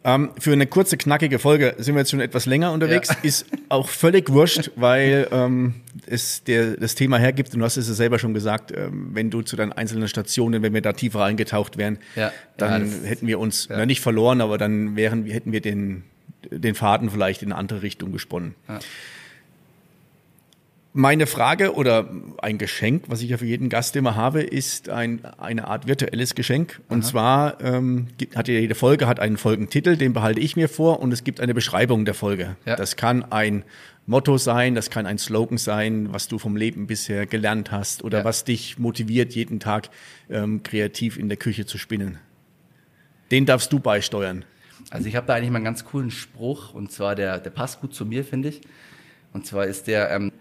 Ähm, 0.04 0.30
für 0.38 0.52
eine 0.52 0.66
kurze, 0.66 0.96
knackige 0.96 1.38
Folge 1.38 1.74
sind 1.78 1.94
wir 1.94 2.00
jetzt 2.00 2.10
schon 2.10 2.20
etwas 2.20 2.46
länger 2.46 2.72
unterwegs. 2.72 3.10
Ist 3.22 3.46
auch 3.68 3.88
völlig 3.88 4.30
wurscht, 4.30 4.70
weil 4.74 5.28
ähm, 5.30 5.74
es 6.06 6.42
der, 6.44 6.76
das 6.76 6.94
Thema 6.94 7.18
hergibt. 7.18 7.54
Und 7.54 7.60
du 7.60 7.64
hast 7.64 7.76
es 7.76 7.86
ja 7.88 7.94
selber 7.94 8.18
schon 8.18 8.34
gesagt, 8.34 8.72
ähm, 8.76 9.10
wenn 9.12 9.30
du 9.30 9.42
zu 9.42 9.54
deinen 9.54 9.72
einzelnen 9.72 10.08
Stationen, 10.08 10.62
wenn 10.62 10.74
wir 10.74 10.82
da 10.82 10.92
tiefer 10.92 11.22
eingetaucht 11.22 11.76
wären, 11.76 11.98
Ja, 12.16 12.32
dann 12.56 12.90
ja, 12.90 13.08
hätten 13.08 13.26
wir 13.26 13.38
uns 13.38 13.68
ja. 13.68 13.76
na, 13.78 13.86
nicht 13.86 14.00
verloren, 14.00 14.40
aber 14.40 14.58
dann 14.58 14.96
wären, 14.96 15.24
hätten 15.26 15.52
wir 15.52 15.60
den, 15.60 16.02
den 16.50 16.74
Faden 16.74 17.10
vielleicht 17.10 17.42
in 17.42 17.52
eine 17.52 17.58
andere 17.58 17.82
Richtung 17.82 18.12
gesponnen. 18.12 18.54
Meine 20.94 21.26
Frage 21.26 21.74
oder 21.74 22.10
ein 22.42 22.58
Geschenk, 22.58 23.04
was 23.08 23.22
ich 23.22 23.30
ja 23.30 23.38
für 23.38 23.46
jeden 23.46 23.70
Gast 23.70 23.96
immer 23.96 24.14
habe, 24.14 24.42
ist 24.42 24.90
ein, 24.90 25.24
eine 25.38 25.66
Art 25.66 25.86
virtuelles 25.86 26.34
Geschenk. 26.34 26.82
Und 26.90 27.02
zwar 27.02 27.62
ähm, 27.62 28.08
hat 28.36 28.46
ja 28.46 28.54
jede 28.54 28.74
Folge 28.74 29.06
hat 29.06 29.18
einen 29.18 29.38
Folgentitel, 29.38 29.96
den 29.96 30.12
behalte 30.12 30.40
ich 30.40 30.54
mir 30.54 30.68
vor 30.68 31.00
und 31.00 31.10
es 31.10 31.24
gibt 31.24 31.40
eine 31.40 31.54
Beschreibung 31.54 32.04
der 32.04 32.12
Folge. 32.12 32.56
Ja. 32.66 32.76
Das 32.76 32.96
kann 32.96 33.24
ein 33.32 33.64
Motto 34.04 34.36
sein, 34.36 34.74
das 34.74 34.90
kann 34.90 35.06
ein 35.06 35.16
Slogan 35.16 35.56
sein, 35.56 36.12
was 36.12 36.28
du 36.28 36.38
vom 36.38 36.56
Leben 36.56 36.86
bisher 36.86 37.24
gelernt 37.24 37.70
hast 37.70 38.04
oder 38.04 38.18
Ja. 38.18 38.24
was 38.26 38.44
dich 38.44 38.78
motiviert, 38.78 39.32
jeden 39.34 39.60
Tag 39.60 39.88
ähm, 40.28 40.62
kreativ 40.62 41.16
in 41.16 41.30
der 41.30 41.38
Küche 41.38 41.64
zu 41.64 41.78
spinnen. 41.78 42.18
Den 43.30 43.46
darfst 43.46 43.72
du 43.72 43.78
beisteuern. 43.80 44.44
Also 44.90 45.08
ich 45.08 45.16
habe 45.16 45.26
da 45.26 45.34
eigentlich 45.36 45.48
mal 45.50 45.56
einen 45.56 45.64
ganz 45.64 45.86
coolen 45.86 46.10
Spruch 46.10 46.74
und 46.74 46.92
zwar 46.92 47.14
der, 47.14 47.38
der 47.38 47.48
passt 47.50 47.80
gut 47.80 47.94
zu 47.94 48.04
mir, 48.04 48.24
finde 48.26 48.50
ich. 48.50 48.60
Und 49.32 49.46
zwar 49.46 49.64
ist 49.64 49.86
der, 49.86 50.10
ähm, 50.10 50.32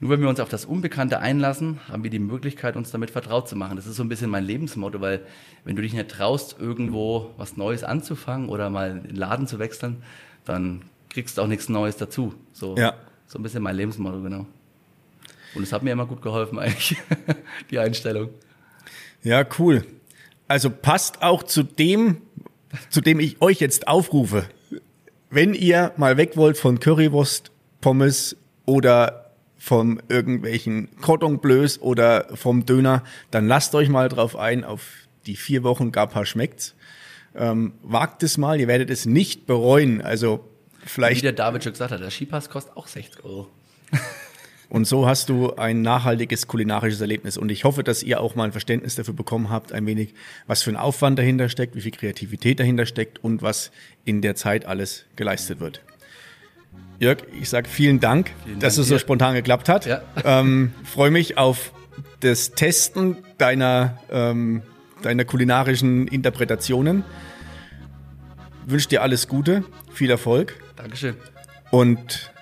nur 0.00 0.10
wenn 0.10 0.20
wir 0.20 0.28
uns 0.28 0.38
auf 0.40 0.48
das 0.48 0.64
Unbekannte 0.64 1.18
einlassen, 1.20 1.80
haben 1.90 2.04
wir 2.04 2.10
die 2.10 2.18
Möglichkeit, 2.20 2.76
uns 2.76 2.90
damit 2.90 3.10
vertraut 3.10 3.48
zu 3.48 3.56
machen. 3.56 3.76
Das 3.76 3.86
ist 3.86 3.96
so 3.96 4.02
ein 4.04 4.08
bisschen 4.08 4.30
mein 4.30 4.44
Lebensmotto, 4.44 5.00
weil 5.00 5.20
wenn 5.64 5.74
du 5.76 5.82
dich 5.82 5.92
nicht 5.92 6.08
traust, 6.08 6.56
irgendwo 6.60 7.30
was 7.36 7.56
Neues 7.56 7.82
anzufangen 7.84 8.48
oder 8.48 8.70
mal 8.70 9.00
den 9.00 9.16
Laden 9.16 9.46
zu 9.46 9.58
wechseln, 9.58 10.02
dann 10.44 10.82
kriegst 11.10 11.36
du 11.38 11.42
auch 11.42 11.46
nichts 11.48 11.68
Neues 11.68 11.96
dazu. 11.96 12.34
So, 12.52 12.76
Ja. 12.76 12.94
so 13.26 13.38
ein 13.38 13.42
bisschen 13.42 13.62
mein 13.62 13.74
Lebensmotto, 13.76 14.20
genau. 14.22 14.46
Und 15.54 15.62
es 15.62 15.72
hat 15.72 15.82
mir 15.82 15.90
immer 15.92 16.06
gut 16.06 16.22
geholfen 16.22 16.58
eigentlich, 16.60 16.96
die 17.70 17.78
Einstellung. 17.78 18.28
Ja, 19.24 19.44
cool. 19.58 19.84
Also 20.46 20.70
passt 20.70 21.22
auch 21.22 21.42
zu 21.42 21.62
dem, 21.64 22.18
zu 22.88 23.00
dem 23.00 23.18
ich 23.18 23.40
euch 23.42 23.58
jetzt 23.60 23.88
aufrufe. 23.88 24.48
Wenn 25.30 25.54
ihr 25.54 25.92
mal 25.96 26.16
weg 26.16 26.36
wollt 26.36 26.56
von 26.56 26.78
Currywurst, 26.80 27.50
Pommes 27.80 28.36
oder 28.64 29.27
von 29.58 30.02
irgendwelchen 30.08 30.88
Cordon 31.00 31.40
Bleus 31.40 31.80
oder 31.80 32.28
vom 32.36 32.64
Döner, 32.64 33.02
dann 33.30 33.48
lasst 33.48 33.74
euch 33.74 33.88
mal 33.88 34.08
drauf 34.08 34.36
ein, 34.36 34.64
auf 34.64 34.82
die 35.26 35.36
vier 35.36 35.62
Wochen 35.64 35.92
Gapa 35.92 36.24
schmeckt's. 36.24 36.74
Ähm, 37.34 37.74
wagt 37.82 38.22
es 38.22 38.38
mal, 38.38 38.58
ihr 38.58 38.68
werdet 38.68 38.90
es 38.90 39.04
nicht 39.04 39.46
bereuen. 39.46 40.00
Also 40.00 40.48
Wie 40.82 40.88
vielleicht 40.88 41.24
der 41.24 41.32
David 41.32 41.64
schon 41.64 41.72
gesagt 41.72 41.92
hat, 41.92 42.00
der 42.00 42.10
Skipass 42.10 42.48
kostet 42.48 42.76
auch 42.76 42.86
60 42.86 43.24
Euro. 43.24 43.48
Und 44.70 44.86
so 44.86 45.06
hast 45.06 45.30
du 45.30 45.54
ein 45.54 45.80
nachhaltiges 45.80 46.46
kulinarisches 46.46 47.00
Erlebnis. 47.00 47.38
Und 47.38 47.50
ich 47.50 47.64
hoffe, 47.64 47.82
dass 47.82 48.02
ihr 48.02 48.20
auch 48.20 48.34
mal 48.34 48.44
ein 48.44 48.52
Verständnis 48.52 48.96
dafür 48.96 49.14
bekommen 49.14 49.48
habt, 49.48 49.72
ein 49.72 49.86
wenig, 49.86 50.12
was 50.46 50.62
für 50.62 50.70
ein 50.70 50.76
Aufwand 50.76 51.18
dahinter 51.18 51.48
steckt, 51.48 51.74
wie 51.74 51.80
viel 51.80 51.92
Kreativität 51.92 52.60
dahinter 52.60 52.84
steckt 52.84 53.24
und 53.24 53.40
was 53.40 53.70
in 54.04 54.20
der 54.20 54.34
Zeit 54.34 54.66
alles 54.66 55.06
geleistet 55.16 55.60
wird. 55.60 55.80
Jörg, 57.00 57.18
ich 57.40 57.48
sage 57.48 57.68
vielen 57.68 58.00
Dank, 58.00 58.32
Vielen 58.44 58.58
dass 58.60 58.74
Dank 58.74 58.82
es 58.82 58.88
so 58.88 58.94
dir. 58.96 58.98
spontan 58.98 59.34
geklappt 59.34 59.68
hat. 59.68 59.86
Ja. 59.86 60.02
Ähm, 60.24 60.72
Freue 60.84 61.10
mich 61.10 61.38
auf 61.38 61.72
das 62.20 62.52
Testen 62.52 63.16
deiner, 63.38 63.98
ähm, 64.10 64.62
deiner 65.02 65.24
kulinarischen 65.24 66.08
Interpretationen. 66.08 67.04
Wünsche 68.66 68.88
dir 68.88 69.02
alles 69.02 69.28
Gute, 69.28 69.64
viel 69.92 70.10
Erfolg 70.10 70.60
Dankeschön. 70.76 71.14
und 71.70 72.32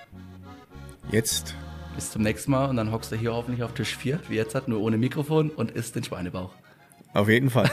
jetzt 1.11 1.55
Bis 1.95 2.11
zum 2.11 2.21
nächsten 2.23 2.51
Mal 2.51 2.65
und 2.65 2.75
dann 2.77 2.91
hockst 2.91 3.11
du 3.11 3.15
hier 3.15 3.33
hoffentlich 3.33 3.63
auf 3.63 3.73
Tisch 3.73 3.95
4, 3.95 4.19
wie 4.27 4.35
jetzt 4.35 4.53
hat, 4.55 4.67
nur 4.67 4.81
ohne 4.81 4.97
Mikrofon 4.97 5.49
und 5.51 5.71
isst 5.71 5.95
den 5.95 6.03
Schweinebauch. 6.03 6.53
auf 7.13 7.29
jeden 7.29 7.49
Fall. 7.49 7.69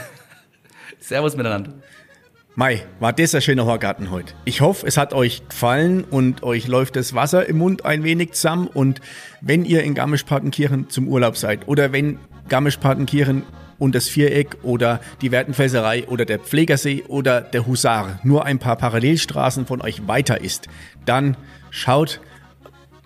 Servus 0.99 1.35
miteinander. 1.35 1.73
Mai, 2.57 2.85
war 3.01 3.11
das 3.11 3.35
ein 3.35 3.41
schöner 3.41 3.65
Horgarten 3.65 4.11
heute. 4.11 4.33
Ich 4.45 4.61
hoffe, 4.61 4.87
es 4.87 4.95
hat 4.95 5.13
euch 5.13 5.45
gefallen 5.49 6.05
und 6.05 6.41
euch 6.41 6.69
läuft 6.69 6.95
das 6.95 7.13
Wasser 7.13 7.45
im 7.49 7.57
Mund 7.57 7.83
ein 7.83 8.05
wenig 8.05 8.31
zusammen. 8.31 8.67
Und 8.67 9.01
wenn 9.41 9.65
ihr 9.65 9.83
in 9.83 9.93
Garmisch-Partenkirchen 9.93 10.89
zum 10.89 11.09
Urlaub 11.09 11.35
seid 11.35 11.67
oder 11.67 11.91
wenn 11.91 12.17
Garmisch-Partenkirchen 12.47 13.43
und 13.77 13.93
das 13.93 14.07
Viereck 14.07 14.55
oder 14.63 15.01
die 15.21 15.33
Wertenfelserei 15.33 16.07
oder 16.07 16.23
der 16.23 16.39
Pflegersee 16.39 17.03
oder 17.09 17.41
der 17.41 17.67
Husar 17.67 18.21
nur 18.23 18.45
ein 18.45 18.57
paar 18.57 18.77
Parallelstraßen 18.77 19.65
von 19.65 19.81
euch 19.81 20.07
weiter 20.07 20.39
ist, 20.39 20.69
dann 21.03 21.35
schaut 21.71 22.21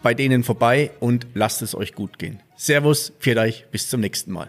bei 0.04 0.14
denen 0.14 0.43
vorbei 0.43 0.91
und 1.00 1.26
lasst 1.34 1.64
es 1.64 1.74
euch 1.74 1.95
gut 1.95 2.20
gehen. 2.20 2.39
Servus, 2.56 3.14
pfiat 3.20 3.38
euch, 3.38 3.66
bis 3.72 3.89
zum 3.89 4.02
nächsten 4.02 4.32
Mal. 4.32 4.38